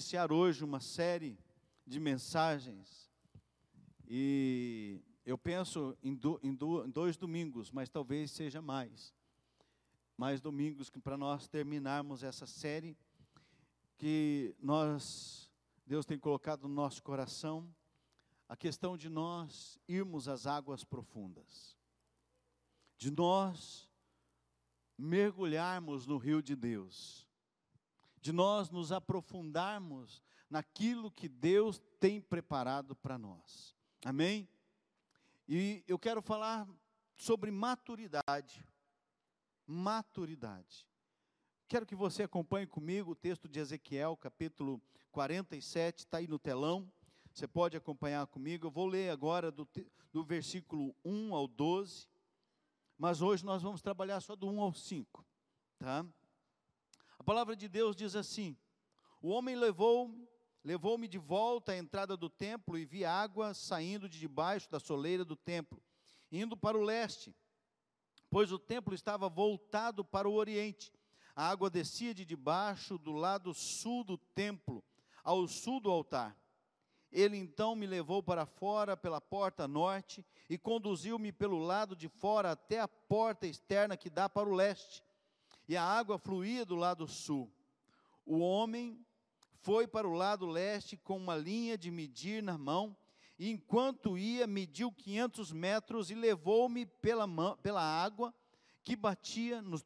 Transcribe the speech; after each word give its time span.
iniciar 0.00 0.32
hoje 0.32 0.64
uma 0.64 0.80
série 0.80 1.38
de 1.86 2.00
mensagens. 2.00 3.12
E 4.08 4.98
eu 5.26 5.36
penso 5.36 5.94
em, 6.02 6.14
do, 6.14 6.40
em, 6.42 6.54
do, 6.54 6.86
em 6.86 6.90
dois 6.90 7.18
domingos, 7.18 7.70
mas 7.70 7.90
talvez 7.90 8.30
seja 8.30 8.62
mais. 8.62 9.14
Mais 10.16 10.40
domingos 10.40 10.88
para 10.88 11.18
nós 11.18 11.48
terminarmos 11.48 12.22
essa 12.22 12.46
série 12.46 12.96
que 13.98 14.56
nós, 14.58 15.50
Deus 15.84 16.06
tem 16.06 16.18
colocado 16.18 16.62
no 16.62 16.74
nosso 16.74 17.02
coração, 17.02 17.68
a 18.48 18.56
questão 18.56 18.96
de 18.96 19.10
nós 19.10 19.78
irmos 19.86 20.28
às 20.28 20.46
águas 20.46 20.82
profundas, 20.82 21.76
de 22.96 23.10
nós 23.10 23.86
mergulharmos 24.96 26.06
no 26.06 26.16
rio 26.16 26.42
de 26.42 26.56
Deus 26.56 27.29
de 28.20 28.32
nós 28.32 28.70
nos 28.70 28.92
aprofundarmos 28.92 30.22
naquilo 30.48 31.10
que 31.10 31.28
Deus 31.28 31.80
tem 31.98 32.20
preparado 32.20 32.94
para 32.96 33.16
nós. 33.16 33.74
Amém? 34.04 34.48
E 35.48 35.84
eu 35.86 35.98
quero 35.98 36.20
falar 36.20 36.68
sobre 37.16 37.50
maturidade. 37.50 38.64
Maturidade. 39.66 40.86
Quero 41.68 41.86
que 41.86 41.94
você 41.94 42.24
acompanhe 42.24 42.66
comigo 42.66 43.12
o 43.12 43.16
texto 43.16 43.48
de 43.48 43.60
Ezequiel, 43.60 44.16
capítulo 44.16 44.82
47, 45.12 46.00
está 46.00 46.18
aí 46.18 46.26
no 46.26 46.38
telão. 46.38 46.90
Você 47.32 47.46
pode 47.46 47.76
acompanhar 47.76 48.26
comigo. 48.26 48.66
Eu 48.66 48.70
vou 48.70 48.86
ler 48.86 49.10
agora 49.10 49.52
do, 49.52 49.68
do 50.12 50.24
versículo 50.24 50.94
1 51.04 51.34
ao 51.34 51.46
12, 51.46 52.08
mas 52.98 53.22
hoje 53.22 53.44
nós 53.44 53.62
vamos 53.62 53.80
trabalhar 53.80 54.20
só 54.20 54.34
do 54.34 54.48
1 54.48 54.60
ao 54.60 54.74
5, 54.74 55.24
tá? 55.78 56.04
Palavra 57.30 57.54
de 57.54 57.68
Deus 57.68 57.94
diz 57.94 58.16
assim: 58.16 58.56
O 59.22 59.28
homem 59.28 59.54
levou-me 59.54 60.28
levou-me 60.64 61.06
de 61.06 61.16
volta 61.16 61.70
à 61.70 61.76
entrada 61.76 62.16
do 62.16 62.28
templo 62.28 62.76
e 62.76 62.84
vi 62.84 63.04
água 63.04 63.54
saindo 63.54 64.08
de 64.08 64.18
debaixo 64.18 64.68
da 64.68 64.80
soleira 64.80 65.24
do 65.24 65.36
templo, 65.36 65.80
indo 66.32 66.56
para 66.56 66.76
o 66.76 66.82
leste, 66.82 67.32
pois 68.28 68.50
o 68.50 68.58
templo 68.58 68.96
estava 68.96 69.28
voltado 69.28 70.04
para 70.04 70.28
o 70.28 70.34
oriente. 70.34 70.92
A 71.36 71.48
água 71.48 71.70
descia 71.70 72.12
de 72.12 72.24
debaixo 72.24 72.98
do 72.98 73.12
lado 73.12 73.54
sul 73.54 74.02
do 74.02 74.18
templo, 74.18 74.82
ao 75.22 75.46
sul 75.46 75.78
do 75.78 75.88
altar. 75.88 76.36
Ele 77.12 77.36
então 77.36 77.76
me 77.76 77.86
levou 77.86 78.24
para 78.24 78.44
fora 78.44 78.96
pela 78.96 79.20
porta 79.20 79.68
norte 79.68 80.26
e 80.48 80.58
conduziu-me 80.58 81.30
pelo 81.30 81.60
lado 81.60 81.94
de 81.94 82.08
fora 82.08 82.50
até 82.50 82.80
a 82.80 82.88
porta 82.88 83.46
externa 83.46 83.96
que 83.96 84.10
dá 84.10 84.28
para 84.28 84.48
o 84.48 84.52
leste 84.52 85.00
e 85.70 85.76
a 85.76 85.84
água 85.84 86.18
fluía 86.18 86.64
do 86.64 86.74
lado 86.74 87.06
sul. 87.06 87.48
O 88.26 88.40
homem 88.40 89.06
foi 89.62 89.86
para 89.86 90.08
o 90.08 90.14
lado 90.14 90.44
leste 90.44 90.96
com 90.96 91.16
uma 91.16 91.36
linha 91.36 91.78
de 91.78 91.92
medir 91.92 92.42
na 92.42 92.58
mão, 92.58 92.96
e 93.38 93.48
enquanto 93.48 94.18
ia, 94.18 94.48
mediu 94.48 94.90
500 94.90 95.52
metros 95.52 96.10
e 96.10 96.16
levou-me 96.16 96.86
pela, 96.86 97.24
pela 97.58 97.82
água 97.82 98.34
que 98.82 98.96
batia 98.96 99.62
no, 99.62 99.78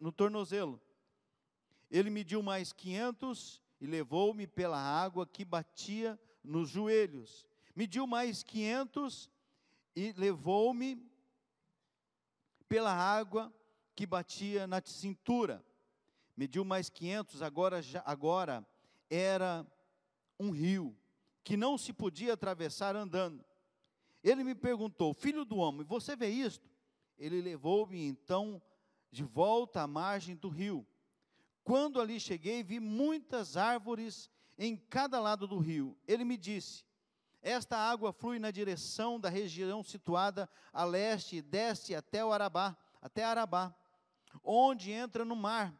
no 0.00 0.10
tornozelo. 0.10 0.82
Ele 1.88 2.10
mediu 2.10 2.42
mais 2.42 2.72
500 2.72 3.62
e 3.80 3.86
levou-me 3.86 4.44
pela 4.44 4.80
água 4.80 5.24
que 5.24 5.44
batia 5.44 6.18
nos 6.42 6.68
joelhos. 6.68 7.46
Mediu 7.76 8.08
mais 8.08 8.42
500 8.42 9.30
e 9.94 10.12
levou-me 10.16 11.00
pela 12.68 12.92
água 12.92 13.54
que 13.98 14.06
batia 14.06 14.64
na 14.64 14.80
cintura. 14.80 15.60
Mediu 16.36 16.64
mais 16.64 16.88
500, 16.88 17.42
agora, 17.42 17.80
agora 18.04 18.64
era 19.10 19.66
um 20.38 20.50
rio 20.50 20.96
que 21.42 21.56
não 21.56 21.76
se 21.76 21.92
podia 21.92 22.34
atravessar 22.34 22.94
andando. 22.94 23.44
Ele 24.22 24.44
me 24.44 24.54
perguntou: 24.54 25.12
Filho 25.12 25.44
do 25.44 25.56
homem, 25.56 25.84
você 25.84 26.14
vê 26.14 26.28
isto? 26.28 26.70
Ele 27.18 27.40
levou-me 27.40 28.06
então 28.06 28.62
de 29.10 29.24
volta 29.24 29.82
à 29.82 29.88
margem 29.88 30.36
do 30.36 30.48
rio. 30.48 30.86
Quando 31.64 32.00
ali 32.00 32.20
cheguei, 32.20 32.62
vi 32.62 32.78
muitas 32.78 33.56
árvores 33.56 34.30
em 34.56 34.76
cada 34.76 35.18
lado 35.18 35.44
do 35.48 35.58
rio. 35.58 35.98
Ele 36.06 36.24
me 36.24 36.36
disse: 36.36 36.84
Esta 37.42 37.76
água 37.76 38.12
flui 38.12 38.38
na 38.38 38.52
direção 38.52 39.18
da 39.18 39.28
região 39.28 39.82
situada 39.82 40.48
a 40.72 40.84
leste 40.84 41.38
e 41.38 41.42
desce 41.42 41.96
até 41.96 42.24
o 42.24 42.32
Arabá, 42.32 42.78
até 43.02 43.24
Arabá 43.24 43.74
onde 44.42 44.90
entra 44.90 45.24
no 45.24 45.36
mar. 45.36 45.74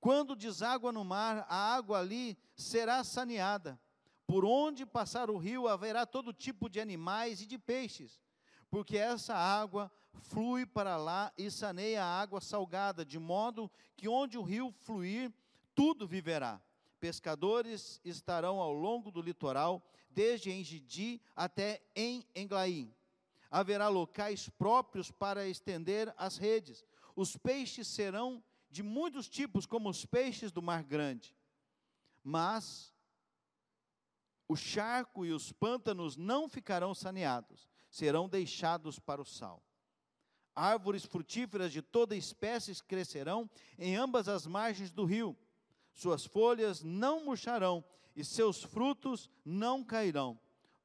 Quando 0.00 0.34
deságua 0.34 0.90
no 0.90 1.04
mar, 1.04 1.46
a 1.48 1.74
água 1.74 1.98
ali 1.98 2.38
será 2.56 3.04
saneada. 3.04 3.78
Por 4.26 4.44
onde 4.44 4.86
passar 4.86 5.28
o 5.28 5.36
rio 5.36 5.68
haverá 5.68 6.06
todo 6.06 6.32
tipo 6.32 6.68
de 6.68 6.80
animais 6.80 7.42
e 7.42 7.46
de 7.46 7.58
peixes, 7.58 8.20
porque 8.70 8.96
essa 8.96 9.34
água 9.34 9.90
flui 10.20 10.64
para 10.64 10.96
lá 10.96 11.32
e 11.36 11.50
saneia 11.50 12.04
a 12.04 12.20
água 12.20 12.40
salgada, 12.40 13.04
de 13.04 13.18
modo 13.18 13.70
que 13.96 14.08
onde 14.08 14.38
o 14.38 14.42
rio 14.42 14.72
fluir, 14.82 15.32
tudo 15.74 16.06
viverá. 16.06 16.60
Pescadores 17.00 18.00
estarão 18.04 18.60
ao 18.60 18.72
longo 18.72 19.10
do 19.10 19.22
litoral, 19.22 19.82
desde 20.10 20.50
Engidi 20.50 21.20
até 21.34 21.82
em 21.94 22.24
Englaim. 22.34 22.94
Haverá 23.50 23.88
locais 23.88 24.48
próprios 24.48 25.10
para 25.10 25.46
estender 25.46 26.12
as 26.16 26.36
redes, 26.36 26.84
os 27.16 27.36
peixes 27.36 27.88
serão 27.88 28.42
de 28.70 28.82
muitos 28.82 29.28
tipos, 29.28 29.66
como 29.66 29.88
os 29.88 30.06
peixes 30.06 30.52
do 30.52 30.62
mar 30.62 30.84
grande. 30.84 31.36
Mas 32.22 32.92
o 34.46 34.54
charco 34.54 35.24
e 35.24 35.32
os 35.32 35.52
pântanos 35.52 36.16
não 36.16 36.48
ficarão 36.48 36.94
saneados, 36.94 37.68
serão 37.90 38.28
deixados 38.28 38.98
para 38.98 39.20
o 39.20 39.24
sal. 39.24 39.62
Árvores 40.54 41.04
frutíferas 41.04 41.72
de 41.72 41.80
toda 41.82 42.16
espécie 42.16 42.82
crescerão 42.84 43.48
em 43.78 43.96
ambas 43.96 44.28
as 44.28 44.46
margens 44.46 44.90
do 44.90 45.04
rio. 45.04 45.36
Suas 45.92 46.24
folhas 46.24 46.82
não 46.82 47.24
murcharão 47.24 47.84
e 48.14 48.24
seus 48.24 48.62
frutos 48.62 49.30
não 49.44 49.82
cairão. 49.82 50.38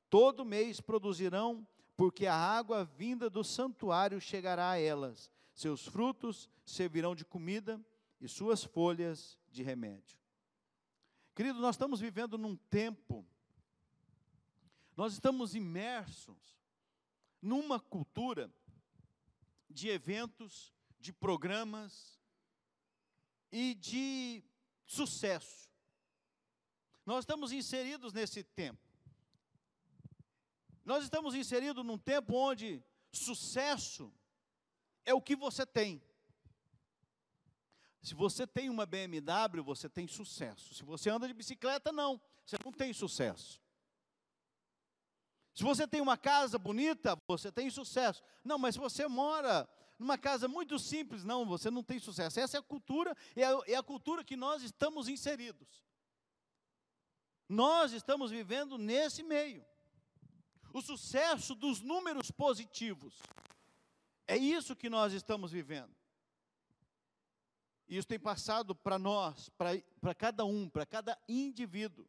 Todo 0.09 0.45
mês 0.45 0.79
produzirão, 0.79 1.67
porque 1.97 2.25
a 2.25 2.35
água 2.35 2.85
vinda 2.85 3.29
do 3.29 3.43
santuário 3.43 4.21
chegará 4.21 4.71
a 4.71 4.79
elas 4.79 5.29
seus 5.55 5.87
frutos 5.87 6.49
servirão 6.65 7.15
de 7.15 7.23
comida 7.23 7.83
e 8.19 8.27
suas 8.27 8.63
folhas 8.63 9.39
de 9.49 9.63
remédio. 9.63 10.19
Querido, 11.33 11.59
nós 11.59 11.75
estamos 11.75 12.01
vivendo 12.01 12.37
num 12.37 12.57
tempo, 12.57 13.25
nós 14.97 15.13
estamos 15.13 15.55
imersos 15.55 16.59
numa 17.41 17.79
cultura 17.79 18.53
de 19.69 19.87
eventos, 19.87 20.73
de 20.99 21.13
programas 21.13 22.19
e 23.49 23.75
de 23.75 24.43
sucesso. 24.85 25.71
Nós 27.05 27.19
estamos 27.19 27.53
inseridos 27.53 28.11
nesse 28.11 28.43
tempo. 28.43 28.81
Nós 30.83 31.03
estamos 31.03 31.33
inseridos 31.33 31.85
num 31.85 31.97
tempo 31.97 32.35
onde 32.35 32.83
sucesso 33.11 34.13
é 35.05 35.13
o 35.13 35.21
que 35.21 35.35
você 35.35 35.65
tem. 35.65 36.01
Se 38.01 38.13
você 38.13 38.45
tem 38.45 38.69
uma 38.69 38.85
BMW, 38.85 39.63
você 39.63 39.89
tem 39.89 40.07
sucesso. 40.07 40.73
Se 40.73 40.83
você 40.83 41.09
anda 41.09 41.27
de 41.27 41.33
bicicleta, 41.33 41.91
não, 41.91 42.21
você 42.45 42.55
não 42.63 42.71
tem 42.71 42.93
sucesso. 42.93 43.59
Se 45.55 45.63
você 45.63 45.87
tem 45.87 46.01
uma 46.01 46.17
casa 46.17 46.59
bonita, 46.59 47.19
você 47.27 47.51
tem 47.51 47.69
sucesso. 47.69 48.21
Não, 48.43 48.57
mas 48.57 48.75
se 48.75 48.79
você 48.79 49.07
mora 49.07 49.67
numa 49.97 50.17
casa 50.17 50.47
muito 50.47 50.77
simples, 50.77 51.23
não, 51.23 51.45
você 51.45 51.71
não 51.71 51.81
tem 51.81 51.97
sucesso. 51.97 52.39
Essa 52.39 52.57
é 52.57 52.59
a 52.59 52.63
cultura, 52.63 53.15
é 53.35 53.43
a, 53.45 53.59
é 53.67 53.75
a 53.75 53.83
cultura 53.83 54.23
que 54.23 54.35
nós 54.35 54.61
estamos 54.61 55.07
inseridos. 55.07 55.83
Nós 57.47 57.93
estamos 57.93 58.31
vivendo 58.31 58.77
nesse 58.77 59.23
meio. 59.23 59.65
O 60.73 60.81
sucesso 60.81 61.55
dos 61.55 61.81
números 61.81 62.29
positivos. 62.29 63.15
É 64.27 64.37
isso 64.37 64.75
que 64.75 64.89
nós 64.89 65.13
estamos 65.13 65.51
vivendo. 65.51 65.95
E 67.87 67.97
isso 67.97 68.07
tem 68.07 68.19
passado 68.19 68.75
para 68.75 68.97
nós, 68.97 69.49
para 69.49 70.15
cada 70.15 70.43
um, 70.43 70.67
para 70.67 70.85
cada 70.85 71.17
indivíduo. 71.27 72.07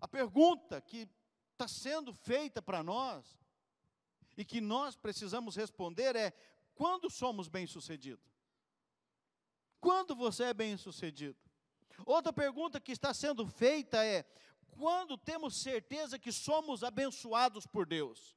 A 0.00 0.06
pergunta 0.06 0.80
que 0.80 1.08
está 1.52 1.66
sendo 1.66 2.12
feita 2.12 2.62
para 2.62 2.82
nós 2.82 3.38
e 4.36 4.44
que 4.44 4.60
nós 4.60 4.94
precisamos 4.96 5.56
responder 5.56 6.14
é: 6.14 6.32
quando 6.74 7.10
somos 7.10 7.48
bem-sucedidos? 7.48 8.24
Quando 9.80 10.14
você 10.14 10.44
é 10.44 10.54
bem-sucedido? 10.54 11.38
Outra 12.04 12.32
pergunta 12.32 12.80
que 12.80 12.92
está 12.92 13.12
sendo 13.12 13.46
feita 13.46 14.04
é: 14.04 14.22
quando 14.70 15.16
temos 15.16 15.56
certeza 15.56 16.18
que 16.18 16.30
somos 16.30 16.84
abençoados 16.84 17.66
por 17.66 17.86
Deus? 17.86 18.35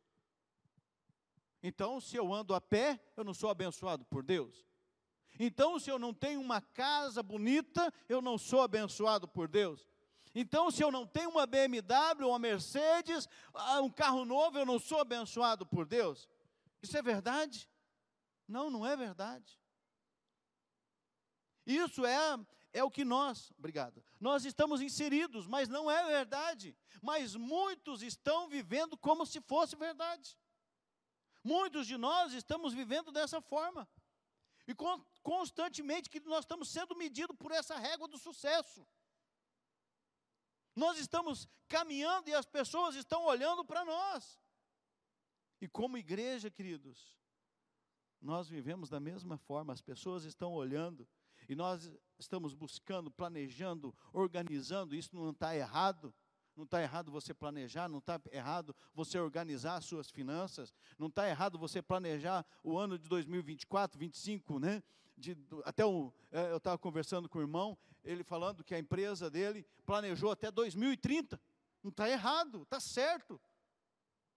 Então, 1.62 2.00
se 2.00 2.16
eu 2.16 2.34
ando 2.34 2.54
a 2.54 2.62
pé, 2.62 3.00
eu 3.18 3.24
não 3.24 3.34
sou 3.34 3.50
abençoado 3.50 4.06
por 4.06 4.24
Deus. 4.24 4.66
Então, 5.38 5.80
se 5.80 5.90
eu 5.90 6.00
não 6.00 6.14
tenho 6.14 6.42
uma 6.42 6.62
casa 6.62 7.22
bonita, 7.22 7.94
eu 8.08 8.22
não 8.22 8.38
sou 8.38 8.62
abençoado 8.62 9.28
por 9.28 9.48
Deus. 9.48 9.88
Então, 10.34 10.70
se 10.70 10.84
eu 10.84 10.92
não 10.92 11.08
tenho 11.08 11.30
uma 11.30 11.46
BMW, 11.46 12.28
uma 12.28 12.40
Mercedes, 12.40 13.28
ah, 13.54 13.82
um 13.82 13.90
carro 13.90 14.26
novo, 14.26 14.58
eu 14.58 14.66
não 14.66 14.80
sou 14.80 15.00
abençoado 15.00 15.66
por 15.66 15.86
Deus. 15.86 16.30
Isso 16.82 16.98
é 16.98 17.02
verdade? 17.02 17.70
Não, 18.48 18.70
não 18.70 18.86
é 18.86 18.96
verdade. 18.96 19.60
Isso 21.66 22.06
é, 22.06 22.38
é 22.74 22.84
o 22.84 22.92
que 22.92 23.06
nós, 23.06 23.52
obrigado, 23.58 24.04
nós 24.20 24.44
estamos 24.44 24.82
inseridos, 24.82 25.46
mas 25.48 25.70
não 25.70 25.90
é 25.90 26.06
verdade. 26.08 26.76
Mas 27.02 27.36
muitos 27.36 28.02
estão 28.02 28.50
vivendo 28.50 28.98
como 28.98 29.26
se 29.26 29.40
fosse 29.42 29.76
verdade. 29.76 30.38
Muitos 31.44 31.88
de 31.88 31.98
nós 31.98 32.34
estamos 32.34 32.74
vivendo 32.74 33.12
dessa 33.12 33.42
forma. 33.42 33.88
E 34.68 34.76
constantemente 35.24 36.10
que 36.10 36.20
nós 36.22 36.42
estamos 36.46 36.70
sendo 36.70 36.96
medidos 36.96 37.36
por 37.38 37.52
essa 37.52 37.78
régua 37.78 38.08
do 38.08 38.18
sucesso. 38.18 38.86
Nós 40.76 41.00
estamos 41.00 41.48
caminhando 41.68 42.30
e 42.30 42.34
as 42.34 42.46
pessoas 42.46 42.96
estão 42.96 43.26
olhando 43.26 43.66
para 43.66 43.84
nós. 43.84 44.40
E 45.60 45.68
como 45.68 45.98
igreja, 45.98 46.50
queridos, 46.50 47.18
nós 48.22 48.48
vivemos 48.48 48.90
da 48.90 49.00
mesma 49.00 49.38
forma, 49.38 49.74
as 49.74 49.82
pessoas 49.82 50.24
estão 50.24 50.54
olhando 50.54 51.08
e 51.48 51.56
nós 51.56 51.92
estamos 52.18 52.54
buscando, 52.54 53.10
planejando, 53.10 53.96
organizando, 54.14 54.96
isso 54.96 55.16
não 55.16 55.32
está 55.32 55.56
errado. 55.56 56.14
Não 56.60 56.66
está 56.66 56.82
errado 56.82 57.10
você 57.10 57.34
planejar, 57.34 57.88
não 57.88 58.00
está 58.00 58.20
errado 58.34 58.76
você 58.94 59.18
organizar 59.18 59.78
as 59.78 59.86
suas 59.86 60.12
finanças, 60.12 60.74
não 60.98 61.08
está 61.08 61.26
errado 61.26 61.58
você 61.58 61.82
planejar 61.82 62.46
o 62.62 62.78
ano 62.78 63.00
de 63.00 63.08
2024, 63.08 63.98
2025, 63.98 64.60
né? 64.60 64.84
De, 65.18 65.38
até 65.64 65.86
o, 65.86 66.14
é, 66.30 66.52
eu 66.52 66.58
estava 66.58 66.78
conversando 66.78 67.30
com 67.30 67.40
o 67.40 67.42
irmão, 67.42 67.78
ele 68.04 68.26
falando 68.26 68.62
que 68.62 68.76
a 68.76 68.80
empresa 68.80 69.30
dele 69.30 69.66
planejou 69.86 70.32
até 70.32 70.52
2030. 70.52 71.40
Não 71.82 71.92
está 71.92 72.10
errado, 72.10 72.64
está 72.64 72.78
certo. 72.82 73.40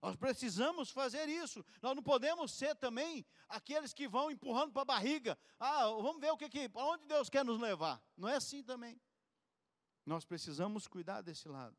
Nós 0.00 0.14
precisamos 0.14 0.90
fazer 0.90 1.28
isso. 1.28 1.64
Nós 1.82 1.96
não 1.96 2.04
podemos 2.04 2.52
ser 2.52 2.76
também 2.76 3.26
aqueles 3.48 3.92
que 3.92 4.06
vão 4.06 4.30
empurrando 4.30 4.70
para 4.70 4.82
a 4.82 4.84
barriga. 4.84 5.36
Ah, 5.58 5.86
vamos 5.86 6.20
ver 6.20 6.30
o 6.30 6.36
que 6.36 6.48
que, 6.48 6.68
para 6.68 6.84
onde 6.84 7.04
Deus 7.04 7.28
quer 7.28 7.44
nos 7.44 7.60
levar. 7.60 8.00
Não 8.16 8.28
é 8.28 8.36
assim 8.36 8.62
também. 8.62 9.00
Nós 10.06 10.24
precisamos 10.24 10.86
cuidar 10.86 11.20
desse 11.20 11.48
lado. 11.48 11.76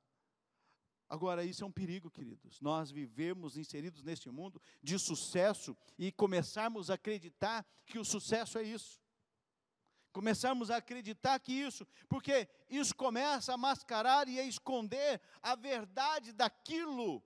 Agora, 1.14 1.46
isso 1.46 1.64
é 1.64 1.68
um 1.68 1.72
perigo, 1.72 2.10
queridos. 2.10 2.60
Nós 2.60 2.90
vivemos 2.90 3.56
inseridos 3.56 4.02
neste 4.02 4.32
mundo 4.32 4.60
de 4.82 4.98
sucesso 4.98 5.78
e 5.96 6.12
começarmos 6.12 6.90
a 6.90 6.96
acreditar 6.96 7.64
que 7.86 8.00
o 8.00 8.04
sucesso 8.04 8.58
é 8.58 8.64
isso. 8.64 9.00
Começarmos 10.12 10.72
a 10.72 10.78
acreditar 10.78 11.40
que 11.40 11.54
isso, 11.54 11.86
porque 12.10 12.50
isso 12.68 12.96
começa 12.96 13.54
a 13.54 13.58
mascarar 13.58 14.28
e 14.28 14.40
a 14.40 14.44
esconder 14.44 15.22
a 15.40 15.54
verdade 15.54 16.34
daquilo 16.34 17.24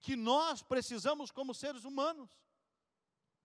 que 0.00 0.16
nós 0.16 0.62
precisamos 0.62 1.30
como 1.30 1.52
seres 1.52 1.84
humanos. 1.84 2.30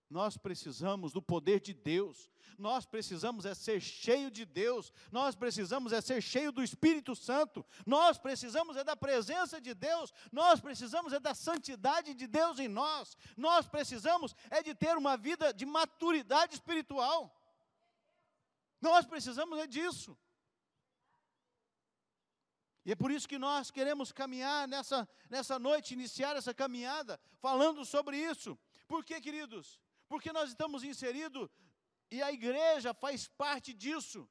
Nós 0.08 0.36
precisamos 0.36 1.12
do 1.12 1.22
poder 1.22 1.60
de 1.60 1.72
Deus. 1.72 2.30
Nós 2.58 2.86
precisamos 2.86 3.44
é 3.44 3.54
ser 3.54 3.80
cheio 3.80 4.30
de 4.30 4.44
Deus. 4.44 4.92
Nós 5.10 5.34
precisamos 5.34 5.92
é 5.92 6.00
ser 6.00 6.22
cheio 6.22 6.52
do 6.52 6.62
Espírito 6.62 7.16
Santo. 7.16 7.64
Nós 7.86 8.18
precisamos 8.18 8.76
é 8.76 8.84
da 8.84 8.96
presença 8.96 9.60
de 9.60 9.74
Deus. 9.74 10.12
Nós 10.30 10.60
precisamos 10.60 11.12
é 11.12 11.20
da 11.20 11.34
santidade 11.34 12.14
de 12.14 12.26
Deus 12.26 12.58
em 12.58 12.68
nós. 12.68 13.16
Nós 13.36 13.66
precisamos 13.66 14.34
é 14.50 14.62
de 14.62 14.74
ter 14.74 14.96
uma 14.96 15.16
vida 15.16 15.52
de 15.52 15.66
maturidade 15.66 16.54
espiritual. 16.54 17.34
Nós 18.80 19.06
precisamos 19.06 19.58
é 19.58 19.66
disso. 19.66 20.16
E 22.84 22.92
é 22.92 22.94
por 22.94 23.10
isso 23.10 23.26
que 23.26 23.38
nós 23.38 23.70
queremos 23.70 24.12
caminhar 24.12 24.68
nessa, 24.68 25.08
nessa 25.30 25.58
noite, 25.58 25.94
iniciar 25.94 26.36
essa 26.36 26.52
caminhada, 26.52 27.18
falando 27.40 27.82
sobre 27.84 28.18
isso. 28.18 28.58
Por 28.86 29.02
quê, 29.02 29.22
queridos? 29.22 29.80
Porque 30.14 30.32
nós 30.32 30.50
estamos 30.50 30.84
inseridos 30.84 31.50
e 32.08 32.22
a 32.22 32.30
igreja 32.30 32.94
faz 32.94 33.26
parte 33.26 33.74
disso. 33.74 34.30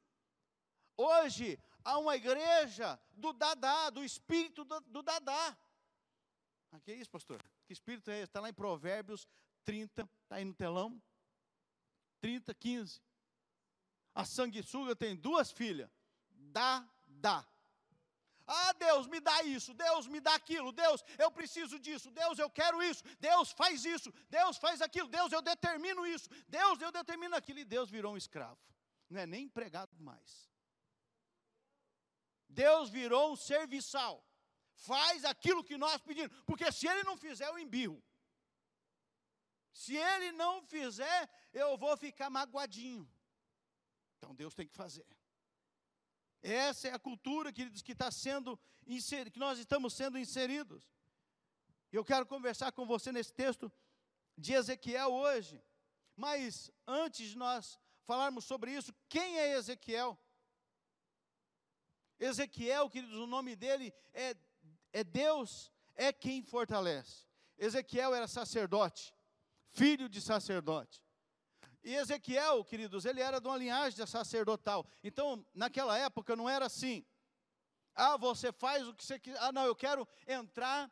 Hoje 0.96 1.60
há 1.84 1.98
uma 1.98 2.16
igreja 2.16 2.98
do 3.12 3.34
Dadá, 3.34 3.90
do 3.90 4.02
espírito 4.02 4.64
do, 4.64 4.80
do 4.80 5.04
Dadá. 5.04 5.58
Ah, 6.72 6.80
que 6.80 6.90
é 6.90 6.96
isso, 6.96 7.12
pastor? 7.12 7.44
Que 7.66 7.74
espírito 7.74 8.10
é 8.10 8.20
esse? 8.20 8.30
Está 8.30 8.40
lá 8.40 8.48
em 8.48 8.54
Provérbios 8.54 9.28
30, 9.66 10.10
está 10.22 10.38
aí 10.38 10.46
no 10.46 10.54
telão. 10.54 11.04
30, 12.22 12.54
15. 12.54 13.02
A 14.16 14.24
sanguessuga 14.24 14.96
tem 14.96 15.18
duas 15.18 15.52
filhas. 15.52 15.92
Dá, 16.30 16.90
dá. 17.10 17.46
Ah, 18.46 18.74
Deus, 18.74 19.08
me 19.08 19.20
dá 19.20 19.44
isso, 19.44 19.74
Deus, 19.74 20.08
me 20.08 20.20
dá 20.20 20.36
aquilo, 20.36 20.72
Deus, 20.72 21.04
eu 21.18 21.32
preciso 21.32 21.80
disso, 21.80 22.12
Deus, 22.12 22.38
eu 22.38 22.50
quero 22.50 22.84
isso, 22.84 23.04
Deus, 23.20 23.52
faz 23.52 23.86
isso, 23.86 24.12
Deus, 24.30 24.58
faz 24.58 24.82
aquilo, 24.82 25.08
Deus, 25.08 25.32
eu 25.32 25.42
determino 25.42 26.06
isso, 26.06 26.30
Deus, 26.48 26.82
eu 26.82 26.92
determino 26.92 27.36
aquilo, 27.36 27.60
e 27.60 27.66
Deus 27.66 27.90
virou 27.90 28.14
um 28.14 28.18
escravo, 28.18 28.60
não 29.10 29.22
é 29.22 29.26
nem 29.26 29.46
empregado 29.46 29.98
mais. 29.98 30.52
Deus 32.50 32.90
virou 32.90 33.32
um 33.32 33.36
serviçal, 33.36 34.24
faz 34.74 35.24
aquilo 35.24 35.64
que 35.64 35.78
nós 35.78 36.02
pedimos, 36.02 36.36
porque 36.46 36.70
se 36.72 36.88
Ele 36.88 37.04
não 37.04 37.16
fizer, 37.16 37.48
eu 37.48 37.58
embirro. 37.58 38.04
Se 39.72 39.96
Ele 39.96 40.32
não 40.34 40.62
fizer, 40.62 41.30
eu 41.52 41.78
vou 41.78 41.96
ficar 41.98 42.30
magoadinho. 42.30 43.10
Então 44.18 44.36
Deus 44.36 44.54
tem 44.54 44.68
que 44.68 44.76
fazer. 44.76 45.06
Essa 46.44 46.90
é 46.90 46.94
a 46.94 47.00
cultura, 47.00 47.54
queridos, 47.54 47.82
que 47.82 47.94
está 47.94 48.12
sendo 48.12 48.60
que 49.32 49.40
nós 49.40 49.58
estamos 49.58 49.94
sendo 49.94 50.20
inseridos. 50.20 50.84
Eu 51.90 52.04
quero 52.04 52.26
conversar 52.26 52.74
com 52.74 52.86
você 52.86 53.14
nesse 53.14 53.34
texto 53.34 53.72
de 54.38 54.54
Ezequiel 54.54 55.12
hoje. 55.14 55.64
Mas 56.16 56.70
antes 56.86 57.30
de 57.30 57.38
nós 57.38 57.80
falarmos 58.04 58.46
sobre 58.46 58.72
isso, 58.72 58.94
quem 59.08 59.40
é 59.40 59.54
Ezequiel? 59.54 60.20
Ezequiel, 62.20 62.90
queridos, 62.90 63.18
o 63.18 63.28
nome 63.28 63.56
dele 63.56 63.94
é, 64.14 64.36
é 64.92 65.04
Deus, 65.04 65.72
é 65.96 66.12
quem 66.12 66.42
fortalece. 66.42 67.26
Ezequiel 67.58 68.14
era 68.14 68.28
sacerdote, 68.28 69.14
filho 69.72 70.10
de 70.10 70.22
sacerdote. 70.22 71.03
E 71.84 71.96
Ezequiel, 71.96 72.64
queridos, 72.64 73.04
ele 73.04 73.20
era 73.20 73.42
de 73.42 73.48
uma 73.48 73.58
linhagem 73.58 74.06
sacerdotal. 74.06 74.86
Então, 75.04 75.46
naquela 75.54 75.98
época 75.98 76.36
não 76.36 76.50
era 76.50 76.66
assim. 76.66 77.06
Ah, 77.94 78.18
você 78.18 78.52
faz 78.54 78.88
o 78.88 78.94
que 78.94 79.04
você 79.04 79.20
quiser. 79.20 79.38
Ah, 79.42 79.52
não, 79.52 79.66
eu 79.66 79.76
quero 79.76 80.08
entrar 80.26 80.90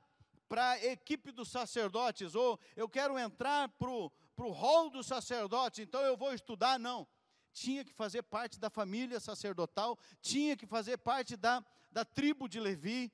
para 0.49 0.71
a 0.71 0.85
equipe 0.85 1.31
dos 1.31 1.49
sacerdotes, 1.49 2.35
ou 2.35 2.59
eu 2.75 2.89
quero 2.89 3.17
entrar 3.17 3.69
para 3.69 3.89
o 3.89 4.11
hall 4.51 4.89
dos 4.89 5.07
sacerdotes, 5.07 5.79
então 5.79 6.01
eu 6.01 6.17
vou 6.17 6.33
estudar. 6.33 6.77
Não. 6.77 7.07
Tinha 7.53 7.85
que 7.85 7.93
fazer 7.93 8.23
parte 8.23 8.59
da 8.59 8.69
família 8.69 9.19
sacerdotal, 9.19 9.97
tinha 10.21 10.57
que 10.57 10.65
fazer 10.65 10.97
parte 10.97 11.37
da, 11.37 11.63
da 11.89 12.03
tribo 12.03 12.49
de 12.49 12.59
Levi, 12.59 13.11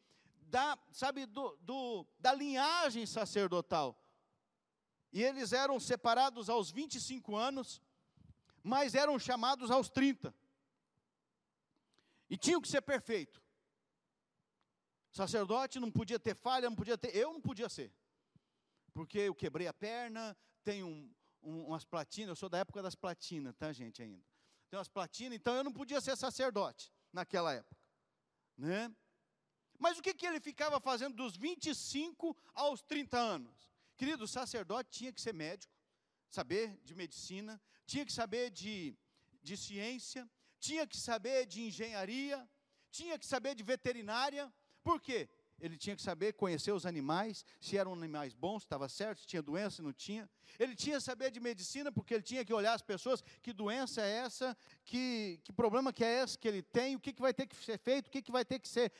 da, 0.47 0.77
sabe, 0.91 1.27
do, 1.27 1.55
do, 1.61 2.07
da 2.19 2.33
linhagem 2.33 3.05
sacerdotal. 3.05 3.95
E 5.11 5.23
eles 5.23 5.53
eram 5.53 5.79
separados 5.79 6.49
aos 6.49 6.69
25 6.69 7.35
anos, 7.35 7.81
mas 8.63 8.95
eram 8.95 9.17
chamados 9.17 9.71
aos 9.71 9.89
30. 9.89 10.33
E 12.29 12.37
tinham 12.37 12.61
que 12.61 12.67
ser 12.67 12.81
perfeito. 12.81 13.41
Sacerdote 15.11 15.79
não 15.79 15.89
podia 15.89 16.19
ter 16.19 16.35
falha, 16.35 16.69
não 16.69 16.75
podia 16.75 16.97
ter. 16.97 17.15
Eu 17.15 17.33
não 17.33 17.41
podia 17.41 17.69
ser. 17.69 17.91
Porque 18.93 19.19
eu 19.19 19.33
quebrei 19.33 19.67
a 19.67 19.73
perna, 19.73 20.35
tenho 20.63 20.87
um, 20.87 21.15
um, 21.41 21.67
umas 21.67 21.85
platinas, 21.85 22.29
eu 22.29 22.35
sou 22.35 22.49
da 22.49 22.59
época 22.59 22.81
das 22.81 22.95
platinas, 22.95 23.55
tá, 23.55 23.71
gente, 23.71 24.01
ainda. 24.01 24.23
Tem 24.69 24.77
umas 24.77 24.89
platinas, 24.89 25.37
então 25.37 25.55
eu 25.55 25.63
não 25.63 25.71
podia 25.71 26.01
ser 26.01 26.17
sacerdote 26.17 26.91
naquela 27.13 27.53
época. 27.53 27.81
Né? 28.57 28.93
Mas 29.79 29.97
o 29.97 30.01
que, 30.01 30.13
que 30.13 30.25
ele 30.25 30.39
ficava 30.39 30.79
fazendo 30.79 31.15
dos 31.15 31.37
25 31.37 32.35
aos 32.53 32.81
30 32.81 33.17
anos? 33.17 33.71
Querido, 33.97 34.25
o 34.25 34.27
sacerdote 34.27 34.91
tinha 34.91 35.11
que 35.11 35.19
ser 35.19 35.33
médico, 35.33 35.73
saber 36.29 36.77
de 36.83 36.93
medicina, 36.95 37.59
tinha 37.85 38.05
que 38.05 38.13
saber 38.13 38.51
de, 38.51 38.95
de 39.41 39.57
ciência, 39.57 40.29
tinha 40.59 40.85
que 40.85 40.97
saber 40.97 41.45
de 41.45 41.61
engenharia, 41.67 42.47
tinha 42.91 43.17
que 43.17 43.25
saber 43.25 43.55
de 43.55 43.63
veterinária. 43.63 44.53
Por 44.83 45.01
quê? 45.01 45.27
Ele 45.59 45.75
tinha 45.75 45.95
que 45.95 46.01
saber 46.01 46.33
conhecer 46.33 46.71
os 46.71 46.85
animais, 46.85 47.43
se 47.59 47.77
eram 47.77 47.93
animais 47.93 48.33
bons, 48.33 48.61
estava 48.61 48.87
certo, 48.87 49.21
se 49.21 49.27
tinha 49.27 49.41
doença, 49.41 49.81
não 49.81 49.91
tinha. 49.91 50.29
Ele 50.59 50.75
tinha 50.75 50.97
que 50.97 51.03
saber 51.03 51.31
de 51.31 51.39
medicina, 51.39 51.91
porque 51.91 52.13
ele 52.13 52.23
tinha 52.23 52.45
que 52.45 52.53
olhar 52.53 52.73
as 52.73 52.81
pessoas, 52.81 53.23
que 53.41 53.51
doença 53.51 54.01
é 54.01 54.17
essa, 54.17 54.55
que, 54.85 55.39
que 55.43 55.51
problema 55.51 55.91
que 55.91 56.03
é 56.03 56.23
esse 56.23 56.37
que 56.37 56.47
ele 56.47 56.61
tem, 56.61 56.95
o 56.95 56.99
que, 56.99 57.11
que 57.11 57.21
vai 57.21 57.33
ter 57.33 57.47
que 57.47 57.55
ser 57.55 57.79
feito, 57.79 58.07
o 58.07 58.11
que, 58.11 58.21
que 58.21 58.31
vai 58.31 58.45
ter 58.45 58.59
que 58.59 58.67
ser, 58.67 58.91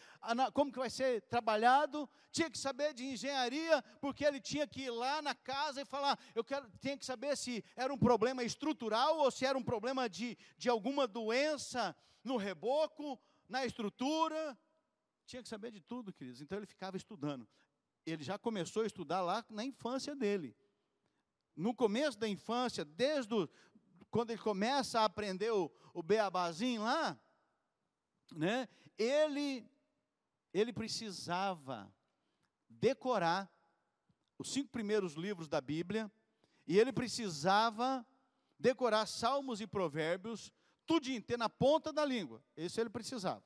como 0.53 0.71
que 0.71 0.79
vai 0.79 0.89
ser 0.89 1.21
trabalhado. 1.23 2.09
Tinha 2.31 2.49
que 2.49 2.57
saber 2.57 2.93
de 2.93 3.05
engenharia, 3.05 3.83
porque 4.01 4.25
ele 4.25 4.39
tinha 4.39 4.65
que 4.65 4.81
ir 4.81 4.89
lá 4.89 5.21
na 5.21 5.35
casa 5.35 5.81
e 5.81 5.85
falar, 5.85 6.17
eu 6.33 6.43
quero, 6.43 6.67
tinha 6.79 6.97
que 6.97 7.05
saber 7.05 7.37
se 7.37 7.63
era 7.75 7.93
um 7.93 7.97
problema 7.97 8.43
estrutural 8.43 9.19
ou 9.19 9.29
se 9.29 9.45
era 9.45 9.57
um 9.57 9.63
problema 9.63 10.09
de, 10.09 10.35
de 10.57 10.69
alguma 10.69 11.07
doença 11.07 11.95
no 12.23 12.35
reboco, 12.35 13.19
na 13.47 13.63
estrutura 13.63 14.57
tinha 15.27 15.43
que 15.43 15.49
saber 15.49 15.71
de 15.71 15.81
tudo, 15.81 16.13
queridos. 16.13 16.41
Então 16.41 16.57
ele 16.57 16.65
ficava 16.65 16.97
estudando. 16.97 17.47
Ele 18.05 18.23
já 18.23 18.39
começou 18.39 18.83
a 18.83 18.87
estudar 18.87 19.21
lá 19.21 19.45
na 19.49 19.63
infância 19.63 20.15
dele. 20.15 20.55
No 21.55 21.75
começo 21.75 22.17
da 22.17 22.27
infância, 22.27 22.85
desde 22.85 23.33
o, 23.33 23.49
quando 24.09 24.31
ele 24.31 24.41
começa 24.41 25.01
a 25.01 25.05
aprender 25.05 25.51
o, 25.51 25.71
o 25.93 26.01
beabazinho 26.01 26.83
lá, 26.83 27.19
né, 28.33 28.67
ele, 28.97 29.69
ele 30.53 30.71
precisava 30.71 31.93
decorar 32.69 33.51
os 34.37 34.51
cinco 34.51 34.69
primeiros 34.69 35.13
livros 35.13 35.47
da 35.47 35.59
Bíblia, 35.59 36.11
e 36.67 36.77
ele 36.77 36.93
precisava 36.93 38.05
decorar 38.59 39.05
Salmos 39.05 39.61
e 39.61 39.67
Provérbios, 39.67 40.51
tudo 40.85 41.21
ter 41.21 41.37
na 41.37 41.49
ponta 41.49 41.91
da 41.91 42.05
língua. 42.05 42.43
Isso 42.55 42.79
ele 42.79 42.89
precisava. 42.89 43.43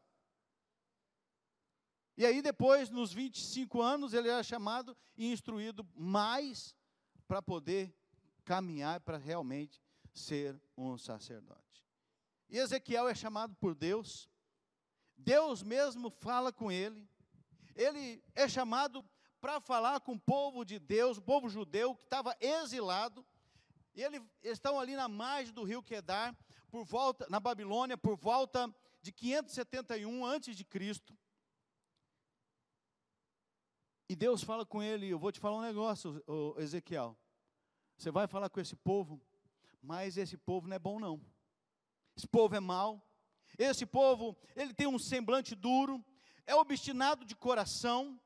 E 2.18 2.26
aí 2.26 2.42
depois, 2.42 2.90
nos 2.90 3.14
25 3.14 3.82
anos, 3.82 4.14
ele 4.14 4.30
era 4.30 4.44
chamado 4.44 4.96
e 5.18 5.32
instruído 5.32 5.88
mais 5.96 6.76
para 7.28 7.42
poder 7.42 7.96
caminhar 8.44 9.00
para 9.02 9.18
realmente 9.18 9.82
ser 10.14 10.60
um 10.78 10.98
sacerdote. 10.98 11.86
E 12.50 12.58
Ezequiel 12.58 13.08
é 13.08 13.16
chamado 13.16 13.56
por 13.56 13.74
Deus, 13.74 14.30
Deus 15.16 15.64
mesmo 15.64 16.10
fala 16.10 16.52
com 16.52 16.72
ele, 16.72 17.08
ele 17.76 18.22
é 18.36 18.48
chamado 18.48 19.06
para 19.40 19.60
falar 19.62 20.02
com 20.02 20.14
o 20.14 20.20
povo 20.20 20.66
de 20.66 20.78
Deus, 20.78 21.18
o 21.18 21.22
povo 21.22 21.50
judeu 21.50 21.96
que 21.96 22.04
estava 22.04 22.36
exilado, 22.40 23.26
e 23.96 24.04
eles 24.04 24.22
estão 24.44 24.80
ali 24.80 24.96
na 24.96 25.08
margem 25.08 25.54
do 25.54 25.64
rio 25.64 25.82
Quedar, 25.82 26.36
por 26.70 26.86
volta, 26.86 27.26
na 27.30 27.40
Babilônia, 27.40 27.98
por 27.98 28.16
volta 28.16 28.74
de 29.02 29.12
571 29.12 30.26
antes 30.26 30.56
de 30.56 30.64
Cristo. 30.64 31.18
E 34.12 34.16
Deus 34.16 34.44
fala 34.44 34.66
com 34.66 34.84
ele, 34.84 35.08
eu 35.08 35.18
vou 35.18 35.32
te 35.32 35.40
falar 35.40 35.56
um 35.56 35.62
negócio, 35.62 36.22
Ezequiel. 36.58 37.18
Você 37.98 38.12
vai 38.12 38.28
falar 38.28 38.50
com 38.50 38.60
esse 38.60 38.76
povo, 38.76 39.22
mas 39.82 40.18
esse 40.18 40.36
povo 40.36 40.68
não 40.68 40.76
é 40.76 40.80
bom 40.80 41.00
não. 41.00 41.26
Esse 42.14 42.28
povo 42.28 42.54
é 42.54 42.60
mau. 42.60 43.02
Esse 43.58 43.86
povo, 43.86 44.36
ele 44.54 44.74
tem 44.74 44.86
um 44.86 45.00
semblante 45.00 45.56
duro, 45.56 46.04
é 46.46 46.54
obstinado 46.54 47.24
de 47.24 47.38
coração. 47.38 48.20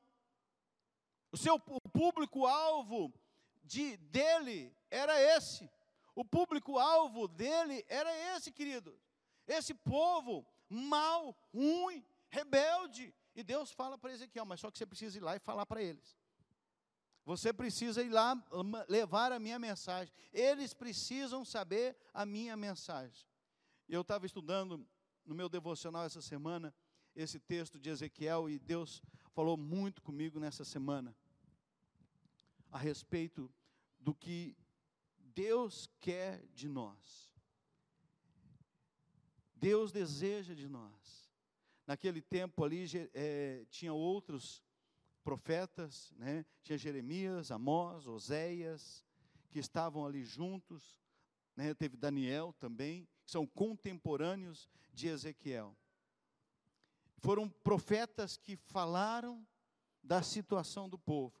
O 1.30 1.36
seu 1.36 1.56
público-alvo 1.56 3.14
de, 3.62 3.96
dele 3.96 4.74
era 4.90 5.22
esse. 5.36 5.70
O 6.16 6.24
público-alvo 6.24 7.28
dele 7.28 7.86
era 7.88 8.10
esse, 8.36 8.50
querido. 8.50 8.98
Esse 9.46 9.72
povo 9.72 10.44
mau, 10.68 11.32
ruim, 11.54 12.04
rebelde. 12.28 13.14
E 13.36 13.44
Deus 13.44 13.70
fala 13.70 13.98
para 13.98 14.12
Ezequiel, 14.12 14.46
mas 14.46 14.60
só 14.60 14.70
que 14.70 14.78
você 14.78 14.86
precisa 14.86 15.18
ir 15.18 15.20
lá 15.20 15.36
e 15.36 15.38
falar 15.38 15.66
para 15.66 15.82
eles. 15.82 16.16
Você 17.26 17.52
precisa 17.52 18.02
ir 18.02 18.08
lá 18.08 18.34
levar 18.88 19.30
a 19.30 19.38
minha 19.38 19.58
mensagem. 19.58 20.14
Eles 20.32 20.72
precisam 20.72 21.44
saber 21.44 21.94
a 22.14 22.24
minha 22.24 22.56
mensagem. 22.56 23.28
Eu 23.86 24.00
estava 24.00 24.24
estudando 24.24 24.88
no 25.24 25.34
meu 25.34 25.50
devocional 25.50 26.04
essa 26.04 26.22
semana 26.22 26.74
esse 27.14 27.38
texto 27.38 27.78
de 27.78 27.90
Ezequiel 27.90 28.48
e 28.48 28.58
Deus 28.58 29.02
falou 29.32 29.56
muito 29.56 30.00
comigo 30.00 30.40
nessa 30.40 30.64
semana 30.64 31.14
a 32.70 32.78
respeito 32.78 33.52
do 33.98 34.14
que 34.14 34.56
Deus 35.18 35.90
quer 36.00 36.46
de 36.54 36.68
nós. 36.68 37.34
Deus 39.54 39.92
deseja 39.92 40.54
de 40.54 40.68
nós. 40.68 41.25
Naquele 41.86 42.20
tempo 42.20 42.64
ali 42.64 42.84
é, 43.14 43.64
tinha 43.70 43.92
outros 43.92 44.62
profetas, 45.22 46.12
né? 46.16 46.44
tinha 46.62 46.76
Jeremias, 46.76 47.50
Amós, 47.50 48.06
Oséias, 48.06 49.04
que 49.50 49.58
estavam 49.58 50.04
ali 50.04 50.24
juntos, 50.24 51.00
né? 51.54 51.74
teve 51.74 51.96
Daniel 51.96 52.52
também, 52.58 53.08
que 53.24 53.30
são 53.30 53.46
contemporâneos 53.46 54.68
de 54.92 55.08
Ezequiel. 55.08 55.76
Foram 57.18 57.48
profetas 57.48 58.36
que 58.36 58.56
falaram 58.56 59.46
da 60.02 60.22
situação 60.22 60.88
do 60.88 60.98
povo. 60.98 61.34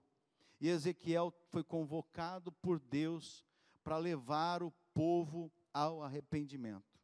E 0.60 0.68
Ezequiel 0.68 1.32
foi 1.50 1.62
convocado 1.62 2.50
por 2.50 2.80
Deus 2.80 3.44
para 3.84 3.98
levar 3.98 4.62
o 4.62 4.72
povo 4.94 5.52
ao 5.72 6.02
arrependimento. 6.02 6.98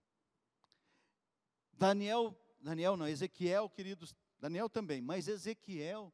Daniel, 1.75 2.37
Daniel 2.63 2.97
não, 2.97 3.09
Ezequiel, 3.09 3.69
queridos, 3.69 4.15
Daniel 4.39 4.71
também, 4.71 5.03
mas 5.03 5.27
Ezequiel, 5.27 6.13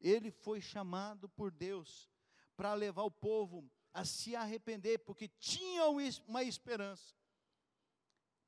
ele 0.00 0.30
foi 0.30 0.60
chamado 0.60 1.28
por 1.28 1.50
Deus 1.50 2.10
para 2.56 2.74
levar 2.74 3.04
o 3.04 3.10
povo 3.10 3.70
a 3.94 4.04
se 4.04 4.34
arrepender, 4.34 4.98
porque 4.98 5.28
tinham 5.28 5.96
uma 6.26 6.42
esperança. 6.42 7.14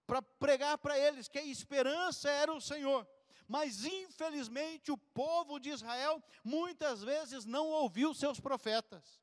Para 0.07 0.21
pregar 0.21 0.79
para 0.79 0.99
eles 0.99 1.29
que 1.29 1.39
a 1.39 1.45
esperança 1.45 2.29
era 2.29 2.53
o 2.53 2.61
Senhor. 2.61 3.07
Mas 3.47 3.85
infelizmente 3.85 4.91
o 4.91 4.99
povo 4.99 5.59
de 5.59 5.71
Israel 5.71 6.23
muitas 6.45 7.03
vezes 7.03 7.45
não 7.47 7.69
ouviu 7.69 8.13
seus 8.13 8.39
profetas. 8.39 9.23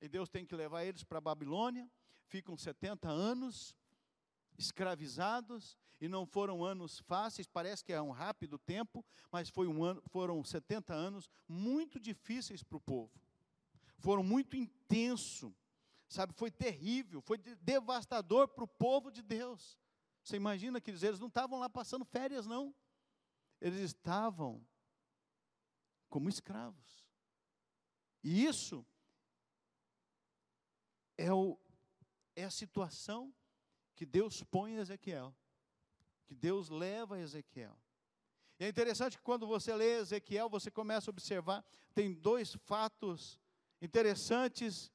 E 0.00 0.08
Deus 0.08 0.28
tem 0.28 0.44
que 0.44 0.56
levar 0.56 0.84
eles 0.84 1.04
para 1.04 1.18
a 1.18 1.20
Babilônia, 1.20 1.90
ficam 2.26 2.56
70 2.56 3.08
anos 3.08 3.76
escravizados, 4.58 5.78
e 6.02 6.08
não 6.08 6.26
foram 6.26 6.64
anos 6.64 6.98
fáceis, 6.98 7.46
parece 7.46 7.84
que 7.84 7.92
é 7.92 8.02
um 8.02 8.10
rápido 8.10 8.58
tempo, 8.58 9.04
mas 9.30 9.48
foi 9.48 9.68
um 9.68 9.84
ano, 9.84 10.02
foram 10.08 10.42
70 10.42 10.92
anos 10.92 11.30
muito 11.46 12.00
difíceis 12.00 12.60
para 12.60 12.76
o 12.76 12.80
povo. 12.80 13.22
Foram 13.98 14.24
muito 14.24 14.56
intenso, 14.56 15.54
sabe, 16.08 16.32
foi 16.32 16.50
terrível, 16.50 17.20
foi 17.20 17.38
devastador 17.38 18.48
para 18.48 18.64
o 18.64 18.66
povo 18.66 19.12
de 19.12 19.22
Deus. 19.22 19.78
Você 20.24 20.34
imagina 20.34 20.80
que 20.80 20.90
eles 20.90 21.20
não 21.20 21.28
estavam 21.28 21.60
lá 21.60 21.70
passando 21.70 22.04
férias, 22.04 22.48
não 22.48 22.74
eles 23.60 23.78
estavam 23.78 24.60
como 26.08 26.28
escravos. 26.28 27.08
E 28.24 28.44
isso 28.44 28.84
é, 31.16 31.32
o, 31.32 31.56
é 32.34 32.42
a 32.42 32.50
situação 32.50 33.32
que 33.94 34.04
Deus 34.04 34.42
põe 34.42 34.72
em 34.72 34.78
Ezequiel, 34.78 35.32
que 36.32 36.38
Deus 36.38 36.70
leva 36.70 37.16
a 37.16 37.20
Ezequiel. 37.20 37.76
E 38.58 38.64
é 38.64 38.68
interessante 38.68 39.18
que 39.18 39.22
quando 39.22 39.46
você 39.46 39.74
lê 39.74 39.98
Ezequiel, 39.98 40.48
você 40.48 40.70
começa 40.70 41.10
a 41.10 41.12
observar, 41.12 41.62
tem 41.94 42.14
dois 42.14 42.54
fatos 42.64 43.38
interessantes, 43.82 44.90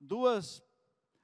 duas, 0.00 0.60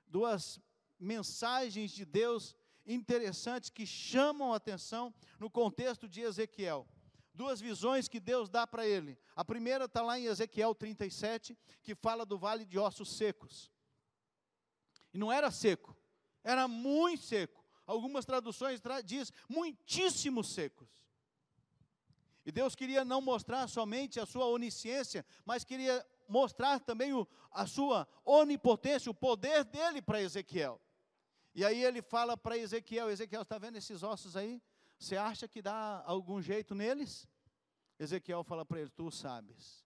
duas 0.06 0.60
mensagens 1.00 1.90
de 1.90 2.04
Deus 2.04 2.54
interessantes 2.86 3.70
que 3.70 3.84
chamam 3.84 4.52
a 4.52 4.56
atenção 4.56 5.12
no 5.40 5.50
contexto 5.50 6.08
de 6.08 6.20
Ezequiel. 6.20 6.86
Duas 7.32 7.60
visões 7.60 8.06
que 8.06 8.20
Deus 8.20 8.48
dá 8.48 8.64
para 8.68 8.86
ele. 8.86 9.18
A 9.34 9.44
primeira 9.44 9.86
está 9.86 10.00
lá 10.00 10.16
em 10.16 10.26
Ezequiel 10.26 10.76
37, 10.76 11.58
que 11.82 11.96
fala 11.96 12.24
do 12.24 12.38
vale 12.38 12.64
de 12.64 12.78
ossos 12.78 13.16
secos. 13.16 13.72
E 15.12 15.18
não 15.18 15.32
era 15.32 15.50
seco, 15.50 15.96
era 16.44 16.68
muito 16.68 17.24
seco. 17.24 17.63
Algumas 17.86 18.24
traduções 18.24 18.80
tra 18.80 19.00
diz 19.00 19.32
muitíssimos 19.48 20.52
secos. 20.52 20.88
E 22.46 22.52
Deus 22.52 22.74
queria 22.74 23.04
não 23.04 23.20
mostrar 23.20 23.66
somente 23.68 24.20
a 24.20 24.26
sua 24.26 24.46
onisciência, 24.46 25.24
mas 25.44 25.64
queria 25.64 26.04
mostrar 26.28 26.80
também 26.80 27.12
o, 27.12 27.26
a 27.50 27.66
sua 27.66 28.06
onipotência, 28.24 29.10
o 29.10 29.14
poder 29.14 29.64
dele 29.64 30.02
para 30.02 30.20
Ezequiel. 30.20 30.80
E 31.54 31.64
aí 31.64 31.82
ele 31.82 32.02
fala 32.02 32.36
para 32.36 32.58
Ezequiel: 32.58 33.10
Ezequiel, 33.10 33.42
está 33.42 33.58
vendo 33.58 33.76
esses 33.76 34.02
ossos 34.02 34.36
aí? 34.36 34.62
Você 34.98 35.16
acha 35.16 35.48
que 35.48 35.62
dá 35.62 36.02
algum 36.06 36.42
jeito 36.42 36.74
neles? 36.74 37.28
Ezequiel 37.98 38.42
fala 38.44 38.64
para 38.64 38.80
ele: 38.80 38.90
Tu 38.90 39.10
sabes. 39.10 39.84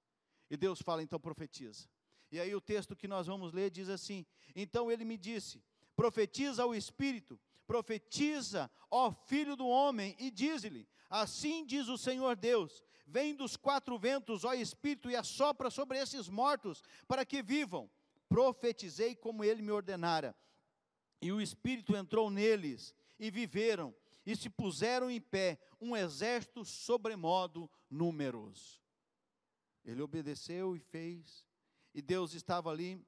E 0.51 0.57
Deus 0.57 0.81
fala: 0.81 1.03
Então 1.03 1.21
profetiza. 1.21 1.89
E 2.31 2.41
aí 2.41 2.55
o 2.55 2.61
texto 2.61 2.97
que 2.97 3.09
nós 3.09 3.27
vamos 3.27 3.53
ler 3.53 3.71
diz 3.71 3.89
assim: 3.89 4.27
Então 4.55 4.91
ele 4.91 5.05
me 5.05 5.17
disse: 5.17 5.63
Profetiza 5.95 6.63
ao 6.63 6.75
Espírito, 6.75 7.39
profetiza, 7.69 8.69
ó 8.91 9.13
filho 9.13 9.55
do 9.55 9.69
homem, 9.69 10.17
e 10.19 10.29
diz-lhe: 10.29 10.89
Assim 11.09 11.65
diz 11.65 11.87
o 11.87 11.97
Senhor 11.97 12.35
Deus: 12.35 12.83
Vem 13.07 13.37
dos 13.37 13.57
quatro 13.57 13.97
ventos, 13.97 14.45
ó 14.45 14.53
Espírito, 14.55 15.09
e 15.09 15.15
assopra 15.15 15.71
sobre 15.71 15.99
esses 15.99 16.29
mortos, 16.29 16.83
para 17.07 17.25
que 17.25 17.41
vivam. 17.41 17.89
Profetizei 18.29 19.15
como 19.15 19.45
ele 19.45 19.63
me 19.63 19.71
ordenara 19.71 20.37
e 21.21 21.33
o 21.33 21.41
Espírito 21.41 21.97
entrou 21.97 22.31
neles, 22.31 22.95
e 23.19 23.31
viveram, 23.31 23.95
e 24.25 24.37
se 24.37 24.49
puseram 24.49 25.11
em 25.11 25.21
pé, 25.21 25.59
um 25.81 25.97
exército 25.97 26.65
sobremodo 26.65 27.69
numeroso. 27.91 28.81
Ele 29.85 30.03
obedeceu 30.03 30.77
e 30.77 30.79
fez, 30.79 31.45
e 31.95 32.01
Deus 32.01 32.35
estava 32.35 32.71
ali 32.71 33.05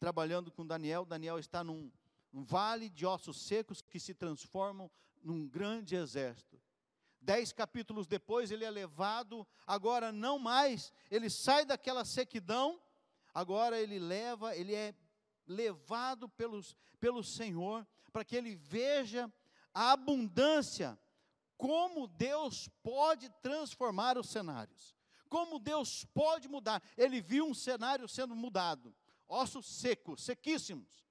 trabalhando 0.00 0.50
com 0.50 0.66
Daniel. 0.66 1.04
Daniel 1.04 1.38
está 1.38 1.62
num, 1.62 1.92
num 2.34 2.42
vale 2.42 2.88
de 2.90 3.06
ossos 3.06 3.46
secos 3.46 3.80
que 3.80 4.00
se 4.00 4.12
transformam 4.12 4.90
num 5.22 5.46
grande 5.46 5.94
exército. 5.94 6.60
Dez 7.20 7.52
capítulos 7.52 8.08
depois, 8.08 8.50
ele 8.50 8.64
é 8.64 8.70
levado, 8.70 9.46
agora 9.64 10.10
não 10.10 10.36
mais, 10.36 10.92
ele 11.08 11.30
sai 11.30 11.64
daquela 11.64 12.04
sequidão, 12.04 12.82
agora 13.32 13.80
ele 13.80 14.00
leva, 14.00 14.54
ele 14.56 14.74
é 14.74 14.92
levado 15.46 16.28
pelos, 16.28 16.76
pelo 16.98 17.22
Senhor, 17.22 17.86
para 18.12 18.24
que 18.24 18.34
ele 18.34 18.56
veja 18.56 19.32
a 19.72 19.92
abundância, 19.92 20.98
como 21.56 22.08
Deus 22.08 22.68
pode 22.82 23.28
transformar 23.42 24.18
os 24.18 24.28
cenários, 24.28 24.96
como 25.28 25.60
Deus 25.60 26.04
pode 26.12 26.48
mudar. 26.48 26.82
Ele 26.96 27.20
viu 27.20 27.46
um 27.46 27.54
cenário 27.54 28.08
sendo 28.08 28.34
mudado, 28.34 28.92
ossos 29.28 29.66
secos, 29.78 30.24
sequíssimos, 30.24 31.04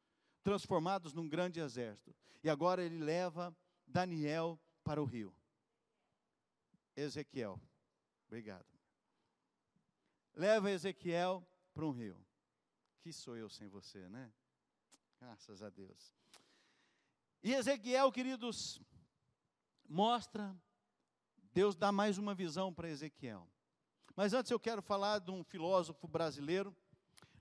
transformados 0.44 1.14
num 1.14 1.28
grande 1.28 1.60
exército. 1.60 2.14
E 2.44 2.50
agora 2.50 2.84
ele 2.84 3.00
leva 3.00 3.56
Daniel 3.88 4.60
para 4.84 5.02
o 5.02 5.06
rio. 5.06 5.34
Ezequiel. 6.96 7.60
Obrigado. 8.28 8.66
Leva 10.36 10.70
Ezequiel 10.70 11.48
para 11.74 11.86
um 11.86 11.92
rio. 11.92 12.18
Que 13.00 13.14
sou 13.14 13.36
eu 13.36 13.50
sem 13.50 13.68
você, 13.68 14.08
né? 14.10 14.32
Graças 15.20 15.62
a 15.64 15.70
Deus. 15.70 16.14
E 17.42 17.54
Ezequiel, 17.54 18.12
queridos, 18.12 18.82
mostra, 19.88 20.56
Deus 21.54 21.76
dá 21.76 21.92
mais 21.92 22.18
uma 22.18 22.34
visão 22.34 22.74
para 22.74 22.90
Ezequiel. 22.90 23.48
Mas 24.16 24.34
antes 24.34 24.52
eu 24.52 24.60
quero 24.60 24.82
falar 24.82 25.20
de 25.20 25.32
um 25.32 25.44
filósofo 25.44 26.08
brasileiro, 26.08 26.76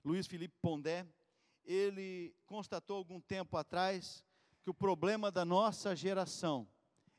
Luiz 0.03 0.27
Felipe 0.27 0.55
Pondé. 0.61 1.07
Ele 1.63 2.35
constatou 2.45 2.97
algum 2.97 3.19
tempo 3.21 3.55
atrás 3.57 4.23
que 4.61 4.69
o 4.69 4.73
problema 4.73 5.31
da 5.31 5.43
nossa 5.45 5.95
geração 5.95 6.67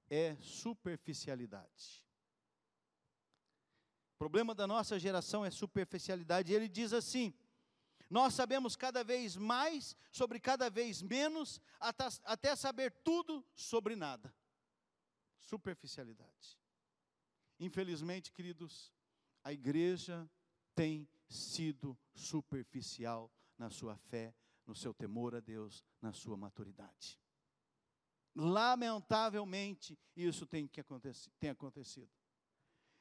é 0.08 0.36
superficialidade. 0.40 2.04
O 4.14 4.18
problema 4.18 4.54
da 4.54 4.66
nossa 4.66 4.98
geração 4.98 5.44
é 5.44 5.50
superficialidade. 5.50 6.52
E 6.52 6.54
ele 6.54 6.68
diz 6.68 6.92
assim: 6.92 7.34
nós 8.08 8.34
sabemos 8.34 8.76
cada 8.76 9.02
vez 9.02 9.36
mais 9.36 9.96
sobre 10.12 10.38
cada 10.38 10.70
vez 10.70 11.02
menos, 11.02 11.60
até 12.24 12.54
saber 12.54 12.92
tudo 13.02 13.44
sobre 13.54 13.96
nada. 13.96 14.34
Superficialidade. 15.40 16.58
Infelizmente, 17.58 18.32
queridos, 18.32 18.92
a 19.42 19.52
igreja 19.52 20.28
tem 20.74 21.08
sido 21.28 21.98
superficial 22.14 23.30
na 23.58 23.70
sua 23.70 23.96
fé, 23.96 24.34
no 24.66 24.74
seu 24.74 24.92
temor 24.94 25.34
a 25.34 25.40
Deus, 25.40 25.84
na 26.00 26.12
sua 26.12 26.36
maturidade. 26.36 27.18
Lamentavelmente, 28.34 29.98
isso 30.16 30.46
tem, 30.46 30.66
que 30.66 30.80
acontecer, 30.80 31.30
tem 31.38 31.50
acontecido. 31.50 32.10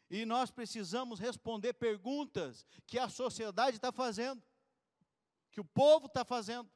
E 0.10 0.26
nós 0.26 0.52
precisamos 0.52 1.20
responder 1.20 1.74
perguntas 1.74 2.66
que 2.86 3.00
a 3.00 3.10
sociedade 3.10 3.78
está 3.78 3.92
fazendo, 3.92 4.44
que 5.52 5.60
o 5.60 5.66
povo 5.66 6.06
está 6.06 6.24
fazendo. 6.24 6.70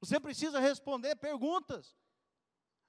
Você 0.00 0.20
precisa 0.20 0.60
responder 0.60 1.16
perguntas. 1.16 1.96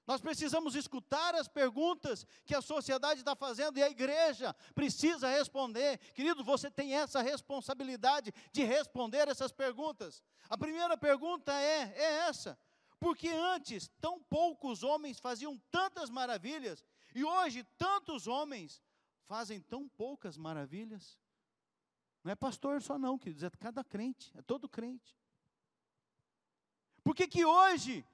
Nós 0.07 0.19
precisamos 0.19 0.75
escutar 0.75 1.35
as 1.35 1.47
perguntas 1.47 2.25
que 2.45 2.55
a 2.55 2.61
sociedade 2.61 3.19
está 3.21 3.35
fazendo 3.35 3.77
e 3.77 3.83
a 3.83 3.89
igreja 3.89 4.53
precisa 4.73 5.29
responder. 5.29 5.99
Querido, 6.13 6.43
você 6.43 6.71
tem 6.71 6.95
essa 6.95 7.21
responsabilidade 7.21 8.33
de 8.51 8.63
responder 8.63 9.27
essas 9.27 9.51
perguntas. 9.51 10.23
A 10.49 10.57
primeira 10.57 10.97
pergunta 10.97 11.53
é, 11.53 11.93
é 11.95 12.27
essa: 12.27 12.57
porque 12.99 13.29
antes 13.29 13.89
tão 13.99 14.21
poucos 14.21 14.83
homens 14.83 15.19
faziam 15.19 15.57
tantas 15.69 16.09
maravilhas 16.09 16.83
e 17.13 17.23
hoje 17.23 17.63
tantos 17.77 18.27
homens 18.27 18.81
fazem 19.25 19.61
tão 19.61 19.87
poucas 19.87 20.35
maravilhas? 20.35 21.17
Não 22.23 22.31
é 22.31 22.35
pastor 22.35 22.81
só 22.81 22.99
não, 22.99 23.17
queridos, 23.17 23.43
é 23.43 23.49
cada 23.49 23.83
crente, 23.83 24.31
é 24.37 24.41
todo 24.41 24.69
crente. 24.69 25.15
Por 27.03 27.15
que 27.15 27.27
que 27.27 27.43
hoje, 27.43 28.05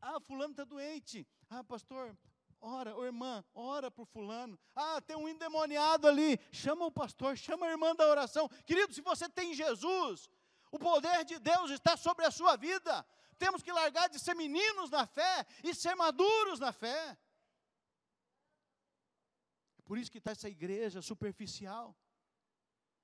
ah, 0.00 0.20
fulano 0.20 0.52
está 0.52 0.64
doente, 0.64 1.26
ah, 1.48 1.64
pastor, 1.64 2.16
ora, 2.60 2.90
irmã, 3.04 3.44
ora 3.54 3.90
por 3.90 4.06
fulano. 4.06 4.58
Ah, 4.74 5.00
tem 5.00 5.16
um 5.16 5.28
endemoniado 5.28 6.06
ali. 6.06 6.38
Chama 6.52 6.86
o 6.86 6.92
pastor, 6.92 7.36
chama 7.36 7.66
a 7.66 7.70
irmã 7.70 7.94
da 7.94 8.06
oração. 8.08 8.48
Querido, 8.64 8.92
se 8.94 9.00
você 9.00 9.28
tem 9.28 9.54
Jesus, 9.54 10.28
o 10.70 10.78
poder 10.78 11.24
de 11.24 11.38
Deus 11.38 11.70
está 11.70 11.96
sobre 11.96 12.24
a 12.24 12.30
sua 12.30 12.56
vida 12.56 13.04
temos 13.38 13.62
que 13.62 13.72
largar 13.72 14.08
de 14.08 14.18
ser 14.18 14.34
meninos 14.34 14.90
na 14.90 15.06
fé 15.06 15.46
e 15.62 15.74
ser 15.74 15.94
maduros 15.94 16.58
na 16.58 16.72
fé. 16.72 17.18
Por 19.84 19.98
isso 19.98 20.10
que 20.10 20.18
está 20.18 20.32
essa 20.32 20.48
igreja 20.48 21.00
superficial, 21.00 21.96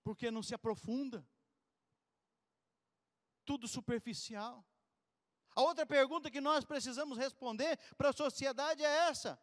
porque 0.02 0.30
não 0.30 0.42
se 0.42 0.54
aprofunda. 0.54 1.26
Tudo 3.44 3.68
superficial. 3.68 4.64
A 5.54 5.62
outra 5.62 5.84
pergunta 5.84 6.30
que 6.30 6.40
nós 6.40 6.64
precisamos 6.64 7.18
responder 7.18 7.78
para 7.96 8.10
a 8.10 8.12
sociedade 8.12 8.84
é 8.84 9.08
essa: 9.08 9.38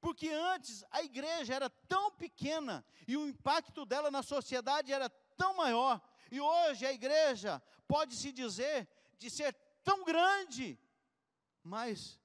porque 0.00 0.28
antes 0.28 0.84
a 0.90 1.02
igreja 1.02 1.54
era 1.54 1.68
tão 1.68 2.10
pequena 2.12 2.84
e 3.06 3.16
o 3.16 3.28
impacto 3.28 3.84
dela 3.84 4.10
na 4.10 4.22
sociedade 4.22 4.92
era 4.92 5.08
tão 5.36 5.56
maior, 5.56 6.00
e 6.30 6.40
hoje 6.40 6.86
a 6.86 6.92
igreja 6.92 7.62
pode 7.86 8.16
se 8.16 8.32
dizer 8.32 8.88
de 9.18 9.28
ser 9.28 9.52
tão 9.84 10.04
grande, 10.04 10.78
mas 11.62 12.18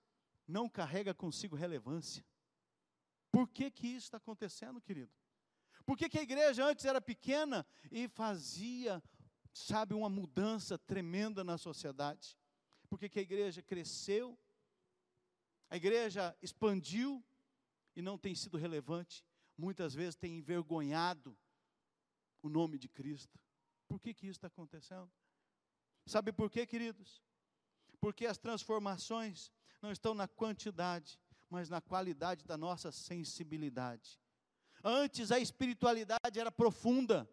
não 0.48 0.70
carrega 0.70 1.14
consigo 1.14 1.56
relevância. 1.56 2.26
Por 3.32 3.50
que 3.50 3.70
que 3.70 3.88
isso 3.88 4.08
está 4.08 4.18
acontecendo, 4.18 4.80
querido? 4.80 5.12
Por 5.86 5.98
que, 5.98 6.10
que 6.10 6.18
a 6.18 6.24
igreja 6.24 6.66
antes 6.66 6.86
era 6.86 7.00
pequena 7.00 7.66
e 7.92 8.08
fazia, 8.08 9.04
sabe, 9.54 9.94
uma 9.94 10.10
mudança 10.10 10.78
tremenda 10.78 11.44
na 11.44 11.58
sociedade? 11.58 12.38
Por 12.96 13.00
que, 13.00 13.10
que 13.10 13.20
a 13.20 13.24
igreja 13.24 13.62
cresceu, 13.62 14.40
a 15.70 15.76
igreja 15.76 16.34
expandiu 16.42 17.22
e 17.94 18.02
não 18.02 18.18
tem 18.18 18.34
sido 18.34 18.58
relevante? 18.58 19.22
Muitas 19.58 19.94
vezes 19.94 20.16
tem 20.16 20.38
envergonhado 20.38 21.38
o 22.42 22.48
nome 22.48 22.80
de 22.80 22.88
Cristo. 22.88 23.38
Por 23.86 24.00
que, 24.00 24.14
que 24.14 24.28
isso 24.28 24.38
está 24.38 24.48
acontecendo? 24.48 25.12
Sabe 26.06 26.32
por 26.32 26.50
quê, 26.50 26.66
queridos? 26.66 27.22
porque 28.06 28.28
as 28.28 28.38
transformações 28.38 29.52
não 29.82 29.92
estão 29.92 30.14
na 30.14 30.28
quantidade, 30.28 31.20
mas 31.50 31.70
na 31.70 31.82
qualidade 31.82 32.46
da 32.46 32.56
nossa 32.56 32.92
sensibilidade. 32.92 34.22
Antes 34.84 35.32
a 35.32 35.40
espiritualidade 35.40 36.40
era 36.40 36.52
profunda. 36.52 37.28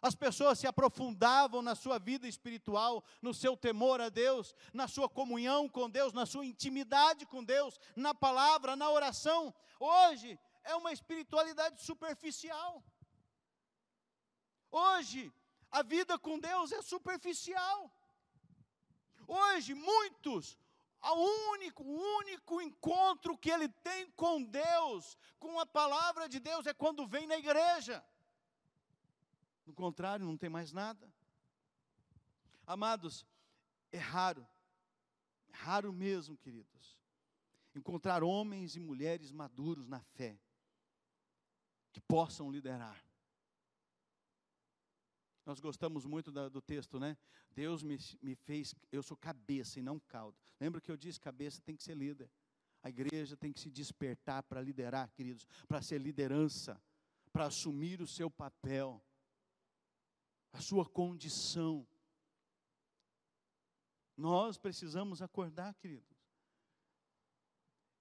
As 0.00 0.14
pessoas 0.14 0.58
se 0.58 0.66
aprofundavam 0.66 1.60
na 1.60 1.74
sua 1.74 1.98
vida 1.98 2.28
espiritual, 2.28 3.04
no 3.20 3.34
seu 3.34 3.56
temor 3.56 4.00
a 4.00 4.08
Deus, 4.08 4.54
na 4.72 4.86
sua 4.86 5.08
comunhão 5.08 5.68
com 5.68 5.90
Deus, 5.90 6.12
na 6.12 6.24
sua 6.24 6.46
intimidade 6.46 7.26
com 7.26 7.42
Deus, 7.42 7.78
na 7.96 8.14
palavra, 8.14 8.76
na 8.76 8.88
oração. 8.90 9.52
Hoje 9.80 10.38
é 10.62 10.74
uma 10.76 10.92
espiritualidade 10.92 11.82
superficial. 11.82 12.82
Hoje 14.70 15.32
a 15.70 15.82
vida 15.82 16.18
com 16.18 16.38
Deus 16.38 16.72
é 16.72 16.80
superficial. 16.82 17.90
Hoje, 19.26 19.74
muitos, 19.74 20.58
o 21.02 21.50
único, 21.52 21.82
único 21.84 22.62
encontro 22.62 23.36
que 23.36 23.50
ele 23.50 23.68
tem 23.68 24.10
com 24.12 24.42
Deus, 24.42 25.16
com 25.38 25.60
a 25.60 25.66
palavra 25.66 26.28
de 26.28 26.40
Deus, 26.40 26.66
é 26.66 26.72
quando 26.72 27.06
vem 27.06 27.26
na 27.26 27.36
igreja. 27.36 28.02
No 29.68 29.74
contrário, 29.74 30.24
não 30.24 30.38
tem 30.38 30.48
mais 30.48 30.72
nada. 30.72 31.06
Amados, 32.66 33.26
é 33.92 33.98
raro, 33.98 34.48
é 35.50 35.56
raro 35.56 35.92
mesmo, 35.92 36.38
queridos, 36.38 36.98
encontrar 37.74 38.22
homens 38.22 38.76
e 38.76 38.80
mulheres 38.80 39.30
maduros 39.30 39.86
na 39.86 40.00
fé, 40.00 40.40
que 41.92 42.00
possam 42.00 42.50
liderar. 42.50 42.98
Nós 45.44 45.60
gostamos 45.60 46.06
muito 46.06 46.32
do 46.32 46.62
texto, 46.62 46.98
né? 46.98 47.14
Deus 47.50 47.82
me, 47.82 47.98
me 48.22 48.34
fez, 48.34 48.74
eu 48.90 49.02
sou 49.02 49.18
cabeça 49.18 49.78
e 49.78 49.82
não 49.82 50.00
cauda. 50.00 50.38
Lembra 50.58 50.80
que 50.80 50.90
eu 50.90 50.96
disse: 50.96 51.20
cabeça 51.20 51.60
tem 51.60 51.76
que 51.76 51.82
ser 51.82 51.94
líder. 51.94 52.30
A 52.82 52.88
igreja 52.88 53.36
tem 53.36 53.52
que 53.52 53.60
se 53.60 53.70
despertar 53.70 54.42
para 54.44 54.62
liderar, 54.62 55.12
queridos, 55.12 55.46
para 55.66 55.82
ser 55.82 56.00
liderança, 56.00 56.80
para 57.30 57.46
assumir 57.46 58.00
o 58.00 58.06
seu 58.06 58.30
papel, 58.30 59.02
a 60.58 60.60
sua 60.60 60.84
condição. 60.84 61.86
Nós 64.16 64.58
precisamos 64.58 65.22
acordar, 65.22 65.72
queridos. 65.74 66.18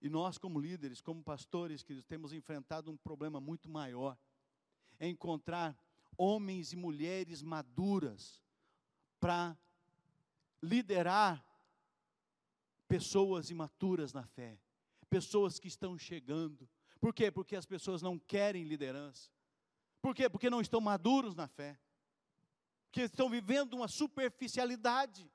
E 0.02 0.10
nós, 0.10 0.38
como 0.38 0.60
líderes, 0.60 1.00
como 1.00 1.24
pastores, 1.24 1.84
queridos, 1.84 2.06
temos 2.06 2.34
enfrentado 2.34 2.92
um 2.92 2.98
problema 2.98 3.40
muito 3.40 3.70
maior. 3.70 4.18
É 5.00 5.08
encontrar 5.08 5.78
homens 6.18 6.74
e 6.74 6.76
mulheres 6.76 7.44
maduras 7.44 8.42
para 9.20 9.56
liderar 10.62 11.44
pessoas 12.88 13.52
imaturas 13.52 14.14
na 14.14 14.26
fé, 14.26 14.60
pessoas 15.10 15.60
que 15.60 15.68
estão 15.68 15.98
chegando, 15.98 16.68
Por 17.00 17.14
quê? 17.14 17.30
Porque 17.30 17.56
as 17.56 17.66
pessoas 17.66 18.02
não 18.02 18.18
querem 18.18 18.64
liderança. 18.64 19.30
Por 20.02 20.16
quê? 20.16 20.28
Porque 20.28 20.50
não 20.50 20.62
estão 20.62 20.82
maduros 20.82 21.36
na 21.36 21.48
fé. 21.48 21.80
Porque 22.98 23.06
estão 23.06 23.30
vivendo 23.30 23.76
uma 23.76 23.88
superficialidade. 23.88 25.32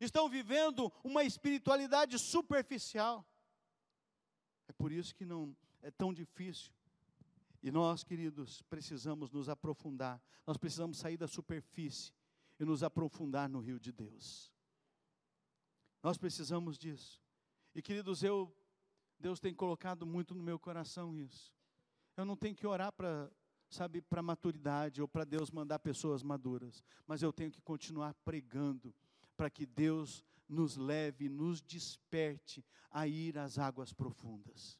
Estão 0.00 0.28
vivendo 0.28 0.92
uma 1.04 1.22
espiritualidade 1.22 2.18
superficial. 2.18 3.24
É 4.66 4.72
por 4.72 4.90
isso 4.90 5.14
que 5.14 5.24
não 5.24 5.56
é 5.80 5.88
tão 5.92 6.12
difícil. 6.12 6.72
E 7.62 7.70
nós, 7.70 8.02
queridos, 8.02 8.60
precisamos 8.62 9.30
nos 9.30 9.48
aprofundar. 9.48 10.20
Nós 10.44 10.56
precisamos 10.56 10.98
sair 10.98 11.16
da 11.16 11.28
superfície 11.28 12.12
e 12.58 12.64
nos 12.64 12.82
aprofundar 12.82 13.48
no 13.48 13.60
rio 13.60 13.78
de 13.78 13.92
Deus. 13.92 14.52
Nós 16.02 16.18
precisamos 16.18 16.76
disso. 16.76 17.22
E 17.72 17.80
queridos, 17.80 18.24
eu 18.24 18.52
Deus 19.16 19.38
tem 19.38 19.54
colocado 19.54 20.04
muito 20.04 20.34
no 20.34 20.42
meu 20.42 20.58
coração 20.58 21.16
isso. 21.16 21.54
Eu 22.16 22.24
não 22.24 22.36
tenho 22.36 22.56
que 22.56 22.66
orar 22.66 22.90
para, 22.90 23.30
sabe, 23.72 24.00
para 24.00 24.22
maturidade 24.22 25.00
ou 25.00 25.08
para 25.08 25.24
Deus 25.24 25.50
mandar 25.50 25.78
pessoas 25.78 26.22
maduras, 26.22 26.84
mas 27.06 27.22
eu 27.22 27.32
tenho 27.32 27.50
que 27.50 27.60
continuar 27.60 28.14
pregando 28.24 28.94
para 29.36 29.50
que 29.50 29.64
Deus 29.66 30.24
nos 30.48 30.76
leve, 30.76 31.28
nos 31.28 31.60
desperte 31.60 32.64
a 32.90 33.06
ir 33.06 33.38
às 33.38 33.58
águas 33.58 33.92
profundas, 33.92 34.78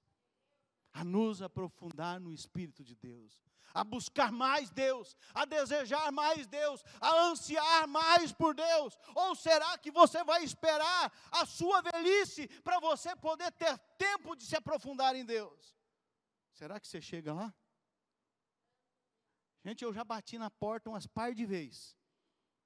a 0.92 1.02
nos 1.02 1.40
aprofundar 1.40 2.20
no 2.20 2.32
Espírito 2.32 2.84
de 2.84 2.94
Deus, 2.94 3.42
a 3.74 3.82
buscar 3.82 4.30
mais 4.30 4.70
Deus, 4.70 5.16
a 5.32 5.46
desejar 5.46 6.12
mais 6.12 6.46
Deus, 6.46 6.84
a 7.00 7.30
ansiar 7.30 7.88
mais 7.88 8.30
por 8.30 8.54
Deus? 8.54 8.98
Ou 9.14 9.34
será 9.34 9.78
que 9.78 9.90
você 9.90 10.22
vai 10.22 10.44
esperar 10.44 11.10
a 11.30 11.46
sua 11.46 11.80
velhice 11.80 12.46
para 12.62 12.78
você 12.78 13.16
poder 13.16 13.50
ter 13.52 13.78
tempo 13.96 14.36
de 14.36 14.44
se 14.44 14.54
aprofundar 14.54 15.16
em 15.16 15.24
Deus? 15.24 15.74
Será 16.52 16.78
que 16.78 16.86
você 16.86 17.00
chega 17.00 17.32
lá? 17.32 17.54
Gente, 19.64 19.84
eu 19.84 19.92
já 19.92 20.04
bati 20.04 20.38
na 20.38 20.50
porta 20.50 20.90
umas 20.90 21.06
par 21.06 21.34
de 21.34 21.46
vezes. 21.46 21.96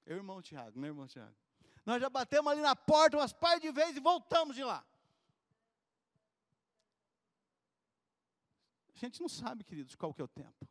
Eu, 0.05 0.17
irmão 0.17 0.41
Tiago, 0.41 0.79
meu 0.79 0.89
irmão 0.89 1.07
Tiago. 1.07 1.35
Nós 1.85 2.01
já 2.01 2.09
batemos 2.09 2.51
ali 2.51 2.61
na 2.61 2.75
porta 2.75 3.17
umas 3.17 3.31
par 3.31 3.59
de 3.59 3.71
vezes 3.71 3.97
e 3.97 3.99
voltamos 3.99 4.55
de 4.55 4.63
lá. 4.63 4.85
A 8.95 8.99
gente 8.99 9.21
não 9.21 9.29
sabe, 9.29 9.63
queridos, 9.63 9.95
qual 9.95 10.13
que 10.13 10.21
é 10.21 10.25
o 10.25 10.27
tempo. 10.27 10.67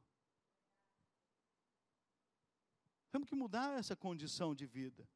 Temos 3.12 3.28
que 3.28 3.36
mudar 3.36 3.78
essa 3.78 3.94
condição 3.94 4.54
de 4.54 4.66
vida. 4.66 5.08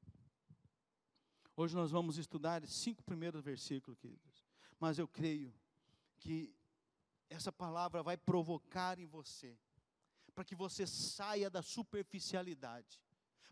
Hoje 1.57 1.75
nós 1.75 1.91
vamos 1.91 2.17
estudar 2.17 2.67
cinco 2.67 3.03
primeiros 3.03 3.43
versículos, 3.43 3.99
queridos. 3.99 4.45
Mas 4.79 4.99
eu 4.99 5.09
creio 5.09 5.53
que 6.19 6.55
essa 7.29 7.53
palavra 7.53 8.03
vai 8.03 8.17
provocar 8.17 8.99
em 8.99 9.07
você, 9.07 9.59
para 10.41 10.45
que 10.47 10.55
você 10.55 10.87
saia 10.87 11.51
da 11.51 11.61
superficialidade 11.61 12.99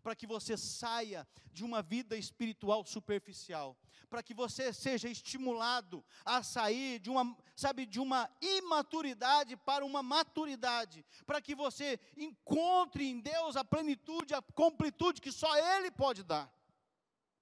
para 0.02 0.16
que 0.16 0.26
você 0.26 0.56
saia 0.56 1.28
de 1.52 1.62
uma 1.62 1.82
vida 1.82 2.16
espiritual 2.16 2.82
superficial, 2.86 3.76
para 4.08 4.22
que 4.22 4.32
você 4.32 4.72
seja 4.72 5.06
estimulado 5.06 6.02
a 6.24 6.42
sair 6.42 6.98
de 6.98 7.10
uma, 7.10 7.36
sabe, 7.54 7.84
de 7.84 8.00
uma 8.00 8.30
imaturidade 8.40 9.54
para 9.54 9.84
uma 9.84 10.02
maturidade, 10.02 11.04
para 11.26 11.42
que 11.42 11.54
você 11.54 12.00
encontre 12.16 13.06
em 13.06 13.20
Deus 13.20 13.54
a 13.54 13.62
plenitude, 13.62 14.32
a 14.32 14.40
completude 14.40 15.20
que 15.20 15.30
só 15.30 15.54
Ele 15.76 15.90
pode 15.90 16.22
dar, 16.22 16.50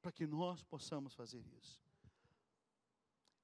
para 0.03 0.11
que 0.11 0.27
nós 0.27 0.65
possamos 0.65 1.15
fazer 1.15 1.47
isso. 1.57 1.81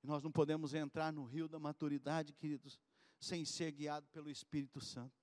Nós 0.02 0.20
não 0.20 0.32
podemos 0.32 0.74
entrar 0.74 1.12
no 1.12 1.22
rio 1.22 1.46
da 1.46 1.60
maturidade, 1.60 2.32
queridos, 2.32 2.80
sem 3.20 3.44
ser 3.44 3.70
guiado 3.70 4.08
pelo 4.08 4.28
Espírito 4.28 4.80
Santo. 4.80 5.21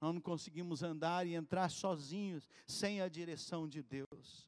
Nós 0.00 0.14
não 0.14 0.20
conseguimos 0.20 0.82
andar 0.82 1.26
e 1.26 1.34
entrar 1.34 1.70
sozinhos, 1.70 2.48
sem 2.66 3.00
a 3.00 3.08
direção 3.08 3.68
de 3.68 3.82
Deus. 3.82 4.46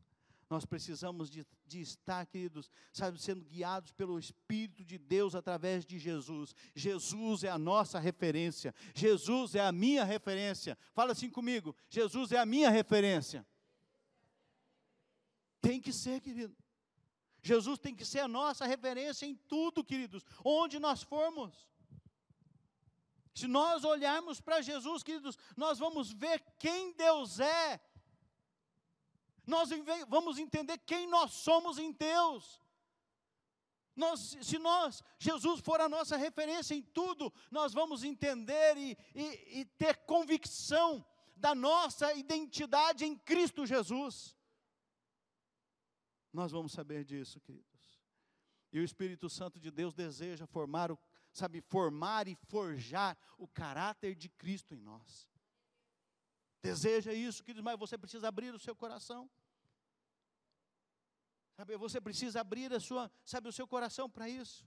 Nós 0.51 0.65
precisamos 0.65 1.29
de, 1.29 1.47
de, 1.67 1.81
estar, 1.81 2.25
queridos, 2.25 2.71
sabe, 2.93 3.21
sendo 3.21 3.45
guiados 3.45 3.93
pelo 3.93 4.19
Espírito 4.19 4.83
de 4.83 4.97
Deus 4.97 5.35
através 5.35 5.85
de 5.85 5.99
Jesus. 5.99 6.55
Jesus 6.75 7.45
é 7.45 7.51
a 7.51 7.59
nossa 7.59 7.99
referência. 7.99 8.75
Jesus 8.95 9.55
é 9.55 9.61
a 9.61 9.71
minha 9.71 10.05
referência. 10.05 10.77
Fala 10.95 11.13
assim 11.13 11.29
comigo: 11.29 11.77
Jesus 11.91 12.33
é 12.33 12.39
a 12.39 12.47
minha 12.47 12.71
referência. 12.71 13.47
Tem 15.61 15.81
que 15.81 15.93
ser, 15.93 16.21
querido. 16.23 16.57
Jesus 17.43 17.79
tem 17.79 17.95
que 17.95 18.05
ser 18.05 18.21
a 18.21 18.29
nossa 18.29 18.67
referência 18.67 19.27
em 19.27 19.35
tudo, 19.35 19.85
queridos, 19.85 20.25
onde 20.45 20.79
nós 20.79 21.03
formos. 21.03 21.69
Se 23.35 23.47
nós 23.47 23.85
olharmos 23.85 24.41
para 24.41 24.61
Jesus, 24.61 25.03
queridos, 25.03 25.38
nós 25.57 25.79
vamos 25.79 26.12
ver 26.12 26.41
quem 26.59 26.93
Deus 26.93 27.41
é. 27.41 27.81
Nós 29.47 29.71
vamos 30.09 30.38
entender 30.38 30.79
quem 30.79 31.07
nós 31.07 31.33
somos 31.33 31.79
em 31.79 31.93
Deus. 31.93 32.61
Nós, 33.97 34.37
se 34.43 34.59
nós, 34.59 35.03
Jesus 35.19 35.61
for 35.61 35.81
a 35.81 35.88
nossa 35.88 36.17
referência 36.17 36.75
em 36.75 36.83
tudo, 36.83 37.33
nós 37.51 37.73
vamos 37.73 38.05
entender 38.05 38.77
e, 38.77 38.97
e, 39.14 39.61
e 39.61 39.64
ter 39.64 39.97
convicção 40.05 41.05
da 41.35 41.55
nossa 41.55 42.12
identidade 42.14 43.05
em 43.05 43.17
Cristo 43.17 43.67
Jesus. 43.67 44.37
Nós 46.33 46.53
vamos 46.53 46.73
saber 46.73 47.05
disso, 47.05 47.41
queridos. 47.41 48.01
E 48.73 48.79
o 48.79 48.85
Espírito 48.85 49.29
Santo 49.29 49.59
de 49.59 49.71
Deus 49.71 49.95
deseja 49.95 50.47
formar 50.47 50.93
o 50.93 50.99
sabe, 51.33 51.61
formar 51.61 52.29
e 52.29 52.35
forjar 52.35 53.17
o 53.37 53.47
caráter 53.47 54.14
de 54.14 54.29
Cristo 54.29 54.75
em 54.75 54.81
nós. 54.81 55.29
Deseja 56.62 57.12
isso, 57.12 57.43
queridos, 57.43 57.62
mas 57.62 57.79
você 57.79 57.97
precisa 57.97 58.29
abrir 58.29 58.55
o 58.55 58.59
seu 58.59 58.75
coração. 58.75 59.31
Sabe, 61.57 61.77
você 61.77 62.01
precisa 62.01 62.41
abrir 62.41 62.73
a 62.73 62.81
sua, 62.81 63.11
sabe, 63.25 63.49
o 63.49 63.53
seu 63.53 63.67
coração 63.67 64.09
para 64.09 64.29
isso. 64.29 64.64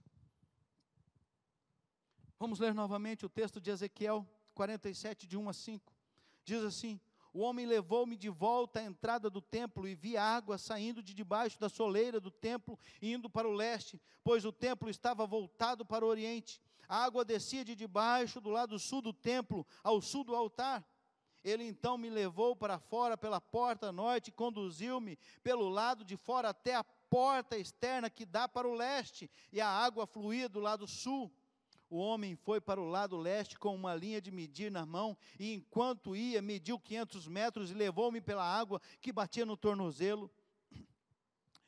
Vamos 2.38 2.58
ler 2.58 2.74
novamente 2.74 3.24
o 3.24 3.28
texto 3.28 3.60
de 3.60 3.70
Ezequiel 3.70 4.28
47, 4.54 5.26
de 5.26 5.36
1 5.36 5.48
a 5.48 5.52
5. 5.52 5.92
Diz 6.44 6.62
assim: 6.62 7.00
o 7.32 7.40
homem 7.40 7.64
levou-me 7.64 8.16
de 8.16 8.28
volta 8.28 8.80
à 8.80 8.84
entrada 8.84 9.30
do 9.30 9.40
templo 9.40 9.88
e 9.88 9.94
vi 9.94 10.16
água 10.16 10.58
saindo 10.58 11.02
de 11.02 11.14
debaixo 11.14 11.58
da 11.58 11.68
soleira 11.68 12.20
do 12.20 12.30
templo 12.30 12.78
indo 13.00 13.30
para 13.30 13.48
o 13.48 13.52
leste, 13.52 14.00
pois 14.22 14.44
o 14.44 14.52
templo 14.52 14.90
estava 14.90 15.26
voltado 15.26 15.84
para 15.84 16.04
o 16.04 16.08
oriente. 16.08 16.60
A 16.86 17.04
água 17.04 17.24
descia 17.24 17.64
de 17.64 17.74
debaixo 17.74 18.40
do 18.40 18.50
lado 18.50 18.78
sul 18.78 19.00
do 19.00 19.14
templo, 19.14 19.66
ao 19.82 20.02
sul 20.02 20.24
do 20.24 20.36
altar. 20.36 20.84
Ele 21.42 21.64
então 21.64 21.96
me 21.96 22.10
levou 22.10 22.54
para 22.54 22.78
fora 22.78 23.16
pela 23.16 23.40
porta 23.40 23.90
norte 23.90 24.28
e 24.28 24.32
conduziu-me 24.32 25.18
pelo 25.42 25.68
lado 25.68 26.04
de 26.04 26.16
fora 26.16 26.50
até 26.50 26.74
a 26.74 26.84
porta 26.84 27.56
externa 27.56 28.10
que 28.10 28.26
dá 28.26 28.46
para 28.46 28.68
o 28.68 28.74
leste, 28.74 29.30
e 29.50 29.60
a 29.60 29.68
água 29.68 30.06
fluía 30.06 30.48
do 30.48 30.60
lado 30.60 30.86
sul 30.86 31.32
o 31.92 31.98
homem 31.98 32.34
foi 32.34 32.58
para 32.58 32.80
o 32.80 32.88
lado 32.88 33.18
leste 33.18 33.58
com 33.58 33.74
uma 33.74 33.94
linha 33.94 34.18
de 34.18 34.30
medir 34.30 34.70
na 34.70 34.86
mão, 34.86 35.14
e 35.38 35.52
enquanto 35.52 36.16
ia, 36.16 36.40
mediu 36.40 36.78
500 36.78 37.28
metros 37.28 37.70
e 37.70 37.74
levou-me 37.74 38.18
pela 38.18 38.42
água 38.42 38.80
que 38.98 39.12
batia 39.12 39.44
no 39.44 39.58
tornozelo. 39.58 40.30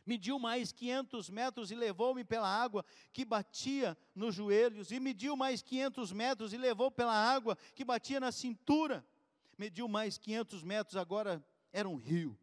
Mediu 0.06 0.38
mais 0.38 0.72
500 0.72 1.28
metros 1.28 1.70
e 1.70 1.74
levou-me 1.74 2.24
pela 2.24 2.48
água 2.48 2.82
que 3.12 3.22
batia 3.22 3.94
nos 4.14 4.34
joelhos, 4.34 4.90
e 4.90 4.98
mediu 4.98 5.36
mais 5.36 5.60
500 5.60 6.10
metros 6.12 6.54
e 6.54 6.56
levou 6.56 6.90
pela 6.90 7.14
água 7.14 7.54
que 7.74 7.84
batia 7.84 8.18
na 8.18 8.32
cintura. 8.32 9.04
Mediu 9.58 9.86
mais 9.86 10.16
500 10.16 10.62
metros, 10.62 10.96
agora 10.96 11.44
era 11.70 11.86
um 11.86 11.96
rio 11.96 12.34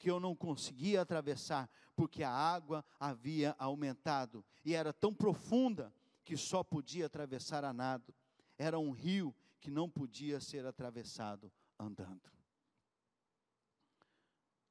que 0.00 0.10
eu 0.10 0.18
não 0.18 0.34
conseguia 0.34 1.02
atravessar, 1.02 1.70
porque 1.94 2.24
a 2.24 2.30
água 2.30 2.84
havia 2.98 3.54
aumentado 3.56 4.44
e 4.64 4.74
era 4.74 4.92
tão 4.92 5.14
profunda 5.14 5.94
que 6.24 6.36
só 6.36 6.64
podia 6.64 7.06
atravessar 7.06 7.64
a 7.64 7.72
nado, 7.72 8.14
era 8.56 8.78
um 8.78 8.90
rio 8.90 9.34
que 9.60 9.70
não 9.70 9.88
podia 9.88 10.40
ser 10.40 10.66
atravessado 10.66 11.52
andando. 11.78 12.30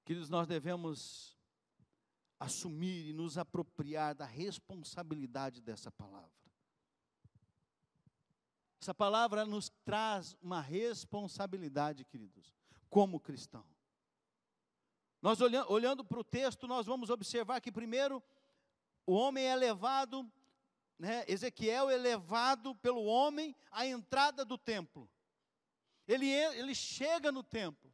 Queridos, 0.05 0.29
nós 0.29 0.47
devemos 0.47 1.37
assumir 2.39 3.07
e 3.07 3.13
nos 3.13 3.37
apropriar 3.37 4.13
da 4.13 4.25
responsabilidade 4.25 5.61
dessa 5.61 5.91
palavra. 5.91 6.31
Essa 8.81 8.93
palavra 8.93 9.45
nos 9.45 9.69
traz 9.85 10.35
uma 10.41 10.59
responsabilidade, 10.59 12.03
queridos, 12.03 12.53
como 12.89 13.19
cristão. 13.19 13.65
Nós 15.21 15.39
olhando, 15.39 15.71
olhando 15.71 16.03
para 16.03 16.19
o 16.19 16.23
texto, 16.23 16.67
nós 16.67 16.85
vamos 16.85 17.09
observar 17.09 17.61
que 17.61 17.71
primeiro 17.71 18.21
o 19.05 19.13
homem 19.13 19.45
é 19.45 19.55
levado 19.55 20.29
né, 21.03 21.25
Ezequiel 21.27 21.89
é 21.89 21.97
levado 21.97 22.73
pelo 22.75 23.03
homem 23.03 23.53
à 23.69 23.85
entrada 23.85 24.45
do 24.45 24.57
templo. 24.57 25.09
Ele, 26.07 26.29
ele 26.29 26.73
chega 26.73 27.29
no 27.29 27.43
templo. 27.43 27.93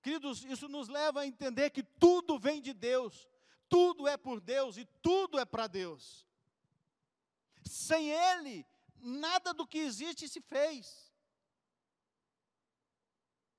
Queridos, 0.00 0.42
isso 0.46 0.66
nos 0.66 0.88
leva 0.88 1.20
a 1.20 1.26
entender 1.26 1.68
que 1.68 1.82
tudo 1.82 2.38
vem 2.38 2.62
de 2.62 2.72
Deus, 2.72 3.28
tudo 3.68 4.08
é 4.08 4.16
por 4.16 4.40
Deus 4.40 4.78
e 4.78 4.86
tudo 5.02 5.38
é 5.38 5.44
para 5.44 5.66
Deus. 5.66 6.26
Sem 7.66 8.10
Ele, 8.10 8.64
nada 8.96 9.52
do 9.52 9.66
que 9.66 9.80
existe 9.80 10.26
se 10.26 10.40
fez. 10.40 11.12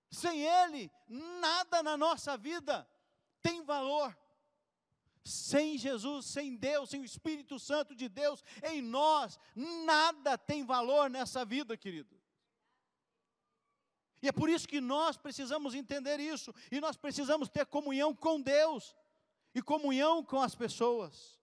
Sem 0.10 0.42
Ele, 0.42 0.92
nada 1.08 1.84
na 1.84 1.96
nossa 1.96 2.36
vida 2.36 2.90
tem 3.40 3.62
valor. 3.62 4.18
Sem 5.30 5.78
Jesus, 5.78 6.26
sem 6.26 6.56
Deus, 6.56 6.90
sem 6.90 7.02
o 7.02 7.06
Espírito 7.06 7.60
Santo 7.60 7.96
de 7.96 8.10
Deus 8.10 8.44
em 8.64 8.82
nós, 8.82 9.38
nada 9.86 10.38
tem 10.38 10.66
valor 10.66 11.10
nessa 11.10 11.46
vida, 11.46 11.78
querido. 11.78 12.20
E 14.22 14.28
é 14.28 14.32
por 14.32 14.50
isso 14.50 14.68
que 14.68 14.82
nós 14.82 15.18
precisamos 15.18 15.74
entender 15.76 16.20
isso, 16.20 16.54
e 16.72 16.82
nós 16.82 16.98
precisamos 16.98 17.48
ter 17.48 17.66
comunhão 17.66 18.14
com 18.14 18.42
Deus 18.42 18.96
e 19.54 19.62
comunhão 19.62 20.24
com 20.24 20.42
as 20.42 20.56
pessoas. 20.56 21.40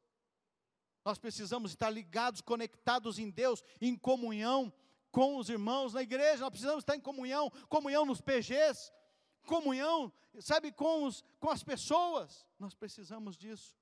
Nós 1.05 1.19
precisamos 1.19 1.71
estar 1.71 1.89
ligados, 1.89 2.41
conectados 2.41 3.19
em 3.19 3.31
Deus, 3.31 3.63
em 3.81 3.97
comunhão 3.97 4.73
com 5.13 5.37
os 5.37 5.49
irmãos 5.49 5.95
na 5.95 6.03
igreja, 6.03 6.43
nós 6.43 6.51
precisamos 6.51 6.83
estar 6.83 6.97
em 6.97 7.01
comunhão, 7.01 7.51
comunhão 7.69 8.05
nos 8.05 8.21
PGs, 8.21 8.93
comunhão, 9.47 10.13
sabe, 10.41 10.71
com, 10.71 11.05
os, 11.05 11.25
com 11.41 11.49
as 11.49 11.63
pessoas. 11.63 12.47
Nós 12.59 12.75
precisamos 12.75 13.37
disso. 13.37 13.75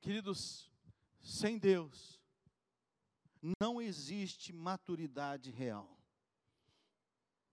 Queridos, 0.00 0.70
sem 1.20 1.58
Deus, 1.58 2.20
não 3.60 3.80
existe 3.80 4.52
maturidade 4.52 5.50
real. 5.50 5.98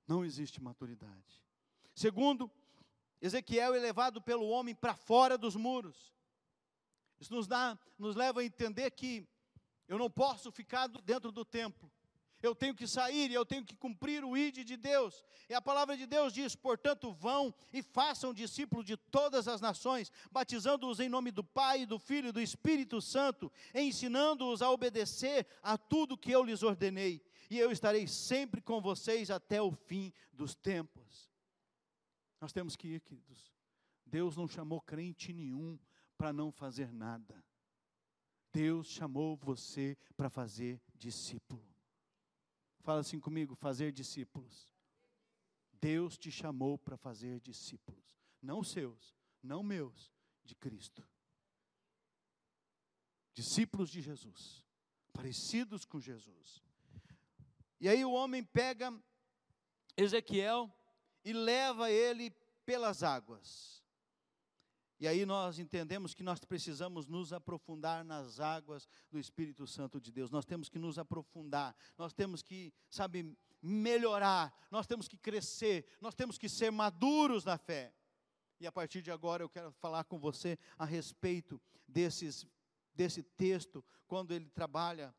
Não 0.08 0.24
existe 0.24 0.62
maturidade. 0.62 1.44
Segundo, 1.94 2.50
Ezequiel 3.22 3.76
é 3.76 3.80
levado 3.80 4.22
pelo 4.22 4.48
homem 4.48 4.74
para 4.74 4.96
fora 4.96 5.38
dos 5.38 5.56
muros. 5.56 6.16
Isso 7.20 7.34
nos 7.34 7.48
dá, 7.48 7.78
nos 7.98 8.16
leva 8.16 8.40
a 8.40 8.46
entender 8.46 8.90
que 8.92 9.28
eu 9.88 9.98
não 9.98 10.10
posso 10.10 10.52
ficar 10.52 10.88
dentro 10.88 11.32
do 11.32 11.44
templo. 11.44 11.92
Eu 12.42 12.56
tenho 12.56 12.74
que 12.74 12.88
sair 12.88 13.30
e 13.30 13.34
eu 13.34 13.46
tenho 13.46 13.66
que 13.66 13.76
cumprir 13.76 14.24
o 14.24 14.38
ID 14.38 14.64
de 14.64 14.78
Deus. 14.78 15.26
E 15.50 15.54
a 15.54 15.62
palavra 15.62 15.98
de 15.98 16.06
Deus 16.06 16.32
diz: 16.32 16.56
portanto, 16.56 17.12
vão 17.12 17.54
e 17.74 17.82
façam 17.82 18.34
discípulos 18.34 18.86
de 18.86 18.96
todas 18.96 19.48
as 19.48 19.60
nações, 19.60 20.12
batizando-os 20.32 21.00
em 21.00 21.10
nome 21.10 21.32
do 21.32 21.44
Pai, 21.44 21.86
do 21.86 22.00
Filho 22.00 22.30
e 22.30 22.32
do 22.32 22.42
Espírito 22.42 23.02
Santo, 23.02 23.52
ensinando-os 23.74 24.62
a 24.62 24.72
obedecer 24.72 25.46
a 25.62 25.78
tudo 25.78 26.18
que 26.18 26.32
eu 26.32 26.44
lhes 26.44 26.64
ordenei. 26.64 27.22
E 27.50 27.58
eu 27.58 27.72
estarei 27.72 28.08
sempre 28.08 28.62
com 28.62 28.80
vocês 28.80 29.30
até 29.30 29.62
o 29.62 29.72
fim 29.72 30.14
dos 30.32 30.56
tempos. 30.56 31.30
Nós 32.40 32.54
temos 32.54 32.76
que 32.76 32.88
ir, 32.88 33.02
queridos. 33.02 33.52
Deus 34.06 34.38
não 34.38 34.48
chamou 34.48 34.80
crente 34.80 35.34
nenhum 35.34 35.78
para 36.18 36.32
não 36.32 36.52
fazer 36.52 36.92
nada. 36.94 37.44
Deus 38.52 38.88
chamou 38.88 39.36
você 39.36 39.98
para 40.16 40.30
fazer 40.30 40.82
discípulo. 40.96 41.69
Fala 42.80 43.02
assim 43.02 43.20
comigo: 43.20 43.56
fazer 43.56 43.92
discípulos. 43.92 44.68
Deus 45.82 46.18
te 46.18 46.30
chamou 46.30 46.78
para 46.78 46.98
fazer 46.98 47.40
discípulos, 47.40 48.04
não 48.42 48.64
seus, 48.64 49.16
não 49.42 49.64
meus, 49.64 50.12
de 50.44 50.54
Cristo. 50.56 51.08
Discípulos 53.34 53.90
de 53.90 54.02
Jesus, 54.02 54.62
parecidos 55.14 55.86
com 55.86 56.00
Jesus. 56.00 56.62
E 57.80 57.88
aí 57.88 58.04
o 58.04 58.12
homem 58.12 58.44
pega 58.44 58.94
Ezequiel 59.96 60.70
e 61.24 61.32
leva 61.32 61.90
ele 61.90 62.32
pelas 62.66 63.04
águas. 63.04 63.79
E 65.00 65.08
aí 65.08 65.26
nós 65.26 65.60
entendemos 65.60 66.14
que 66.14 66.22
nós 66.22 66.44
precisamos 66.44 67.08
nos 67.08 67.32
aprofundar 67.32 68.04
nas 68.04 68.42
águas 68.42 68.86
do 69.10 69.18
Espírito 69.18 69.66
Santo 69.66 70.00
de 70.00 70.12
Deus. 70.12 70.30
Nós 70.30 70.44
temos 70.46 70.68
que 70.68 70.78
nos 70.78 71.00
aprofundar, 71.00 71.74
nós 71.98 72.12
temos 72.12 72.42
que, 72.42 72.74
sabe, 72.90 73.34
melhorar, 73.62 74.54
nós 74.70 74.86
temos 74.86 75.08
que 75.08 75.18
crescer, 75.18 75.86
nós 76.02 76.14
temos 76.14 76.38
que 76.38 76.50
ser 76.50 76.70
maduros 76.70 77.46
na 77.46 77.58
fé. 77.58 77.94
E 78.60 78.68
a 78.68 78.72
partir 78.74 79.02
de 79.02 79.10
agora 79.10 79.42
eu 79.42 79.50
quero 79.50 79.72
falar 79.72 80.04
com 80.04 80.20
você 80.20 80.60
a 80.78 80.84
respeito 80.84 81.62
desses, 81.88 82.46
desse 82.94 83.24
texto, 83.24 83.82
quando 84.06 84.34
ele 84.34 84.50
trabalha, 84.50 85.16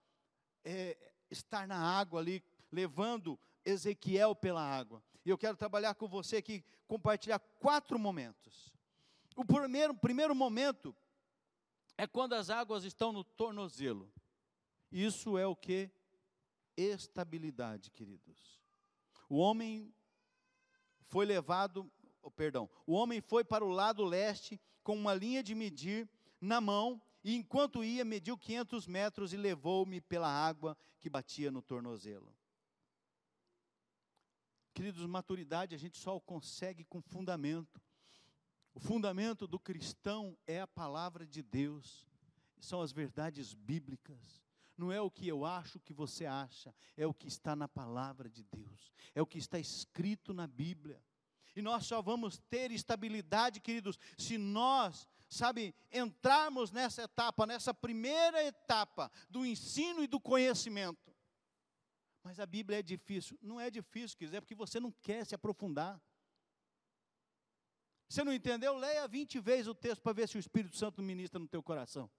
é, 0.63 1.15
estar 1.31 1.67
na 1.67 1.79
água 1.79 2.21
ali, 2.21 2.45
levando 2.71 3.41
Ezequiel 3.65 4.35
pela 4.35 4.63
água. 4.63 5.03
E 5.25 5.31
eu 5.31 5.39
quero 5.39 5.57
trabalhar 5.57 5.95
com 5.95 6.07
você 6.07 6.37
aqui, 6.37 6.63
compartilhar 6.87 7.39
quatro 7.39 7.99
momentos 7.99 8.71
o 9.37 9.45
primeiro, 9.45 9.95
primeiro 9.95 10.35
momento 10.35 10.95
é 11.97 12.07
quando 12.07 12.35
as 12.35 12.51
águas 12.51 12.85
estão 12.85 13.13
no 13.13 13.23
tornozelo. 13.23 14.13
Isso 14.91 15.39
é 15.39 15.47
o 15.47 15.55
que? 15.55 15.91
Estabilidade, 16.77 17.91
queridos. 17.91 18.61
O 19.29 19.37
homem 19.37 19.95
foi 21.09 21.27
levado, 21.27 21.91
oh, 22.23 22.31
perdão, 22.31 22.69
o 22.87 22.93
homem 22.93 23.21
foi 23.21 23.45
para 23.45 23.65
o 23.65 23.69
lado 23.69 24.05
leste 24.05 24.61
com 24.83 24.95
uma 24.95 25.15
linha 25.15 25.43
de 25.43 25.55
medir 25.55 26.09
na 26.41 26.61
mão 26.61 27.01
e 27.23 27.35
enquanto 27.35 27.85
ia 27.85 28.05
mediu 28.05 28.37
500 28.37 28.87
metros 28.87 29.33
e 29.33 29.37
levou-me 29.37 30.01
pela 30.01 30.29
água 30.29 30.77
que 30.99 31.11
batia 31.11 31.51
no 31.51 31.61
tornozelo. 31.61 32.35
Queridos, 34.73 35.05
maturidade 35.05 35.75
a 35.75 35.79
gente 35.79 35.99
só 35.99 36.19
consegue 36.19 36.85
com 36.85 37.03
fundamento. 37.03 37.81
O 38.81 38.83
fundamento 38.83 39.47
do 39.47 39.59
cristão 39.59 40.35
é 40.47 40.63
a 40.63 40.67
palavra 40.67 41.27
de 41.27 41.43
Deus, 41.43 42.09
são 42.59 42.81
as 42.81 42.91
verdades 42.91 43.53
bíblicas. 43.53 44.43
Não 44.75 44.91
é 44.91 44.99
o 44.99 45.11
que 45.11 45.29
eu 45.29 45.45
acho, 45.45 45.79
que 45.79 45.93
você 45.93 46.25
acha, 46.25 46.75
é 46.97 47.07
o 47.07 47.13
que 47.13 47.29
está 47.29 47.55
na 47.55 47.69
palavra 47.69 48.31
de 48.31 48.43
Deus, 48.43 48.91
é 49.15 49.21
o 49.21 49.27
que 49.27 49.37
está 49.37 49.59
escrito 49.59 50.33
na 50.33 50.47
Bíblia. 50.47 51.05
E 51.55 51.61
nós 51.61 51.85
só 51.85 52.01
vamos 52.01 52.39
ter 52.49 52.71
estabilidade, 52.71 53.61
queridos, 53.61 53.99
se 54.17 54.39
nós, 54.39 55.07
sabe, 55.29 55.75
entrarmos 55.93 56.71
nessa 56.73 57.03
etapa, 57.03 57.47
nessa 57.47 57.75
primeira 57.75 58.43
etapa 58.43 59.13
do 59.29 59.45
ensino 59.45 60.03
e 60.03 60.07
do 60.07 60.19
conhecimento. 60.19 61.15
Mas 62.23 62.41
a 62.41 62.47
Bíblia 62.47 62.79
é 62.79 62.83
difícil. 62.83 63.39
Não 63.43 63.61
é 63.61 63.71
difícil, 63.71 64.17
queridos, 64.17 64.39
é 64.39 64.41
porque 64.41 64.55
você 64.55 64.81
não 64.81 64.91
quer 64.91 65.27
se 65.27 65.35
aprofundar. 65.35 66.01
Você 68.11 68.25
não 68.25 68.33
entendeu? 68.33 68.77
Leia 68.77 69.07
20 69.07 69.39
vezes 69.39 69.69
o 69.69 69.75
texto 69.75 70.03
para 70.03 70.13
ver 70.13 70.29
se 70.29 70.37
o 70.37 70.41
Espírito 70.41 70.77
Santo 70.77 71.01
ministra 71.01 71.39
no 71.39 71.47
teu 71.47 71.63
coração. 71.63 72.11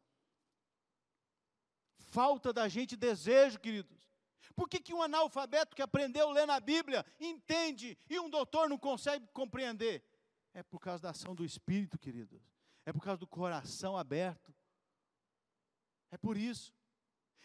Falta 1.97 2.53
da 2.53 2.69
gente 2.69 2.95
desejo, 2.95 3.59
queridos. 3.59 4.09
Por 4.55 4.69
que, 4.69 4.79
que 4.79 4.93
um 4.93 5.01
analfabeto 5.01 5.75
que 5.75 5.81
aprendeu 5.81 6.29
a 6.29 6.31
ler 6.31 6.47
na 6.47 6.61
Bíblia 6.61 7.05
entende 7.19 7.97
e 8.09 8.17
um 8.21 8.29
doutor 8.29 8.69
não 8.69 8.77
consegue 8.77 9.27
compreender? 9.33 10.01
É 10.53 10.63
por 10.63 10.79
causa 10.79 11.03
da 11.03 11.09
ação 11.09 11.35
do 11.35 11.43
Espírito, 11.43 11.99
queridos. 11.99 12.41
É 12.85 12.93
por 12.93 13.03
causa 13.03 13.17
do 13.17 13.27
coração 13.27 13.97
aberto. 13.97 14.55
É 16.09 16.17
por 16.17 16.37
isso. 16.37 16.73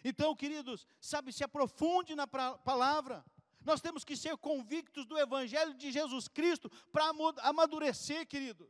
Então, 0.05 0.37
queridos, 0.37 0.87
sabe, 1.01 1.33
se 1.33 1.43
aprofunde 1.43 2.15
na 2.15 2.29
palavra. 2.29 3.25
Nós 3.67 3.81
temos 3.81 4.05
que 4.05 4.17
ser 4.17 4.37
convictos 4.37 5.05
do 5.05 5.19
Evangelho 5.19 5.75
de 5.75 5.91
Jesus 5.91 6.29
Cristo 6.29 6.71
para 6.93 7.11
amadurecer, 7.43 8.25
queridos, 8.25 8.69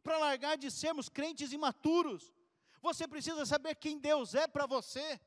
para 0.00 0.16
largar 0.16 0.56
de 0.56 0.70
sermos 0.70 1.08
crentes 1.08 1.52
imaturos. 1.52 2.32
Você 2.80 3.08
precisa 3.08 3.44
saber 3.44 3.74
quem 3.74 3.98
Deus 3.98 4.36
é 4.36 4.46
para 4.46 4.64
você. 4.64 5.20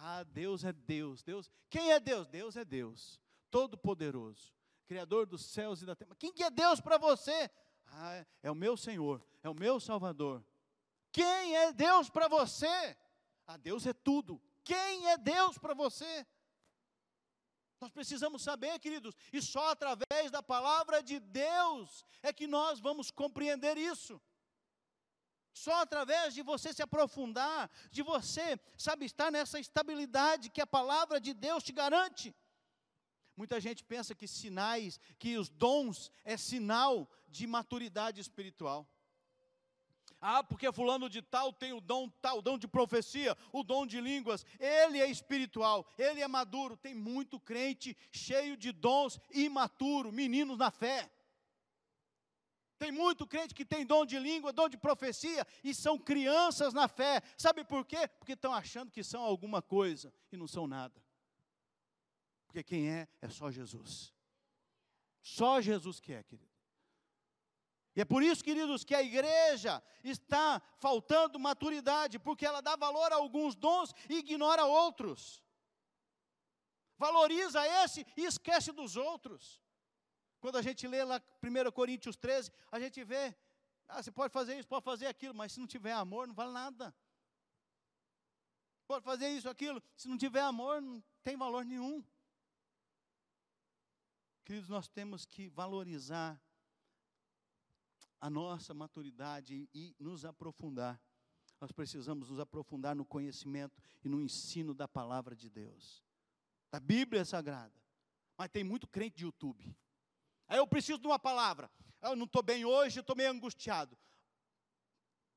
Ah, 0.00 0.22
Deus 0.22 0.64
é 0.64 0.72
Deus. 0.72 1.22
Deus. 1.22 1.50
Quem 1.70 1.90
é 1.90 1.98
Deus? 1.98 2.28
Deus 2.28 2.56
é 2.56 2.64
Deus, 2.64 3.18
Todo-Poderoso, 3.50 4.52
Criador 4.86 5.24
dos 5.26 5.46
céus 5.46 5.80
e 5.80 5.86
da 5.86 5.96
terra. 5.96 6.14
Quem 6.18 6.30
que 6.30 6.42
é 6.42 6.50
Deus 6.50 6.82
para 6.82 6.98
você? 6.98 7.50
Ah, 7.86 8.22
é 8.42 8.50
o 8.50 8.54
meu 8.54 8.76
Senhor, 8.76 9.26
é 9.42 9.48
o 9.48 9.54
meu 9.54 9.80
Salvador. 9.80 10.44
Quem 11.10 11.56
é 11.56 11.72
Deus 11.72 12.10
para 12.10 12.28
você? 12.28 12.96
Ah, 13.46 13.56
Deus 13.56 13.86
é 13.86 13.94
tudo. 13.94 14.38
Quem 14.62 15.08
é 15.08 15.16
Deus 15.16 15.56
para 15.56 15.72
você? 15.72 16.26
Nós 17.80 17.90
precisamos 17.90 18.42
saber, 18.42 18.78
queridos, 18.80 19.14
e 19.32 19.40
só 19.40 19.70
através 19.70 20.30
da 20.30 20.42
palavra 20.42 21.02
de 21.02 21.20
Deus 21.20 22.04
é 22.22 22.32
que 22.32 22.46
nós 22.46 22.80
vamos 22.80 23.10
compreender 23.10 23.76
isso. 23.76 24.20
Só 25.52 25.82
através 25.82 26.34
de 26.34 26.42
você 26.42 26.72
se 26.72 26.82
aprofundar, 26.82 27.70
de 27.90 28.02
você, 28.02 28.58
sabe, 28.76 29.06
estar 29.06 29.30
nessa 29.30 29.58
estabilidade 29.58 30.50
que 30.50 30.60
a 30.60 30.66
palavra 30.66 31.20
de 31.20 31.32
Deus 31.32 31.62
te 31.62 31.72
garante. 31.72 32.34
Muita 33.36 33.60
gente 33.60 33.84
pensa 33.84 34.14
que 34.14 34.26
sinais, 34.26 34.98
que 35.18 35.36
os 35.36 35.48
dons 35.48 36.10
é 36.24 36.36
sinal 36.36 37.08
de 37.28 37.46
maturidade 37.46 38.20
espiritual. 38.20 38.88
Ah, 40.20 40.42
porque 40.42 40.72
fulano 40.72 41.08
de 41.08 41.22
tal 41.22 41.52
tem 41.52 41.72
o 41.72 41.80
dom 41.80 42.08
tal, 42.20 42.38
o 42.38 42.42
dom 42.42 42.58
de 42.58 42.66
profecia, 42.66 43.36
o 43.52 43.62
dom 43.62 43.86
de 43.86 44.00
línguas. 44.00 44.44
Ele 44.58 45.00
é 45.00 45.08
espiritual, 45.08 45.86
ele 45.96 46.20
é 46.20 46.26
maduro. 46.26 46.76
Tem 46.76 46.94
muito 46.94 47.38
crente 47.38 47.96
cheio 48.10 48.56
de 48.56 48.72
dons 48.72 49.20
imaturo, 49.32 50.10
meninos 50.10 50.58
na 50.58 50.70
fé. 50.70 51.08
Tem 52.78 52.92
muito 52.92 53.26
crente 53.26 53.54
que 53.54 53.64
tem 53.64 53.84
dom 53.84 54.06
de 54.06 54.18
língua, 54.18 54.52
dom 54.52 54.68
de 54.68 54.76
profecia, 54.76 55.46
e 55.64 55.74
são 55.74 55.98
crianças 55.98 56.72
na 56.72 56.86
fé. 56.88 57.20
Sabe 57.36 57.64
por 57.64 57.84
quê? 57.84 58.08
Porque 58.18 58.32
estão 58.32 58.52
achando 58.52 58.90
que 58.90 59.02
são 59.02 59.22
alguma 59.22 59.60
coisa 59.60 60.12
e 60.30 60.36
não 60.36 60.46
são 60.46 60.66
nada. 60.66 61.00
Porque 62.46 62.62
quem 62.62 62.88
é, 62.88 63.08
é 63.20 63.28
só 63.28 63.50
Jesus. 63.50 64.12
Só 65.20 65.60
Jesus 65.60 66.00
que 66.00 66.12
é, 66.12 66.22
querido. 66.22 66.57
E 67.98 68.00
é 68.00 68.04
por 68.04 68.22
isso, 68.22 68.44
queridos, 68.44 68.84
que 68.84 68.94
a 68.94 69.02
igreja 69.02 69.82
está 70.04 70.62
faltando 70.76 71.36
maturidade, 71.36 72.16
porque 72.16 72.46
ela 72.46 72.60
dá 72.60 72.76
valor 72.76 73.12
a 73.12 73.16
alguns 73.16 73.56
dons 73.56 73.92
e 74.08 74.18
ignora 74.18 74.64
outros. 74.64 75.42
Valoriza 76.96 77.60
esse 77.82 78.06
e 78.16 78.24
esquece 78.24 78.70
dos 78.70 78.94
outros. 78.94 79.60
Quando 80.38 80.58
a 80.58 80.62
gente 80.62 80.86
lê 80.86 81.02
lá 81.02 81.20
1 81.42 81.72
Coríntios 81.72 82.14
13, 82.14 82.52
a 82.70 82.78
gente 82.78 83.02
vê, 83.02 83.36
ah, 83.88 84.00
você 84.00 84.12
pode 84.12 84.32
fazer 84.32 84.56
isso, 84.56 84.68
pode 84.68 84.84
fazer 84.84 85.06
aquilo, 85.06 85.34
mas 85.34 85.50
se 85.50 85.58
não 85.58 85.66
tiver 85.66 85.90
amor, 85.90 86.28
não 86.28 86.36
vale 86.36 86.52
nada. 86.52 86.94
Pode 88.86 89.04
fazer 89.04 89.28
isso, 89.30 89.48
aquilo, 89.48 89.82
se 89.96 90.06
não 90.06 90.16
tiver 90.16 90.42
amor, 90.42 90.80
não 90.80 91.02
tem 91.24 91.36
valor 91.36 91.64
nenhum. 91.64 92.04
Queridos, 94.44 94.68
nós 94.68 94.86
temos 94.86 95.26
que 95.26 95.48
valorizar 95.48 96.40
a 98.20 98.28
nossa 98.28 98.74
maturidade 98.74 99.68
e 99.72 99.94
nos 99.98 100.24
aprofundar. 100.24 101.00
Nós 101.60 101.72
precisamos 101.72 102.30
nos 102.30 102.38
aprofundar 102.38 102.94
no 102.94 103.04
conhecimento 103.04 103.80
e 104.04 104.08
no 104.08 104.20
ensino 104.20 104.74
da 104.74 104.86
palavra 104.86 105.34
de 105.34 105.50
Deus, 105.50 106.04
da 106.70 106.78
Bíblia 106.78 107.24
Sagrada. 107.24 107.74
Mas 108.36 108.50
tem 108.50 108.62
muito 108.62 108.86
crente 108.86 109.16
de 109.16 109.24
YouTube. 109.24 109.76
Aí 110.46 110.58
eu 110.58 110.66
preciso 110.66 110.98
de 110.98 111.06
uma 111.06 111.18
palavra. 111.18 111.70
Eu 112.00 112.14
não 112.14 112.26
estou 112.26 112.42
bem 112.42 112.64
hoje, 112.64 112.98
eu 112.98 113.00
estou 113.00 113.16
meio 113.16 113.30
angustiado. 113.30 113.98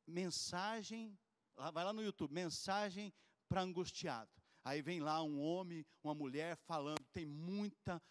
Mensagem, 0.05 1.17
vai 1.55 1.83
lá 1.83 1.91
no 1.91 2.03
YouTube, 2.03 2.31
mensagem 2.31 3.11
para 3.49 3.61
angustiado. 3.61 4.31
Aí 4.63 4.81
vem 4.81 4.99
lá 4.99 5.23
um 5.23 5.41
homem, 5.41 5.85
uma 6.03 6.13
mulher 6.13 6.55
falando, 6.55 7.03
tem 7.11 7.25
muita 7.25 8.01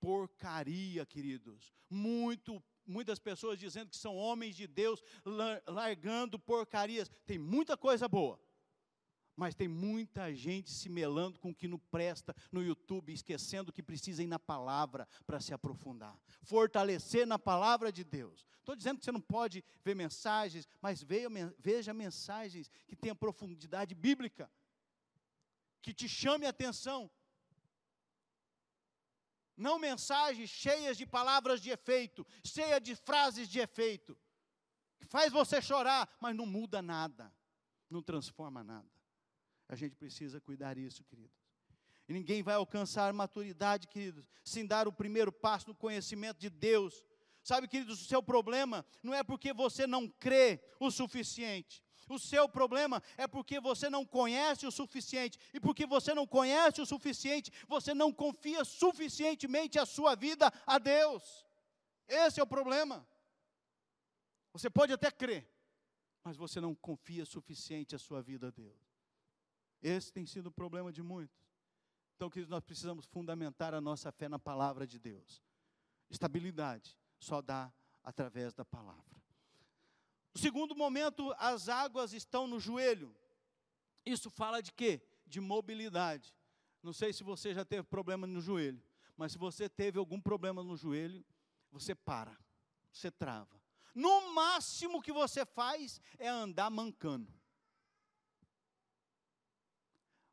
porcaria, 0.00 1.04
queridos. 1.04 1.74
Muito, 1.90 2.62
muitas 2.86 3.18
pessoas 3.18 3.58
dizendo 3.58 3.90
que 3.90 3.96
são 3.96 4.16
homens 4.16 4.56
de 4.56 4.66
Deus, 4.66 5.02
largando 5.66 6.38
porcarias. 6.38 7.10
Tem 7.26 7.38
muita 7.38 7.76
coisa 7.76 8.08
boa. 8.08 8.40
Mas 9.36 9.54
tem 9.54 9.68
muita 9.68 10.34
gente 10.34 10.70
se 10.70 10.90
melando 10.90 11.38
com 11.38 11.50
o 11.50 11.54
que 11.54 11.66
não 11.66 11.78
presta 11.78 12.34
no 12.52 12.62
YouTube, 12.62 13.12
esquecendo 13.12 13.72
que 13.72 13.82
precisa 13.82 14.22
ir 14.22 14.26
na 14.26 14.38
palavra 14.38 15.08
para 15.26 15.40
se 15.40 15.54
aprofundar. 15.54 16.14
Fortalecer 16.42 17.26
na 17.26 17.38
palavra 17.38 17.90
de 17.90 18.04
Deus. 18.04 18.46
Estou 18.58 18.76
dizendo 18.76 18.98
que 18.98 19.04
você 19.04 19.12
não 19.12 19.20
pode 19.20 19.64
ver 19.82 19.94
mensagens, 19.96 20.68
mas 20.82 21.02
veja 21.58 21.94
mensagens 21.94 22.70
que 22.86 22.94
tenham 22.94 23.16
profundidade 23.16 23.94
bíblica, 23.94 24.50
que 25.80 25.94
te 25.94 26.06
chame 26.06 26.44
a 26.44 26.50
atenção. 26.50 27.10
Não 29.60 29.78
mensagens 29.78 30.48
cheias 30.48 30.96
de 30.96 31.04
palavras 31.04 31.60
de 31.60 31.68
efeito, 31.68 32.26
cheias 32.42 32.80
de 32.80 32.96
frases 32.96 33.46
de 33.46 33.60
efeito, 33.60 34.16
que 34.98 35.04
faz 35.04 35.30
você 35.30 35.60
chorar, 35.60 36.08
mas 36.18 36.34
não 36.34 36.46
muda 36.46 36.80
nada, 36.80 37.30
não 37.90 38.02
transforma 38.02 38.64
nada. 38.64 38.90
A 39.68 39.76
gente 39.76 39.94
precisa 39.96 40.40
cuidar 40.40 40.76
disso, 40.76 41.04
queridos. 41.04 41.38
E 42.08 42.12
ninguém 42.14 42.42
vai 42.42 42.54
alcançar 42.54 43.12
maturidade, 43.12 43.86
queridos, 43.86 44.24
sem 44.42 44.66
dar 44.66 44.88
o 44.88 44.92
primeiro 44.92 45.30
passo 45.30 45.68
no 45.68 45.74
conhecimento 45.74 46.38
de 46.38 46.48
Deus. 46.48 47.04
Sabe, 47.42 47.68
queridos, 47.68 48.00
o 48.00 48.06
seu 48.06 48.22
problema 48.22 48.84
não 49.02 49.12
é 49.12 49.22
porque 49.22 49.52
você 49.52 49.86
não 49.86 50.08
crê 50.08 50.58
o 50.80 50.90
suficiente. 50.90 51.84
O 52.10 52.18
seu 52.18 52.48
problema 52.48 53.00
é 53.16 53.28
porque 53.28 53.60
você 53.60 53.88
não 53.88 54.04
conhece 54.04 54.66
o 54.66 54.72
suficiente. 54.72 55.38
E 55.54 55.60
porque 55.60 55.86
você 55.86 56.12
não 56.12 56.26
conhece 56.26 56.80
o 56.80 56.86
suficiente, 56.86 57.52
você 57.68 57.94
não 57.94 58.12
confia 58.12 58.64
suficientemente 58.64 59.78
a 59.78 59.86
sua 59.86 60.16
vida 60.16 60.52
a 60.66 60.76
Deus. 60.78 61.46
Esse 62.08 62.40
é 62.40 62.42
o 62.42 62.46
problema. 62.46 63.06
Você 64.52 64.68
pode 64.68 64.92
até 64.92 65.08
crer, 65.08 65.48
mas 66.24 66.36
você 66.36 66.60
não 66.60 66.74
confia 66.74 67.24
suficiente 67.24 67.94
a 67.94 67.98
sua 67.98 68.20
vida 68.20 68.48
a 68.48 68.50
Deus. 68.50 68.90
Esse 69.80 70.12
tem 70.12 70.26
sido 70.26 70.48
o 70.48 70.52
problema 70.52 70.92
de 70.92 71.04
muitos. 71.04 71.48
Então, 72.16 72.28
queridos, 72.28 72.50
nós 72.50 72.64
precisamos 72.64 73.06
fundamentar 73.06 73.72
a 73.72 73.80
nossa 73.80 74.10
fé 74.10 74.28
na 74.28 74.38
palavra 74.38 74.84
de 74.84 74.98
Deus. 74.98 75.40
Estabilidade 76.10 76.98
só 77.20 77.40
dá 77.40 77.72
através 78.02 78.52
da 78.52 78.64
palavra. 78.64 79.19
O 80.34 80.38
segundo 80.38 80.74
momento, 80.76 81.34
as 81.38 81.68
águas 81.68 82.12
estão 82.12 82.46
no 82.46 82.60
joelho. 82.60 83.14
Isso 84.04 84.30
fala 84.30 84.60
de 84.60 84.72
quê? 84.72 85.02
De 85.26 85.40
mobilidade. 85.40 86.34
Não 86.82 86.92
sei 86.92 87.12
se 87.12 87.22
você 87.22 87.52
já 87.52 87.64
teve 87.64 87.82
problema 87.82 88.26
no 88.26 88.40
joelho, 88.40 88.82
mas 89.16 89.32
se 89.32 89.38
você 89.38 89.68
teve 89.68 89.98
algum 89.98 90.20
problema 90.20 90.62
no 90.62 90.76
joelho, 90.76 91.24
você 91.70 91.94
para, 91.94 92.36
você 92.92 93.10
trava. 93.10 93.60
No 93.94 94.32
máximo 94.32 95.02
que 95.02 95.12
você 95.12 95.44
faz 95.44 96.00
é 96.18 96.28
andar 96.28 96.70
mancando. 96.70 97.32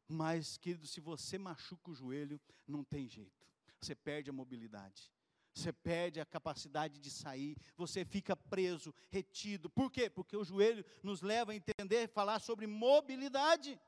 Mas, 0.07 0.57
querido, 0.57 0.87
se 0.87 1.01
você 1.01 1.37
machuca 1.37 1.91
o 1.91 1.95
joelho, 1.95 2.39
não 2.65 2.83
tem 2.83 3.09
jeito. 3.09 3.45
Você 3.81 3.93
perde 3.93 4.29
a 4.29 4.33
mobilidade. 4.33 5.11
Você 5.57 5.73
perde 5.73 6.19
a 6.19 6.25
capacidade 6.25 6.99
de 6.99 7.09
sair, 7.09 7.57
você 7.75 8.05
fica 8.05 8.35
preso, 8.35 8.93
retido. 9.09 9.67
Por 9.67 9.91
quê? 9.91 10.07
Porque 10.07 10.37
o 10.37 10.43
joelho 10.43 10.85
nos 11.01 11.23
leva 11.23 11.51
a 11.51 11.55
entender, 11.55 12.07
falar 12.09 12.39
sobre 12.39 12.67
mobilidade. 12.67 13.79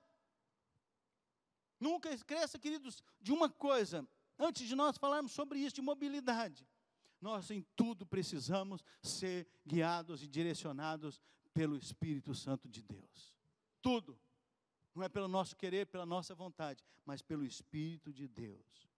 Nunca 1.79 2.09
esqueça, 2.09 2.57
queridos, 2.57 3.03
de 3.21 3.31
uma 3.31 3.47
coisa, 3.47 4.07
antes 4.39 4.67
de 4.67 4.73
nós 4.73 4.97
falarmos 4.97 5.31
sobre 5.31 5.59
isso, 5.59 5.75
de 5.75 5.81
mobilidade. 5.83 6.67
Nós 7.21 7.51
em 7.51 7.61
tudo 7.75 8.03
precisamos 8.03 8.83
ser 9.03 9.47
guiados 9.63 10.23
e 10.23 10.27
direcionados 10.27 11.21
pelo 11.53 11.77
Espírito 11.77 12.33
Santo 12.33 12.67
de 12.67 12.81
Deus. 12.81 13.35
Tudo. 13.79 14.19
Não 14.95 15.03
é 15.03 15.07
pelo 15.07 15.27
nosso 15.27 15.55
querer, 15.55 15.85
pela 15.85 16.05
nossa 16.05 16.33
vontade, 16.33 16.83
mas 17.05 17.21
pelo 17.21 17.45
Espírito 17.45 18.11
de 18.11 18.27
Deus. 18.27 18.88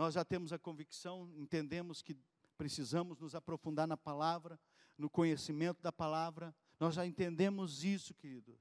Nós 0.00 0.14
já 0.14 0.24
temos 0.24 0.50
a 0.50 0.58
convicção, 0.58 1.30
entendemos 1.36 2.00
que 2.00 2.16
precisamos 2.56 3.18
nos 3.18 3.34
aprofundar 3.34 3.86
na 3.86 3.98
palavra, 3.98 4.58
no 4.96 5.10
conhecimento 5.10 5.82
da 5.82 5.92
palavra. 5.92 6.56
Nós 6.78 6.94
já 6.94 7.06
entendemos 7.06 7.84
isso, 7.84 8.14
queridos. 8.14 8.58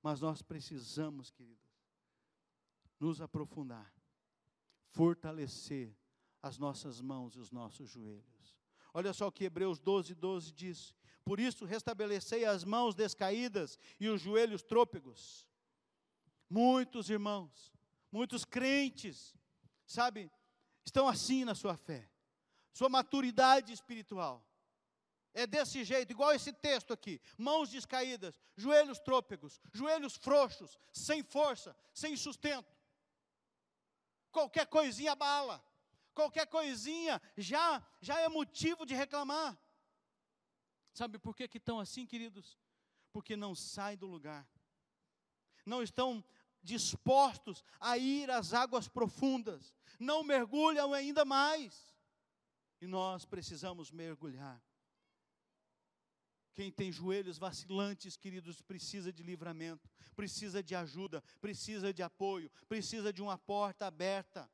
Mas 0.00 0.20
nós 0.20 0.42
precisamos, 0.42 1.28
queridos, 1.28 1.66
nos 3.00 3.20
aprofundar, 3.20 3.92
fortalecer 4.92 5.92
as 6.40 6.56
nossas 6.56 7.00
mãos 7.00 7.34
e 7.34 7.40
os 7.40 7.50
nossos 7.50 7.90
joelhos. 7.90 8.56
Olha 8.94 9.12
só 9.12 9.26
o 9.26 9.32
que 9.32 9.46
Hebreus 9.46 9.80
12, 9.80 10.14
12 10.14 10.52
diz: 10.52 10.94
por 11.24 11.40
isso, 11.40 11.64
restabelecei 11.64 12.44
as 12.44 12.62
mãos 12.62 12.94
descaídas 12.94 13.76
e 13.98 14.06
os 14.06 14.20
joelhos 14.20 14.62
trôpegos. 14.62 15.48
Muitos 16.48 17.10
irmãos, 17.10 17.72
muitos 18.12 18.44
crentes, 18.44 19.34
sabe, 19.84 20.30
estão 20.84 21.08
assim 21.08 21.44
na 21.44 21.54
sua 21.54 21.76
fé, 21.76 22.08
sua 22.72 22.88
maturidade 22.88 23.72
espiritual. 23.72 24.44
É 25.32 25.46
desse 25.46 25.84
jeito, 25.84 26.10
igual 26.10 26.32
esse 26.32 26.52
texto 26.52 26.92
aqui: 26.92 27.20
mãos 27.38 27.70
descaídas, 27.70 28.40
joelhos 28.56 28.98
trôpegos, 28.98 29.60
joelhos 29.72 30.16
frouxos, 30.16 30.76
sem 30.92 31.22
força, 31.22 31.76
sem 31.92 32.16
sustento. 32.16 32.76
Qualquer 34.32 34.66
coisinha 34.66 35.14
bala, 35.14 35.64
qualquer 36.14 36.46
coisinha 36.46 37.20
já, 37.36 37.84
já 38.00 38.20
é 38.20 38.28
motivo 38.28 38.84
de 38.84 38.94
reclamar. 38.94 39.58
Sabe 40.92 41.18
por 41.18 41.36
que, 41.36 41.46
que 41.46 41.58
estão 41.58 41.78
assim, 41.78 42.04
queridos? 42.06 42.58
Porque 43.12 43.36
não 43.36 43.54
saem 43.54 43.96
do 43.96 44.06
lugar, 44.06 44.48
não 45.64 45.82
estão 45.82 46.24
dispostos 46.62 47.64
a 47.78 47.96
ir 47.96 48.30
às 48.30 48.52
águas 48.52 48.88
profundas, 48.88 49.74
não 49.98 50.22
mergulham 50.22 50.92
ainda 50.92 51.24
mais. 51.24 51.94
E 52.80 52.86
nós 52.86 53.24
precisamos 53.24 53.90
mergulhar. 53.90 54.62
Quem 56.54 56.70
tem 56.70 56.90
joelhos 56.90 57.38
vacilantes, 57.38 58.16
queridos, 58.16 58.60
precisa 58.60 59.12
de 59.12 59.22
livramento, 59.22 59.88
precisa 60.14 60.62
de 60.62 60.74
ajuda, 60.74 61.22
precisa 61.40 61.92
de 61.92 62.02
apoio, 62.02 62.50
precisa 62.68 63.12
de 63.12 63.22
uma 63.22 63.38
porta 63.38 63.86
aberta 63.86 64.50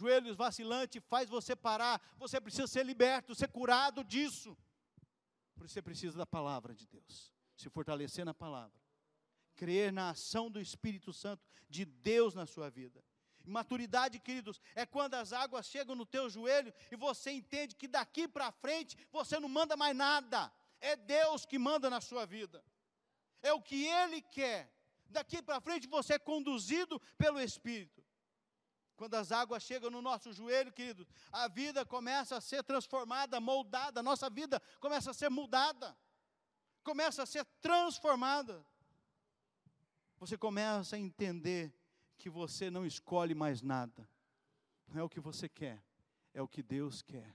joelhos 0.00 0.36
vacilantes 0.36 1.02
faz 1.08 1.28
você 1.28 1.54
parar. 1.54 2.00
Você 2.16 2.40
precisa 2.40 2.66
ser 2.66 2.84
liberto, 2.84 3.34
ser 3.34 3.48
curado 3.48 4.02
disso. 4.02 4.56
Você 5.56 5.82
precisa 5.82 6.16
da 6.16 6.26
palavra 6.26 6.74
de 6.74 6.86
Deus. 6.86 7.32
Se 7.56 7.68
fortalecer 7.68 8.24
na 8.24 8.32
palavra. 8.32 8.78
Crer 9.60 9.92
na 9.92 10.08
ação 10.08 10.50
do 10.50 10.58
Espírito 10.58 11.12
Santo 11.12 11.44
de 11.68 11.84
Deus 11.84 12.34
na 12.34 12.46
sua 12.46 12.70
vida. 12.70 13.04
Maturidade, 13.44 14.18
queridos, 14.18 14.58
é 14.74 14.86
quando 14.86 15.16
as 15.16 15.34
águas 15.34 15.66
chegam 15.66 15.94
no 15.94 16.06
teu 16.06 16.30
joelho 16.30 16.72
e 16.90 16.96
você 16.96 17.30
entende 17.30 17.76
que 17.76 17.86
daqui 17.86 18.26
para 18.26 18.50
frente 18.52 18.96
você 19.12 19.38
não 19.38 19.50
manda 19.50 19.76
mais 19.76 19.94
nada. 19.94 20.50
É 20.80 20.96
Deus 20.96 21.44
que 21.44 21.58
manda 21.58 21.90
na 21.90 22.00
sua 22.00 22.24
vida. 22.24 22.64
É 23.42 23.52
o 23.52 23.60
que 23.60 23.84
Ele 23.84 24.22
quer. 24.22 24.74
Daqui 25.04 25.42
para 25.42 25.60
frente 25.60 25.86
você 25.86 26.14
é 26.14 26.18
conduzido 26.18 26.98
pelo 27.18 27.38
Espírito. 27.38 28.02
Quando 28.96 29.14
as 29.16 29.30
águas 29.30 29.62
chegam 29.62 29.90
no 29.90 30.00
nosso 30.00 30.32
joelho, 30.32 30.72
queridos, 30.72 31.06
a 31.30 31.48
vida 31.48 31.84
começa 31.84 32.38
a 32.38 32.40
ser 32.40 32.64
transformada, 32.64 33.38
moldada, 33.38 34.00
a 34.00 34.02
nossa 34.02 34.30
vida 34.30 34.58
começa 34.80 35.10
a 35.10 35.14
ser 35.14 35.28
mudada, 35.28 35.94
começa 36.82 37.24
a 37.24 37.26
ser 37.26 37.44
transformada. 37.60 38.66
Você 40.20 40.36
começa 40.36 40.96
a 40.96 40.98
entender 40.98 41.74
que 42.18 42.28
você 42.28 42.70
não 42.70 42.84
escolhe 42.84 43.34
mais 43.34 43.62
nada. 43.62 44.06
Não 44.86 45.00
é 45.00 45.02
o 45.02 45.08
que 45.08 45.18
você 45.18 45.48
quer, 45.48 45.82
é 46.34 46.42
o 46.42 46.46
que 46.46 46.62
Deus 46.62 47.00
quer. 47.00 47.34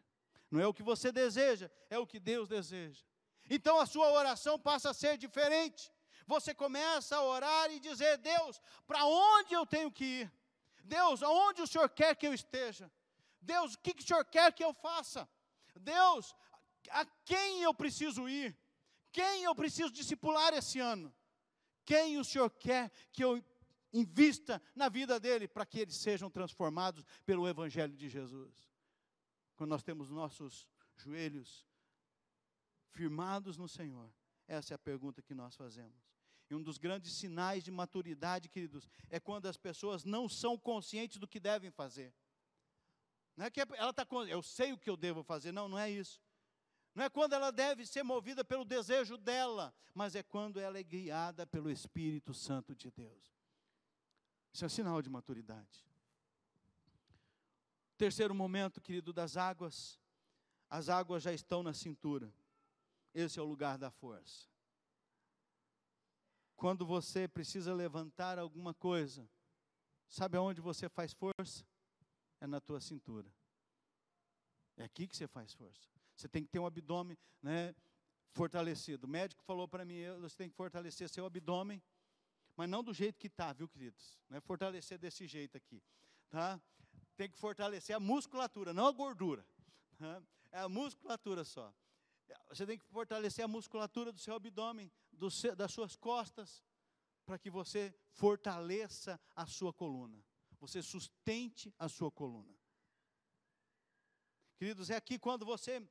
Não 0.51 0.59
é 0.59 0.67
o 0.67 0.73
que 0.73 0.83
você 0.83 1.11
deseja, 1.11 1.69
é 1.89 1.97
o 1.97 2.05
que 2.05 2.19
Deus 2.19 2.47
deseja. 2.47 3.03
Então 3.49 3.79
a 3.79 3.87
sua 3.87 4.11
oração 4.11 4.59
passa 4.59 4.91
a 4.91 4.93
ser 4.93 5.17
diferente. 5.17 5.91
Você 6.27 6.53
começa 6.53 7.15
a 7.15 7.23
orar 7.23 7.71
e 7.71 7.79
dizer: 7.79 8.19
Deus, 8.19 8.61
para 8.85 9.03
onde 9.03 9.55
eu 9.55 9.65
tenho 9.65 9.91
que 9.91 10.05
ir? 10.21 10.33
Deus, 10.83 11.23
aonde 11.23 11.63
o 11.63 11.67
Senhor 11.67 11.89
quer 11.89 12.15
que 12.15 12.27
eu 12.27 12.33
esteja? 12.35 12.91
Deus, 13.41 13.73
o 13.73 13.79
que, 13.79 13.95
que 13.95 14.03
o 14.03 14.07
Senhor 14.07 14.23
quer 14.25 14.53
que 14.53 14.63
eu 14.63 14.73
faça? 14.73 15.27
Deus, 15.75 16.35
a 16.91 17.03
quem 17.25 17.63
eu 17.63 17.73
preciso 17.73 18.29
ir? 18.29 18.55
Quem 19.11 19.43
eu 19.43 19.55
preciso 19.55 19.91
discipular 19.91 20.53
esse 20.53 20.79
ano? 20.79 21.11
Quem 21.85 22.17
o 22.17 22.25
Senhor 22.25 22.49
quer 22.49 22.91
que 23.11 23.23
eu 23.23 23.43
invista 23.93 24.61
na 24.75 24.89
vida 24.89 25.19
dele 25.19 25.47
para 25.47 25.65
que 25.65 25.79
eles 25.79 25.95
sejam 25.95 26.29
transformados 26.29 27.05
pelo 27.25 27.47
Evangelho 27.47 27.95
de 27.95 28.09
Jesus. 28.09 28.69
Quando 29.55 29.69
nós 29.69 29.83
temos 29.83 30.09
nossos 30.09 30.67
joelhos 30.97 31.65
firmados 32.89 33.57
no 33.57 33.69
Senhor, 33.69 34.11
essa 34.47 34.73
é 34.73 34.75
a 34.75 34.79
pergunta 34.79 35.21
que 35.21 35.33
nós 35.33 35.55
fazemos. 35.55 36.05
E 36.49 36.55
um 36.55 36.61
dos 36.61 36.77
grandes 36.77 37.13
sinais 37.13 37.63
de 37.63 37.71
maturidade, 37.71 38.49
queridos, 38.49 38.87
é 39.09 39.19
quando 39.19 39.47
as 39.47 39.57
pessoas 39.57 40.03
não 40.03 40.29
são 40.29 40.57
conscientes 40.57 41.17
do 41.17 41.27
que 41.27 41.39
devem 41.39 41.71
fazer. 41.71 42.13
Não 43.35 43.45
é 43.45 43.49
que 43.49 43.59
ela 43.59 43.89
está, 43.89 44.05
eu 44.29 44.41
sei 44.41 44.71
o 44.71 44.77
que 44.77 44.89
eu 44.89 44.95
devo 44.95 45.23
fazer, 45.23 45.51
não, 45.51 45.67
não 45.67 45.79
é 45.79 45.89
isso. 45.89 46.21
Não 46.95 47.03
é 47.03 47.09
quando 47.09 47.33
ela 47.33 47.51
deve 47.51 47.85
ser 47.85 48.03
movida 48.03 48.45
pelo 48.45 48.63
desejo 48.63 49.17
dela, 49.17 49.75
mas 49.93 50.15
é 50.15 50.23
quando 50.23 50.61
ela 50.61 50.79
é 50.79 50.83
guiada 50.83 51.45
pelo 51.45 51.69
Espírito 51.69 52.33
Santo 52.33 52.73
de 52.73 52.89
Deus. 52.89 53.35
Isso 54.53 54.63
é 54.63 54.69
sinal 54.69 55.01
de 55.01 55.09
maturidade. 55.09 55.85
Terceiro 57.97 58.33
momento, 58.33 58.79
querido, 58.79 59.11
das 59.11 59.35
águas. 59.35 59.99
As 60.69 60.87
águas 60.87 61.21
já 61.21 61.33
estão 61.33 61.61
na 61.61 61.73
cintura. 61.73 62.33
Esse 63.13 63.39
é 63.39 63.41
o 63.41 63.45
lugar 63.45 63.77
da 63.77 63.91
força. 63.91 64.47
Quando 66.55 66.85
você 66.85 67.27
precisa 67.27 67.73
levantar 67.73 68.39
alguma 68.39 68.73
coisa, 68.73 69.29
sabe 70.07 70.37
aonde 70.37 70.61
você 70.61 70.87
faz 70.87 71.11
força? 71.11 71.65
É 72.39 72.47
na 72.47 72.61
tua 72.61 72.79
cintura. 72.79 73.29
É 74.77 74.85
aqui 74.85 75.07
que 75.07 75.15
você 75.15 75.27
faz 75.27 75.53
força. 75.53 75.94
Você 76.15 76.27
tem 76.27 76.43
que 76.43 76.49
ter 76.49 76.59
um 76.59 76.65
abdômen 76.65 77.17
né, 77.41 77.75
fortalecido. 78.31 79.05
O 79.05 79.09
médico 79.09 79.43
falou 79.43 79.67
para 79.67 79.83
mim, 79.83 80.01
você 80.21 80.37
tem 80.37 80.49
que 80.49 80.55
fortalecer 80.55 81.09
seu 81.09 81.25
abdômen 81.25 81.81
mas 82.55 82.69
não 82.69 82.83
do 82.83 82.93
jeito 82.93 83.19
que 83.19 83.27
está, 83.27 83.51
viu, 83.51 83.67
queridos? 83.67 84.17
É 84.29 84.39
fortalecer 84.39 84.97
desse 84.97 85.27
jeito 85.27 85.57
aqui, 85.57 85.83
tá? 86.29 86.61
Tem 87.17 87.29
que 87.29 87.37
fortalecer 87.37 87.95
a 87.95 87.99
musculatura, 87.99 88.73
não 88.73 88.87
a 88.87 88.91
gordura. 88.91 89.45
Tá? 89.97 90.21
É 90.51 90.59
a 90.59 90.69
musculatura 90.69 91.43
só. 91.43 91.73
Você 92.49 92.65
tem 92.65 92.77
que 92.77 92.85
fortalecer 92.85 93.43
a 93.43 93.47
musculatura 93.47 94.11
do 94.11 94.19
seu 94.19 94.35
abdômen, 94.35 94.91
do 95.11 95.29
seu, 95.29 95.55
das 95.55 95.71
suas 95.71 95.95
costas, 95.95 96.63
para 97.25 97.37
que 97.37 97.49
você 97.49 97.93
fortaleça 98.11 99.19
a 99.35 99.45
sua 99.45 99.73
coluna. 99.73 100.23
Você 100.59 100.81
sustente 100.81 101.73
a 101.77 101.89
sua 101.89 102.09
coluna. 102.09 102.55
Queridos, 104.57 104.89
é 104.89 104.95
aqui 104.95 105.19
quando 105.19 105.45
você, 105.45 105.85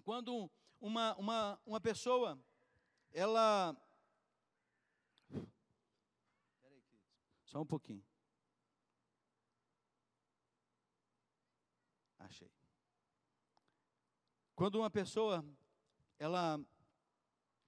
quando 0.00 0.50
uma, 0.80 1.14
uma, 1.16 1.60
uma 1.66 1.80
pessoa, 1.80 2.38
ela 3.12 3.76
Só 7.50 7.60
um 7.60 7.66
pouquinho. 7.66 8.06
Achei. 12.16 12.48
Quando 14.54 14.76
uma 14.76 14.88
pessoa 14.88 15.44
ela 16.16 16.64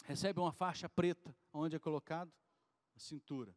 recebe 0.04 0.38
uma 0.38 0.52
faixa 0.52 0.88
preta, 0.88 1.36
onde 1.52 1.74
é 1.74 1.80
colocado? 1.80 2.32
A 2.94 3.00
cintura. 3.00 3.52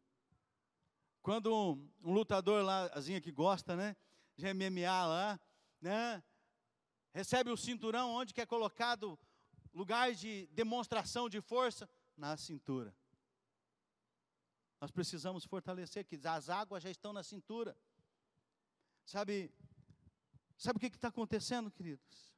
Quando 1.22 1.54
um, 1.54 1.88
um 2.02 2.12
lutador 2.12 2.64
lá, 2.64 2.90
azinha 2.92 3.20
que 3.20 3.30
gosta, 3.30 3.76
né? 3.76 3.94
De 4.36 4.52
MMA 4.52 5.06
lá, 5.06 5.40
né? 5.80 6.24
Recebe 7.16 7.50
o 7.50 7.56
cinturão, 7.56 8.10
onde 8.10 8.34
que 8.34 8.42
é 8.42 8.44
colocado 8.44 9.18
lugar 9.72 10.12
de 10.12 10.46
demonstração 10.52 11.30
de 11.30 11.40
força? 11.40 11.88
Na 12.14 12.36
cintura. 12.36 12.94
Nós 14.78 14.90
precisamos 14.90 15.42
fortalecer, 15.42 16.04
que 16.04 16.20
as 16.26 16.50
águas 16.50 16.82
já 16.82 16.90
estão 16.90 17.14
na 17.14 17.22
cintura. 17.22 17.74
Sabe, 19.06 19.50
sabe 20.58 20.76
o 20.76 20.80
que 20.80 20.94
está 20.94 21.08
acontecendo, 21.08 21.70
queridos? 21.70 22.34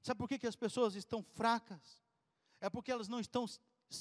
Sabe 0.00 0.16
por 0.16 0.26
que, 0.26 0.38
que 0.38 0.46
as 0.46 0.56
pessoas 0.56 0.94
estão 0.94 1.22
fracas? 1.22 2.02
É 2.62 2.70
porque 2.70 2.90
elas 2.90 3.08
não 3.08 3.20
estão 3.20 3.44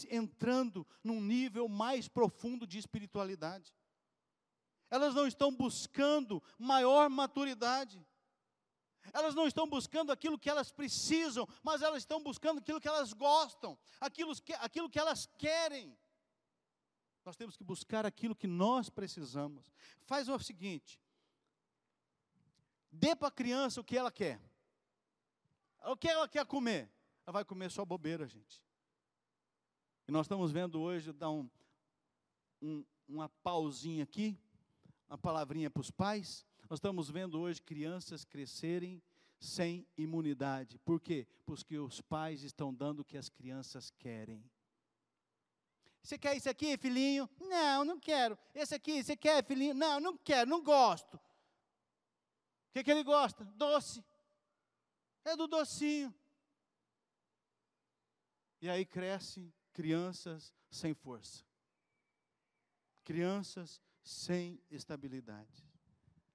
entrando 0.10 0.88
num 1.04 1.20
nível 1.20 1.68
mais 1.68 2.08
profundo 2.08 2.66
de 2.66 2.78
espiritualidade. 2.78 3.76
Elas 4.90 5.14
não 5.14 5.28
estão 5.28 5.54
buscando 5.54 6.42
maior 6.58 7.10
maturidade. 7.10 8.08
Elas 9.12 9.36
não 9.36 9.48
estão 9.48 9.68
buscando 9.68 10.12
aquilo 10.12 10.40
que 10.40 10.50
elas 10.50 10.72
precisam, 10.72 11.48
mas 11.62 11.82
elas 11.82 12.04
estão 12.04 12.22
buscando 12.22 12.60
aquilo 12.60 12.80
que 12.80 12.88
elas 12.88 13.12
gostam, 13.12 13.78
aquilo 14.00 14.34
que, 14.36 14.54
aquilo 14.54 14.90
que 14.90 15.00
elas 15.00 15.26
querem. 15.38 15.98
Nós 17.26 17.36
temos 17.36 17.58
que 17.58 17.64
buscar 17.64 18.06
aquilo 18.06 18.36
que 18.36 18.48
nós 18.48 18.90
precisamos. 18.90 19.72
Faz 20.04 20.30
o 20.30 20.40
seguinte: 20.40 21.02
dê 22.92 23.16
para 23.16 23.30
a 23.30 23.32
criança 23.32 23.82
o 23.82 23.84
que 23.84 23.98
ela 23.98 24.12
quer. 24.12 24.40
O 25.86 25.98
que 25.98 26.08
ela 26.08 26.28
quer 26.28 26.46
comer? 26.46 26.90
Ela 27.26 27.34
vai 27.34 27.46
comer 27.46 27.72
só 27.72 27.84
bobeira, 27.84 28.28
gente. 28.28 28.62
E 30.08 30.12
nós 30.12 30.26
estamos 30.26 30.52
vendo 30.52 30.82
hoje, 30.82 31.12
dar 31.14 31.30
um, 31.30 31.50
um, 32.62 32.86
uma 33.08 33.30
pausinha 33.30 34.04
aqui, 34.04 34.38
uma 35.10 35.18
palavrinha 35.18 35.70
para 35.70 35.82
os 35.82 35.92
pais. 35.92 36.46
Nós 36.74 36.80
estamos 36.80 37.08
vendo 37.08 37.40
hoje 37.40 37.62
crianças 37.62 38.26
crescerem 38.26 39.00
sem 39.40 39.88
imunidade. 39.96 40.80
Por 40.80 41.00
quê? 41.00 41.28
Porque 41.46 41.78
os 41.78 42.02
pais 42.02 42.42
estão 42.42 42.74
dando 42.74 43.02
o 43.02 43.06
que 43.06 43.16
as 43.16 43.30
crianças 43.30 43.92
querem. 43.92 44.44
Você 46.02 46.18
quer 46.18 46.36
isso 46.36 46.50
aqui, 46.50 46.76
filhinho? 46.76 47.30
Não, 47.40 47.86
não 47.86 48.00
quero. 48.00 48.36
Esse 48.56 48.74
aqui, 48.74 49.04
você 49.04 49.16
quer, 49.16 49.46
filhinho? 49.46 49.76
Não, 49.76 50.00
não 50.00 50.18
quero, 50.18 50.50
não 50.50 50.64
gosto. 50.64 51.14
O 51.14 51.22
que, 52.72 52.84
que 52.84 52.90
ele 52.90 53.04
gosta? 53.04 53.46
Doce. 53.46 54.04
É 55.24 55.36
do 55.36 55.46
docinho. 55.46 56.12
E 58.60 58.68
aí 58.68 58.84
cresce 58.84 59.54
crianças 59.74 60.52
sem 60.72 60.96
força. 60.96 61.46
Crianças 63.04 63.80
sem 64.02 64.60
estabilidade. 64.72 65.73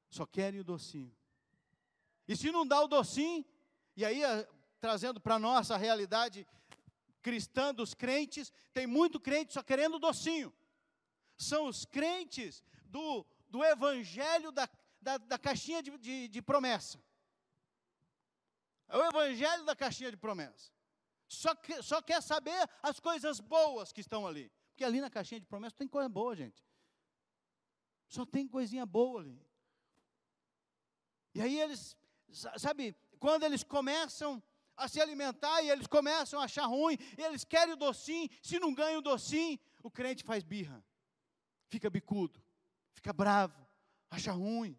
Só 0.08 0.26
querem 0.26 0.60
o 0.60 0.64
docinho. 0.64 1.14
E 2.26 2.36
se 2.36 2.50
não 2.50 2.66
dá 2.66 2.80
o 2.82 2.88
docinho, 2.88 3.44
e 3.96 4.04
aí 4.04 4.22
trazendo 4.80 5.20
para 5.20 5.38
nós 5.38 5.70
a 5.70 5.76
realidade 5.76 6.46
cristã 7.22 7.74
dos 7.74 7.94
crentes, 7.94 8.52
tem 8.72 8.86
muito 8.86 9.20
crente 9.20 9.52
só 9.52 9.62
querendo 9.62 9.98
docinho. 9.98 10.52
São 11.36 11.66
os 11.66 11.84
crentes 11.84 12.62
do, 12.84 13.26
do 13.48 13.64
evangelho 13.64 14.50
da, 14.50 14.68
da, 15.00 15.18
da 15.18 15.38
caixinha 15.38 15.82
de, 15.82 15.96
de, 15.98 16.28
de 16.28 16.42
promessa. 16.42 17.02
É 18.88 18.96
o 18.96 19.04
evangelho 19.04 19.64
da 19.64 19.76
caixinha 19.76 20.10
de 20.10 20.16
promessa. 20.16 20.72
Só, 21.26 21.54
que, 21.54 21.82
só 21.82 22.00
quer 22.00 22.22
saber 22.22 22.68
as 22.82 22.98
coisas 22.98 23.38
boas 23.38 23.92
que 23.92 24.00
estão 24.00 24.26
ali. 24.26 24.50
Porque 24.70 24.84
ali 24.84 25.00
na 25.00 25.10
caixinha 25.10 25.40
de 25.40 25.46
promessa 25.46 25.76
tem 25.76 25.86
coisa 25.86 26.08
boa, 26.08 26.34
gente. 26.34 26.64
Só 28.08 28.24
tem 28.24 28.48
coisinha 28.48 28.86
boa 28.86 29.20
ali. 29.20 29.47
E 31.38 31.40
aí 31.40 31.60
eles, 31.60 31.96
sabe, 32.56 32.94
quando 33.18 33.44
eles 33.44 33.62
começam 33.62 34.42
a 34.76 34.88
se 34.88 35.00
alimentar 35.00 35.62
e 35.62 35.70
eles 35.70 35.86
começam 35.86 36.40
a 36.40 36.44
achar 36.44 36.66
ruim, 36.66 36.98
eles 37.16 37.44
querem 37.44 37.74
o 37.74 37.76
docinho, 37.76 38.28
se 38.42 38.58
não 38.58 38.74
ganham 38.74 38.98
o 38.98 39.02
docinho, 39.02 39.58
o 39.82 39.90
crente 39.90 40.24
faz 40.24 40.42
birra, 40.42 40.84
fica 41.68 41.88
bicudo, 41.88 42.42
fica 42.92 43.12
bravo, 43.12 43.68
Acha 44.10 44.32
ruim. 44.32 44.76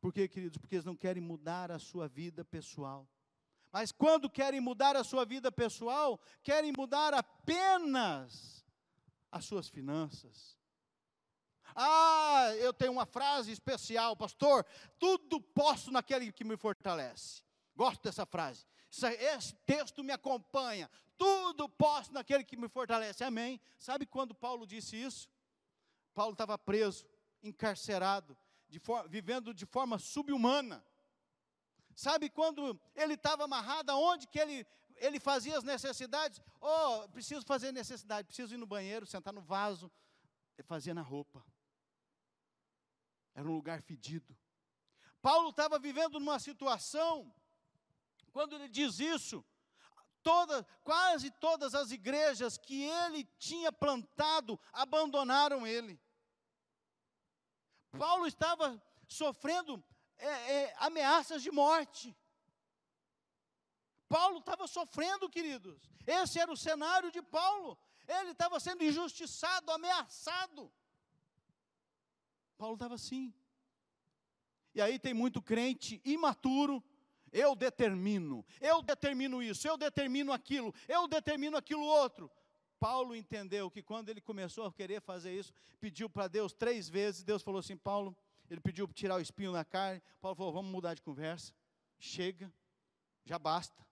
Por 0.00 0.12
quê, 0.12 0.28
queridos? 0.28 0.58
Porque 0.58 0.74
eles 0.74 0.84
não 0.84 0.96
querem 0.96 1.22
mudar 1.22 1.70
a 1.70 1.78
sua 1.78 2.08
vida 2.08 2.44
pessoal. 2.44 3.08
Mas 3.72 3.90
quando 3.90 4.28
querem 4.28 4.60
mudar 4.60 4.96
a 4.96 5.04
sua 5.04 5.24
vida 5.24 5.50
pessoal, 5.50 6.20
querem 6.42 6.72
mudar 6.76 7.14
apenas 7.14 8.64
as 9.30 9.44
suas 9.44 9.68
finanças. 9.68 10.58
Ah, 11.74 12.52
eu 12.58 12.72
tenho 12.72 12.92
uma 12.92 13.06
frase 13.06 13.50
especial, 13.50 14.16
pastor. 14.16 14.64
Tudo 14.98 15.40
posso 15.40 15.90
naquele 15.90 16.30
que 16.32 16.44
me 16.44 16.56
fortalece. 16.56 17.42
Gosto 17.74 18.02
dessa 18.02 18.24
frase. 18.24 18.64
Esse 19.18 19.54
texto 19.66 20.04
me 20.04 20.12
acompanha. 20.12 20.88
Tudo 21.16 21.68
posso 21.68 22.12
naquele 22.12 22.44
que 22.44 22.56
me 22.56 22.68
fortalece. 22.68 23.24
Amém. 23.24 23.60
Sabe 23.78 24.06
quando 24.06 24.34
Paulo 24.34 24.66
disse 24.66 24.96
isso? 24.96 25.28
Paulo 26.14 26.32
estava 26.32 26.56
preso, 26.56 27.04
encarcerado, 27.42 28.36
de 28.68 28.80
vivendo 29.08 29.52
de 29.52 29.66
forma 29.66 29.98
subhumana. 29.98 30.84
Sabe 31.94 32.28
quando 32.28 32.80
ele 32.94 33.14
estava 33.14 33.44
amarrado, 33.44 33.90
aonde 33.90 34.26
que 34.26 34.38
ele, 34.38 34.66
ele 34.96 35.18
fazia 35.18 35.58
as 35.58 35.64
necessidades? 35.64 36.40
Oh, 36.60 37.08
preciso 37.08 37.44
fazer 37.44 37.72
necessidade, 37.72 38.26
preciso 38.26 38.54
ir 38.54 38.58
no 38.58 38.66
banheiro, 38.66 39.06
sentar 39.06 39.32
no 39.32 39.40
vaso. 39.40 39.90
Fazia 40.64 40.94
na 40.94 41.02
roupa. 41.02 41.44
Era 43.34 43.48
um 43.48 43.54
lugar 43.54 43.82
fedido. 43.82 44.36
Paulo 45.20 45.50
estava 45.50 45.78
vivendo 45.78 46.20
numa 46.20 46.38
situação, 46.38 47.34
quando 48.32 48.54
ele 48.54 48.68
diz 48.68 49.00
isso, 49.00 49.44
toda, 50.22 50.64
quase 50.82 51.30
todas 51.32 51.74
as 51.74 51.90
igrejas 51.90 52.56
que 52.56 52.82
ele 52.82 53.24
tinha 53.38 53.72
plantado 53.72 54.60
abandonaram 54.72 55.66
ele. 55.66 56.00
Paulo 57.98 58.26
estava 58.26 58.82
sofrendo 59.08 59.82
é, 60.18 60.28
é, 60.28 60.74
ameaças 60.78 61.42
de 61.42 61.50
morte. 61.50 62.16
Paulo 64.08 64.38
estava 64.38 64.66
sofrendo, 64.66 65.28
queridos. 65.28 65.88
Esse 66.06 66.38
era 66.38 66.52
o 66.52 66.56
cenário 66.56 67.10
de 67.10 67.22
Paulo. 67.22 67.78
Ele 68.06 68.30
estava 68.32 68.60
sendo 68.60 68.84
injustiçado, 68.84 69.72
ameaçado. 69.72 70.72
Paulo 72.64 72.76
estava 72.76 72.94
assim. 72.94 73.30
E 74.74 74.80
aí 74.80 74.98
tem 74.98 75.12
muito 75.12 75.42
crente 75.42 76.00
imaturo. 76.02 76.82
Eu 77.30 77.54
determino, 77.54 78.42
eu 78.58 78.80
determino 78.80 79.42
isso, 79.42 79.68
eu 79.68 79.76
determino 79.76 80.32
aquilo, 80.32 80.72
eu 80.88 81.06
determino 81.06 81.58
aquilo 81.58 81.82
outro. 81.82 82.30
Paulo 82.78 83.14
entendeu 83.14 83.70
que 83.70 83.82
quando 83.82 84.08
ele 84.08 84.20
começou 84.20 84.64
a 84.64 84.72
querer 84.72 85.02
fazer 85.02 85.36
isso, 85.38 85.52
pediu 85.78 86.08
para 86.08 86.26
Deus 86.26 86.54
três 86.54 86.88
vezes. 86.88 87.22
Deus 87.22 87.42
falou 87.42 87.58
assim: 87.58 87.76
Paulo, 87.76 88.16
ele 88.48 88.60
pediu 88.60 88.86
para 88.88 88.94
tirar 88.94 89.16
o 89.16 89.20
espinho 89.20 89.52
na 89.52 89.64
carne. 89.64 90.00
Paulo 90.22 90.36
falou: 90.36 90.52
vamos 90.52 90.70
mudar 90.72 90.94
de 90.94 91.02
conversa. 91.02 91.52
Chega, 91.98 92.50
já 93.26 93.38
basta. 93.38 93.84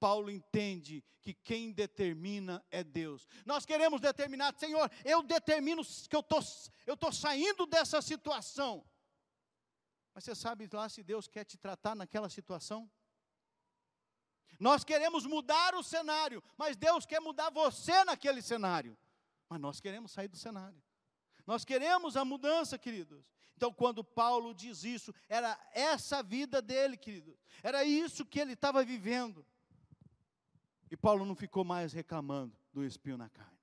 Paulo 0.00 0.30
entende 0.30 1.04
que 1.20 1.34
quem 1.34 1.70
determina 1.70 2.64
é 2.70 2.82
Deus. 2.82 3.28
Nós 3.44 3.66
queremos 3.66 4.00
determinar, 4.00 4.54
Senhor, 4.58 4.90
eu 5.04 5.22
determino 5.22 5.82
que 6.08 6.16
eu 6.16 6.22
tô, 6.22 6.38
estou 6.38 7.12
saindo 7.12 7.66
dessa 7.66 8.00
situação. 8.00 8.84
Mas 10.14 10.24
você 10.24 10.34
sabe 10.34 10.68
lá 10.72 10.88
se 10.88 11.02
Deus 11.02 11.28
quer 11.28 11.44
te 11.44 11.58
tratar 11.58 11.94
naquela 11.94 12.30
situação? 12.30 12.90
Nós 14.58 14.82
queremos 14.82 15.24
mudar 15.26 15.74
o 15.74 15.82
cenário, 15.82 16.42
mas 16.56 16.76
Deus 16.76 17.06
quer 17.06 17.20
mudar 17.20 17.50
você 17.50 18.02
naquele 18.04 18.42
cenário. 18.42 18.98
Mas 19.48 19.60
nós 19.60 19.80
queremos 19.80 20.12
sair 20.12 20.28
do 20.28 20.36
cenário. 20.36 20.82
Nós 21.46 21.64
queremos 21.64 22.16
a 22.16 22.24
mudança, 22.24 22.78
queridos. 22.78 23.24
Então, 23.56 23.72
quando 23.72 24.02
Paulo 24.02 24.54
diz 24.54 24.84
isso, 24.84 25.14
era 25.28 25.58
essa 25.72 26.22
vida 26.22 26.62
dele, 26.62 26.96
queridos. 26.96 27.36
Era 27.62 27.84
isso 27.84 28.24
que 28.24 28.40
ele 28.40 28.54
estava 28.54 28.82
vivendo. 28.82 29.44
E 30.90 30.96
Paulo 30.96 31.24
não 31.24 31.34
ficou 31.34 31.64
mais 31.64 31.92
reclamando 31.92 32.56
do 32.72 32.84
espinho 32.84 33.16
na 33.16 33.28
carne. 33.28 33.58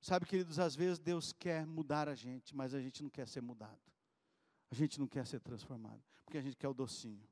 Sabe, 0.00 0.24
queridos, 0.24 0.58
às 0.58 0.74
vezes 0.74 0.98
Deus 0.98 1.32
quer 1.32 1.66
mudar 1.66 2.08
a 2.08 2.14
gente, 2.14 2.54
mas 2.56 2.72
a 2.72 2.80
gente 2.80 3.02
não 3.02 3.10
quer 3.10 3.28
ser 3.28 3.42
mudado. 3.42 3.80
A 4.70 4.74
gente 4.74 4.98
não 4.98 5.06
quer 5.06 5.26
ser 5.26 5.40
transformado, 5.40 6.02
porque 6.24 6.38
a 6.38 6.40
gente 6.42 6.56
quer 6.56 6.68
o 6.68 6.74
docinho. 6.74 7.28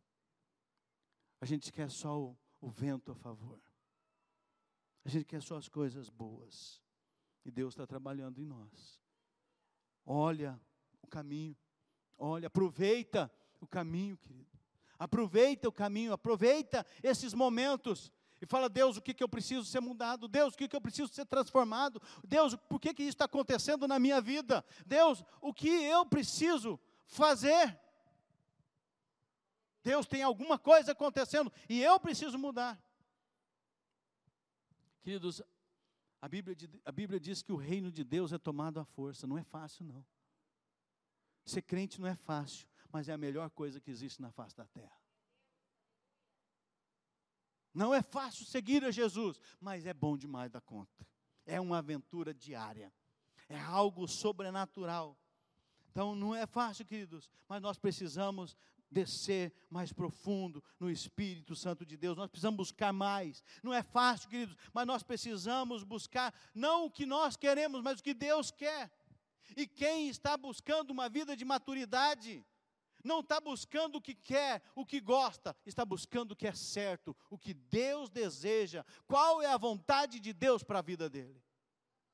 A 1.41 1.47
gente 1.47 1.73
quer 1.73 1.89
só 1.91 2.21
o, 2.21 2.39
o 2.61 2.69
vento 2.69 3.12
a 3.12 3.14
favor. 3.14 3.61
A 5.05 5.09
gente 5.09 5.25
quer 5.25 5.41
só 5.41 5.57
as 5.57 5.69
coisas 5.69 6.11
boas. 6.11 6.83
E 7.45 7.51
Deus 7.51 7.73
está 7.73 7.87
trabalhando 7.87 8.41
em 8.41 8.45
nós. 8.45 9.01
Olha 10.05 10.61
o 11.01 11.07
caminho. 11.07 11.57
Olha, 12.19 12.49
aproveita 12.49 13.33
o 13.61 13.66
caminho, 13.66 14.19
querido. 14.19 14.57
Aproveita 14.99 15.68
o 15.68 15.72
caminho, 15.72 16.12
aproveita 16.12 16.84
esses 17.03 17.32
momentos. 17.32 18.12
E 18.40 18.46
fala, 18.46 18.68
Deus, 18.68 18.96
o 18.96 19.03
que, 19.03 19.14
que 19.14 19.22
eu 19.22 19.28
preciso 19.28 19.64
ser 19.64 19.80
mudado? 19.80 20.28
Deus, 20.28 20.55
o 20.55 20.57
que, 20.57 20.68
que 20.68 20.76
eu 20.76 20.80
preciso 20.80 21.12
ser 21.12 21.26
transformado? 21.26 22.01
Deus, 22.24 22.55
por 22.68 22.80
que, 22.80 22.94
que 22.94 23.03
isso 23.03 23.11
está 23.11 23.24
acontecendo 23.24 23.86
na 23.88 23.99
minha 23.99 24.20
vida? 24.20 24.64
Deus, 24.86 25.24
o 25.40 25.53
que 25.53 25.68
eu 25.68 26.07
preciso 26.07 26.78
fazer? 27.07 27.78
Deus 29.82 30.07
tem 30.07 30.22
alguma 30.22 30.59
coisa 30.59 30.92
acontecendo 30.92 31.53
e 31.68 31.82
eu 31.82 31.99
preciso 31.99 32.38
mudar. 32.38 32.80
Queridos, 35.03 35.42
a 36.20 36.28
Bíblia, 36.28 36.57
a 36.84 36.92
Bíblia 36.92 37.18
diz 37.18 37.42
que 37.42 37.53
o 37.53 37.57
reino 37.57 37.90
de 37.90 38.05
Deus 38.05 38.32
é 38.32 38.38
tomado 38.38 38.78
à 38.78 38.84
força, 38.84 39.26
não 39.26 39.38
é 39.38 39.42
fácil 39.44 39.84
não. 39.84 40.05
Ser 41.44 41.62
crente 41.62 42.01
não 42.01 42.07
é 42.07 42.14
fácil, 42.14 42.68
mas 42.91 43.09
é 43.09 43.12
a 43.12 43.18
melhor 43.18 43.51
coisa 43.51 43.80
que 43.80 43.91
existe 43.91 44.20
na 44.20 44.30
face 44.30 44.57
da 44.57 44.66
terra. 44.66 44.97
Não 47.74 47.95
é 47.95 48.03
fácil 48.03 48.45
seguir 48.45 48.84
a 48.84 48.91
Jesus, 48.91 49.41
mas 49.61 49.86
é 49.86 49.95
bom 49.95 50.16
demais 50.16 50.51
da 50.51 50.61
conta. 50.61 51.07
É 51.47 51.61
uma 51.61 51.78
aventura 51.78 52.34
diária. 52.34 52.93
É 53.49 53.59
algo 53.59 54.09
sobrenatural. 54.09 55.16
Então 55.91 56.14
não 56.14 56.34
é 56.34 56.47
fácil, 56.47 56.84
queridos, 56.84 57.30
mas 57.49 57.62
nós 57.62 57.78
precisamos 57.78 58.57
descer 58.91 59.53
mais 59.70 59.93
profundo 59.93 60.62
no 60.78 60.91
Espírito 60.91 61.55
Santo 61.55 61.84
de 61.84 61.97
Deus. 61.97 62.16
Nós 62.16 62.30
precisamos 62.30 62.57
buscar 62.57 62.93
mais. 62.93 63.43
Não 63.62 63.72
é 63.72 63.82
fácil, 63.82 64.28
queridos, 64.28 64.57
mas 64.72 64.86
nós 64.86 65.03
precisamos 65.03 65.84
buscar 65.84 66.34
não 66.55 66.86
o 66.86 66.91
que 66.91 67.07
nós 67.07 67.36
queremos, 67.36 67.82
mas 67.82 68.01
o 68.01 68.03
que 68.03 68.14
Deus 68.14 68.51
quer. 68.51 68.91
E 69.57 69.66
quem 69.66 70.09
está 70.09 70.36
buscando 70.36 70.91
uma 70.91 71.09
vida 71.09 71.36
de 71.36 71.45
maturidade, 71.45 72.45
não 73.03 73.20
está 73.20 73.40
buscando 73.40 73.96
o 73.96 74.03
que 74.03 74.14
quer, 74.14 74.62
o 74.74 74.84
que 74.84 75.01
gosta, 75.01 75.57
está 75.64 75.84
buscando 75.84 76.32
o 76.32 76.36
que 76.36 76.46
é 76.46 76.53
certo, 76.53 77.16
o 77.30 77.38
que 77.38 77.55
Deus 77.55 78.11
deseja, 78.11 78.84
qual 79.07 79.40
é 79.42 79.46
a 79.46 79.57
vontade 79.57 80.18
de 80.20 80.32
Deus 80.32 80.62
para 80.62 80.80
a 80.80 80.82
vida 80.82 81.09
dele. 81.09 81.42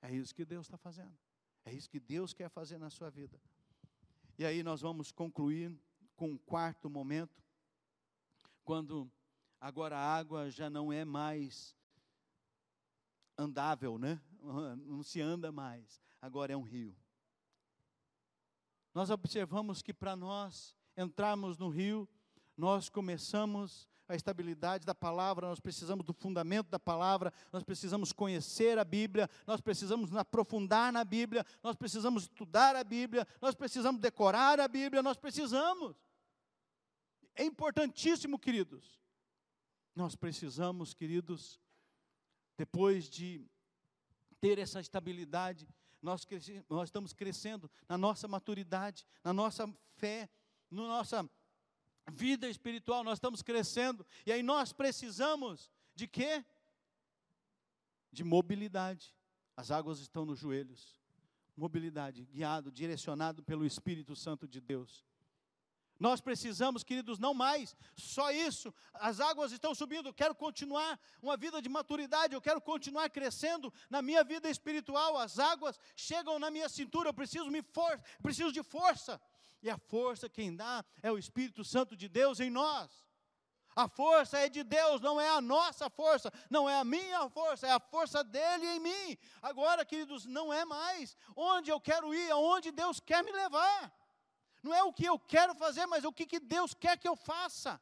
É 0.03 0.15
isso 0.15 0.35
que 0.35 0.45
Deus 0.45 0.67
está 0.67 0.77
fazendo, 0.77 1.17
é 1.65 1.73
isso 1.73 1.89
que 1.89 2.01
Deus 2.01 2.33
quer 2.33 2.49
fazer 2.49 2.79
na 2.79 2.91
sua 2.91 3.11
vida. 3.11 3.41
E 4.39 4.45
aí 4.45 4.63
nós 4.63 4.81
vamos 4.81 5.11
concluir 5.13 5.77
com 6.17 6.31
um 6.31 6.39
quarto 6.39 6.91
momento, 6.91 7.43
quando 8.65 9.11
agora 9.61 9.97
a 9.97 10.17
água 10.17 10.51
já 10.51 10.69
não 10.69 10.93
é 10.93 11.05
mais 11.05 11.75
andável, 13.37 13.99
né? 13.99 14.21
Não 14.87 15.03
se 15.03 15.21
anda 15.21 15.51
mais, 15.51 16.01
agora 16.21 16.53
é 16.53 16.57
um 16.57 16.63
rio. 16.63 16.95
Nós 18.95 19.11
observamos 19.11 19.83
que 19.83 19.93
para 19.93 20.15
nós 20.15 20.77
entrarmos 20.97 21.59
no 21.59 21.69
rio, 21.69 22.09
nós 22.57 22.89
começamos 22.89 23.89
a 24.07 24.15
estabilidade 24.15 24.85
da 24.87 24.95
palavra, 24.95 25.49
nós 25.49 25.59
precisamos 25.59 26.05
do 26.05 26.13
fundamento 26.13 26.69
da 26.69 26.79
palavra, 26.79 27.33
nós 27.51 27.65
precisamos 27.65 28.13
conhecer 28.13 28.79
a 28.79 28.85
Bíblia, 28.85 29.29
nós 29.47 29.61
precisamos 29.61 30.15
aprofundar 30.15 30.93
na 30.93 31.05
Bíblia, 31.05 31.45
nós 31.63 31.75
precisamos 31.75 32.25
estudar 32.25 32.77
a 32.77 32.85
Bíblia, 32.85 33.27
nós 33.41 33.55
precisamos 33.55 34.01
decorar 34.01 34.61
a 34.61 34.69
Bíblia, 34.69 35.03
nós 35.03 35.17
precisamos. 35.17 35.97
É 37.35 37.45
importantíssimo, 37.45 38.39
queridos. 38.39 39.01
Nós 39.97 40.15
precisamos, 40.15 40.93
queridos, 40.93 41.59
depois 42.57 43.09
de 43.09 43.45
ter 44.41 44.59
essa 44.59 44.81
estabilidade, 44.81 45.67
nós, 46.05 46.27
nós 46.69 46.89
estamos 46.89 47.13
crescendo 47.13 47.71
na 47.89 47.97
nossa 47.97 48.29
maturidade, 48.29 49.07
na 49.25 49.33
nossa 49.33 49.67
fé, 49.97 50.29
na 50.71 50.83
nossa 50.83 51.29
vida 52.13 52.49
espiritual, 52.49 53.03
nós 53.03 53.17
estamos 53.17 53.43
crescendo, 53.43 54.07
e 54.27 54.33
aí 54.33 54.43
nós 54.43 54.73
precisamos 54.73 55.71
de 55.95 56.07
quê? 56.07 56.45
De 58.13 58.23
mobilidade. 58.23 59.15
As 59.57 59.71
águas 59.71 59.99
estão 60.01 60.27
nos 60.27 60.39
joelhos. 60.39 61.01
Mobilidade, 61.57 62.25
guiado, 62.27 62.71
direcionado 62.71 63.43
pelo 63.43 63.65
Espírito 63.65 64.15
Santo 64.15 64.47
de 64.47 64.61
Deus. 64.61 65.07
Nós 65.99 66.21
precisamos, 66.21 66.83
queridos, 66.83 67.19
não 67.19 67.33
mais 67.33 67.77
só 67.97 68.31
isso. 68.31 68.75
As 68.95 69.21
águas 69.21 69.53
estão 69.53 69.75
subindo, 69.75 70.09
eu 70.09 70.15
quero 70.15 70.35
continuar 70.35 70.99
uma 71.23 71.37
vida 71.37 71.63
de 71.63 71.69
maturidade, 71.69 72.35
eu 72.35 72.41
quero 72.41 72.61
continuar 72.61 73.09
crescendo 73.11 73.73
na 73.89 74.03
minha 74.03 74.25
vida 74.25 74.51
espiritual. 74.51 75.17
As 75.17 75.39
águas 75.39 75.79
chegam 75.97 76.39
na 76.39 76.51
minha 76.51 76.69
cintura, 76.69 77.09
eu 77.09 77.15
preciso 77.15 77.51
me 77.51 77.63
for 77.63 78.01
preciso 78.23 78.53
de 78.53 78.63
força. 78.63 79.21
E 79.63 79.71
a 79.71 79.79
força 79.79 80.29
quem 80.29 80.55
dá 80.55 80.85
é 81.03 81.11
o 81.11 81.19
Espírito 81.19 81.65
Santo 81.65 81.97
de 81.97 82.09
Deus 82.09 82.41
em 82.41 82.51
nós. 82.51 83.05
A 83.77 83.89
força 83.89 84.39
é 84.39 84.49
de 84.49 84.63
Deus, 84.63 85.01
não 85.01 85.21
é 85.21 85.29
a 85.29 85.41
nossa 85.41 85.91
força, 85.91 86.33
não 86.49 86.69
é 86.69 86.79
a 86.79 86.85
minha 86.85 87.29
força, 87.29 87.67
é 87.67 87.73
a 87.73 87.81
força 87.81 88.23
dele 88.23 88.67
em 88.67 88.79
mim. 88.79 89.19
Agora, 89.43 89.85
queridos, 89.85 90.27
não 90.27 90.53
é 90.53 90.65
mais 90.65 91.17
onde 91.35 91.71
eu 91.71 91.81
quero 91.81 92.15
ir, 92.15 92.31
aonde 92.31 92.71
Deus 92.71 93.01
quer 93.01 93.25
me 93.25 93.33
levar. 93.33 93.93
Não 94.65 94.73
é 94.73 94.83
o 94.83 94.95
que 94.95 95.05
eu 95.05 95.19
quero 95.19 95.55
fazer, 95.55 95.85
mas 95.85 96.07
o 96.07 96.13
que, 96.13 96.25
que 96.25 96.41
Deus 96.41 96.73
quer 96.73 96.97
que 96.99 97.07
eu 97.07 97.15
faça. 97.15 97.79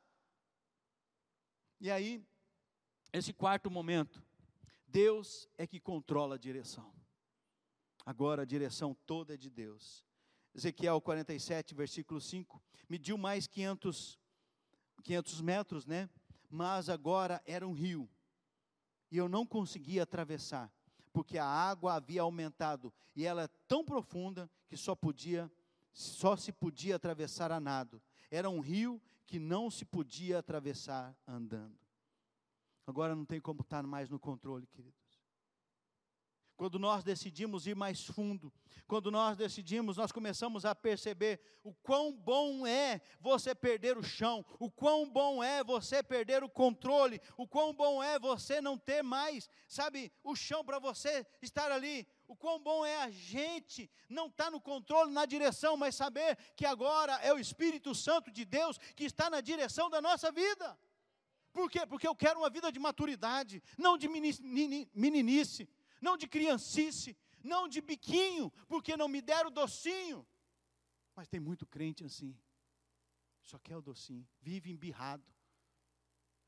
E 1.81 1.89
aí, 1.89 2.27
esse 3.13 3.33
quarto 3.33 3.71
momento, 3.71 4.21
Deus 4.85 5.49
é 5.57 5.65
que 5.65 5.79
controla 5.79 6.35
a 6.35 6.39
direção. 6.39 6.93
Agora 8.05 8.43
a 8.43 8.45
direção 8.45 8.97
toda 9.07 9.35
é 9.35 9.37
de 9.37 9.49
Deus. 9.49 10.05
Ezequiel 10.53 11.01
47, 11.01 11.73
versículo 11.73 12.21
5, 12.21 12.61
mediu 12.89 13.17
mais 13.17 13.47
500, 13.47 14.19
500 15.05 15.41
metros, 15.41 15.87
né? 15.87 16.11
Mas 16.51 16.89
agora 16.89 17.41
era 17.47 17.67
um 17.67 17.73
rio, 17.73 18.11
e 19.09 19.17
eu 19.17 19.29
não 19.29 19.47
conseguia 19.47 20.03
atravessar, 20.03 20.71
porque 21.13 21.39
a 21.39 21.47
água 21.47 21.95
havia 21.95 22.23
aumentado, 22.23 22.93
e 23.15 23.25
ela 23.25 23.45
é 23.45 23.49
tão 23.69 23.85
profunda 23.85 24.51
que 24.69 24.77
só 24.77 24.97
podia 24.97 25.51
só 25.93 26.37
se 26.37 26.53
podia 26.53 26.97
atravessar 26.97 27.53
a 27.53 27.61
nado. 27.61 28.03
Era 28.31 28.49
um 28.49 28.61
rio 28.61 29.01
que 29.27 29.39
não 29.39 29.71
se 29.71 29.85
podia 29.85 30.39
atravessar 30.39 31.17
andando. 31.27 31.79
Agora 32.87 33.15
não 33.15 33.25
tem 33.25 33.41
como 33.41 33.61
estar 33.63 33.83
mais 33.87 34.11
no 34.11 34.19
controle, 34.19 34.67
queridos. 34.67 35.03
Quando 36.57 36.79
nós 36.79 37.03
decidimos 37.03 37.67
ir 37.67 37.75
mais 37.75 38.05
fundo, 38.07 38.53
quando 38.87 39.11
nós 39.11 39.37
decidimos, 39.37 39.97
nós 39.97 40.13
começamos 40.13 40.65
a 40.65 40.75
perceber 40.75 41.41
o 41.65 41.75
quão 41.75 42.15
bom 42.15 42.67
é 42.67 43.01
você 43.21 43.55
perder 43.55 43.97
o 43.97 44.03
chão, 44.03 44.45
o 44.61 44.71
quão 44.71 45.11
bom 45.11 45.43
é 45.43 45.65
você 45.65 46.03
perder 46.03 46.45
o 46.45 46.49
controle, 46.49 47.21
o 47.37 47.49
quão 47.49 47.75
bom 47.75 48.03
é 48.03 48.19
você 48.19 48.61
não 48.61 48.79
ter 48.79 49.03
mais, 49.03 49.49
sabe, 49.67 50.13
o 50.23 50.37
chão 50.37 50.65
para 50.65 50.79
você 50.79 51.27
estar 51.41 51.73
ali, 51.73 52.07
o 52.33 52.37
quão 52.37 52.59
bom 52.59 52.85
é 52.85 52.97
a 53.03 53.11
gente 53.11 53.91
não 54.09 54.27
estar 54.27 54.45
tá 54.45 54.51
no 54.51 54.61
controle, 54.61 55.13
na 55.13 55.25
direção, 55.27 55.77
mas 55.77 55.95
saber 55.95 56.37
que 56.57 56.65
agora 56.65 57.15
é 57.17 57.33
o 57.33 57.39
Espírito 57.39 57.95
Santo 57.95 58.31
de 58.31 58.45
Deus 58.45 58.79
que 58.97 59.05
está 59.05 59.29
na 59.29 59.41
direção 59.41 59.91
da 59.91 60.01
nossa 60.01 60.33
vida. 60.33 60.79
Por 61.53 61.71
quê? 61.71 61.87
Porque 61.87 62.09
eu 62.09 62.17
quero 62.17 62.41
uma 62.41 62.49
vida 62.49 62.73
de 62.73 62.79
maturidade, 62.79 63.63
não 63.77 63.99
de 63.99 64.09
meninice, 64.09 65.69
não 66.01 66.17
de 66.17 66.27
criancice, 66.27 67.15
não 67.45 67.69
de 67.69 67.83
biquinho, 67.83 68.51
porque 68.67 68.97
não 68.97 69.09
me 69.09 69.21
deram 69.21 69.51
docinho. 69.51 70.27
Mas 71.15 71.29
tem 71.29 71.39
muito 71.39 71.67
crente 71.67 72.03
assim, 72.03 72.35
só 73.43 73.59
quer 73.59 73.77
o 73.77 73.83
docinho, 73.83 74.27
vive 74.41 74.71
embirrado. 74.71 75.31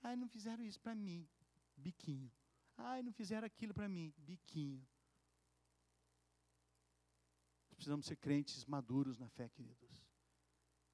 Ai, 0.03 0.17
não 0.17 0.29
fizeram 0.29 0.65
isso 0.65 0.81
para 0.81 0.95
mim, 0.95 1.29
biquinho. 1.77 2.33
Ai, 2.77 3.03
não 3.03 3.13
fizeram 3.13 3.47
aquilo 3.47 3.75
para 3.75 3.89
mim, 3.89 4.15
biquinho. 4.17 4.87
Precisamos 7.75 8.07
ser 8.07 8.17
crentes 8.17 8.65
maduros 8.65 9.19
na 9.19 9.29
fé, 9.29 9.49
queridos. 9.49 10.05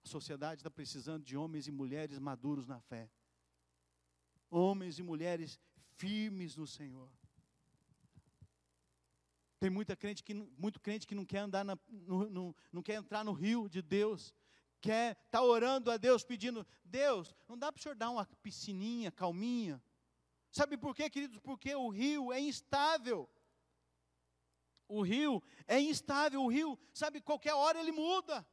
A 0.04 0.08
sociedade 0.08 0.60
está 0.60 0.70
precisando 0.70 1.24
de 1.24 1.36
homens 1.36 1.66
e 1.66 1.70
mulheres 1.70 2.18
maduros 2.18 2.66
na 2.66 2.80
fé. 2.80 3.10
Homens 4.50 4.98
e 4.98 5.02
mulheres 5.02 5.58
firmes 5.96 6.56
no 6.56 6.66
Senhor. 6.66 7.10
Tem 9.58 9.68
muita 9.68 9.94
crente 9.94 10.24
que, 10.24 10.32
muito 10.32 10.80
crente 10.80 11.06
que 11.06 11.14
não 11.14 11.26
quer 11.26 11.40
andar 11.40 11.62
na, 11.62 11.78
no, 11.88 12.30
no, 12.30 12.56
não 12.72 12.82
quer 12.82 12.94
entrar 12.94 13.22
no 13.22 13.32
rio 13.32 13.68
de 13.68 13.82
Deus, 13.82 14.34
quer 14.80 15.12
estar 15.12 15.40
tá 15.40 15.42
orando 15.42 15.90
a 15.90 15.98
Deus, 15.98 16.24
pedindo, 16.24 16.66
Deus, 16.82 17.36
não 17.46 17.58
dá 17.58 17.70
para 17.70 17.78
o 17.78 17.82
senhor 17.82 17.94
dar 17.94 18.10
uma 18.10 18.24
piscininha, 18.42 19.12
calminha? 19.12 19.82
Sabe 20.50 20.78
por 20.78 20.96
quê, 20.96 21.10
queridos? 21.10 21.38
Porque 21.38 21.74
o 21.74 21.90
rio 21.90 22.32
é 22.32 22.40
instável. 22.40 23.28
O 24.90 25.02
rio 25.02 25.40
é 25.68 25.80
instável, 25.80 26.42
o 26.42 26.48
rio, 26.48 26.76
sabe, 26.92 27.20
qualquer 27.20 27.54
hora 27.54 27.78
ele 27.78 27.92
muda. 27.92 28.44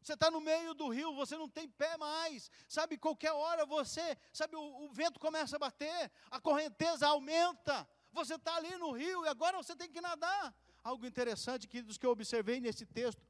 Você 0.00 0.14
está 0.14 0.30
no 0.30 0.40
meio 0.40 0.72
do 0.72 0.88
rio, 0.88 1.14
você 1.14 1.36
não 1.36 1.46
tem 1.48 1.68
pé 1.68 1.98
mais. 1.98 2.50
Sabe, 2.66 2.96
qualquer 2.96 3.32
hora 3.32 3.66
você, 3.66 4.16
sabe, 4.32 4.56
o, 4.56 4.84
o 4.84 4.88
vento 4.88 5.20
começa 5.20 5.56
a 5.56 5.58
bater, 5.58 6.10
a 6.30 6.40
correnteza 6.40 7.06
aumenta. 7.06 7.86
Você 8.12 8.34
está 8.36 8.56
ali 8.56 8.74
no 8.78 8.92
rio 8.92 9.26
e 9.26 9.28
agora 9.28 9.58
você 9.58 9.76
tem 9.76 9.90
que 9.90 10.00
nadar. 10.00 10.54
Algo 10.82 11.04
interessante, 11.04 11.68
queridos, 11.68 11.98
que 11.98 12.06
eu 12.06 12.10
observei 12.10 12.60
nesse 12.60 12.86
texto. 12.86 13.22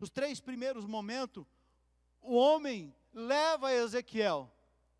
Os 0.00 0.08
três 0.08 0.40
primeiros 0.40 0.86
momentos, 0.86 1.44
o 2.22 2.34
homem 2.34 2.94
leva 3.12 3.72
Ezequiel 3.72 4.50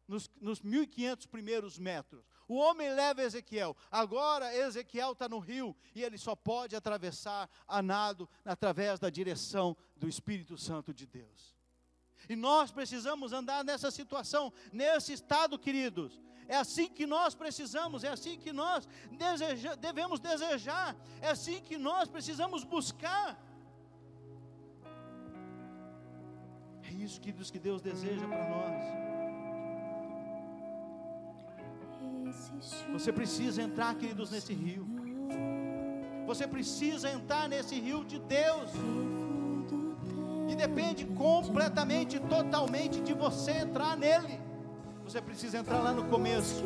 nos, 0.06 0.30
nos 0.40 0.60
1.500 0.60 1.26
primeiros 1.26 1.78
metros. 1.78 2.22
O 2.48 2.56
homem 2.56 2.90
leva 2.94 3.22
Ezequiel. 3.22 3.76
Agora 3.90 4.54
Ezequiel 4.54 5.12
está 5.12 5.28
no 5.28 5.38
rio 5.38 5.76
e 5.94 6.02
ele 6.02 6.16
só 6.16 6.34
pode 6.34 6.74
atravessar 6.74 7.48
a 7.66 7.82
nado 7.82 8.28
através 8.42 8.98
da 8.98 9.10
direção 9.10 9.76
do 9.94 10.08
Espírito 10.08 10.56
Santo 10.56 10.94
de 10.94 11.06
Deus. 11.06 11.54
E 12.26 12.34
nós 12.34 12.70
precisamos 12.70 13.32
andar 13.34 13.62
nessa 13.62 13.90
situação, 13.90 14.50
nesse 14.72 15.12
estado, 15.12 15.58
queridos. 15.58 16.20
É 16.48 16.56
assim 16.56 16.88
que 16.88 17.06
nós 17.06 17.34
precisamos, 17.34 18.02
é 18.02 18.08
assim 18.08 18.38
que 18.38 18.52
nós 18.52 18.88
deseja, 19.12 19.74
devemos 19.74 20.18
desejar, 20.18 20.96
é 21.20 21.28
assim 21.28 21.60
que 21.60 21.76
nós 21.76 22.08
precisamos 22.08 22.64
buscar. 22.64 23.38
É 26.82 26.90
isso, 26.90 27.20
queridos, 27.20 27.50
que 27.50 27.58
Deus 27.58 27.82
deseja 27.82 28.26
para 28.26 28.48
nós. 28.48 29.17
Você 32.92 33.12
precisa 33.12 33.62
entrar, 33.62 33.94
queridos, 33.94 34.30
nesse 34.30 34.52
rio. 34.52 34.86
Você 36.26 36.46
precisa 36.46 37.10
entrar 37.10 37.48
nesse 37.48 37.78
rio 37.78 38.04
de 38.04 38.18
Deus. 38.18 38.70
E 40.48 40.54
depende 40.54 41.04
completamente, 41.04 42.18
totalmente 42.18 43.00
de 43.00 43.14
você 43.14 43.52
entrar 43.52 43.96
nele. 43.96 44.40
Você 45.04 45.20
precisa 45.22 45.58
entrar 45.58 45.80
lá 45.80 45.92
no 45.92 46.04
começo, 46.04 46.62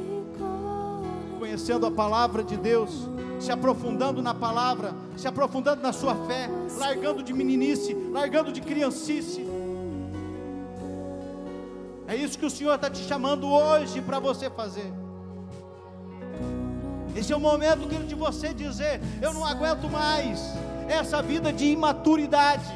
conhecendo 1.39 1.87
a 1.87 1.91
palavra 1.91 2.43
de 2.43 2.57
Deus, 2.57 3.09
se 3.41 3.53
aprofundando 3.53 4.21
na 4.21 4.35
palavra, 4.35 4.95
se 5.17 5.29
aprofundando 5.29 5.81
na 5.81 5.93
sua 5.93 6.15
fé, 6.27 6.49
largando 6.79 7.23
de 7.23 7.33
meninice, 7.33 7.95
largando 8.11 8.53
de 8.53 8.61
criancice. 8.61 9.47
É 12.09 12.17
isso 12.17 12.39
que 12.39 12.47
o 12.47 12.51
Senhor 12.51 12.75
está 12.75 12.91
te 12.91 13.03
chamando 13.05 13.49
hoje 13.49 14.01
para 14.01 14.19
você 14.19 14.51
fazer. 14.51 15.02
Esse 17.15 17.33
é 17.33 17.37
o 17.37 17.41
momento, 17.41 17.89
querido, 17.89 18.07
de 18.07 18.15
você 18.15 18.55
dizer: 18.55 19.01
Eu 19.21 19.33
não 19.35 19.45
aguento 19.45 19.89
mais 19.91 20.41
essa 20.89 21.23
vida 21.23 21.53
de 21.53 21.67
imaturidade, 21.67 22.73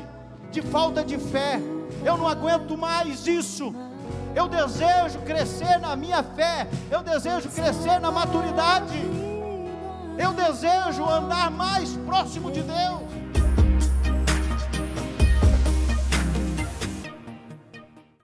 de 0.50 0.62
falta 0.62 1.04
de 1.04 1.18
fé. 1.18 1.60
Eu 2.04 2.16
não 2.16 2.28
aguento 2.28 2.76
mais 2.76 3.26
isso. 3.26 3.74
Eu 4.34 4.48
desejo 4.48 5.18
crescer 5.24 5.78
na 5.78 5.96
minha 5.96 6.22
fé. 6.22 6.68
Eu 6.90 7.02
desejo 7.02 7.48
crescer 7.48 7.98
na 8.00 8.10
maturidade. 8.10 8.98
Eu 10.18 10.32
desejo 10.32 11.08
andar 11.08 11.50
mais 11.50 11.96
próximo 12.06 12.50
de 12.50 12.62
Deus. 12.62 13.05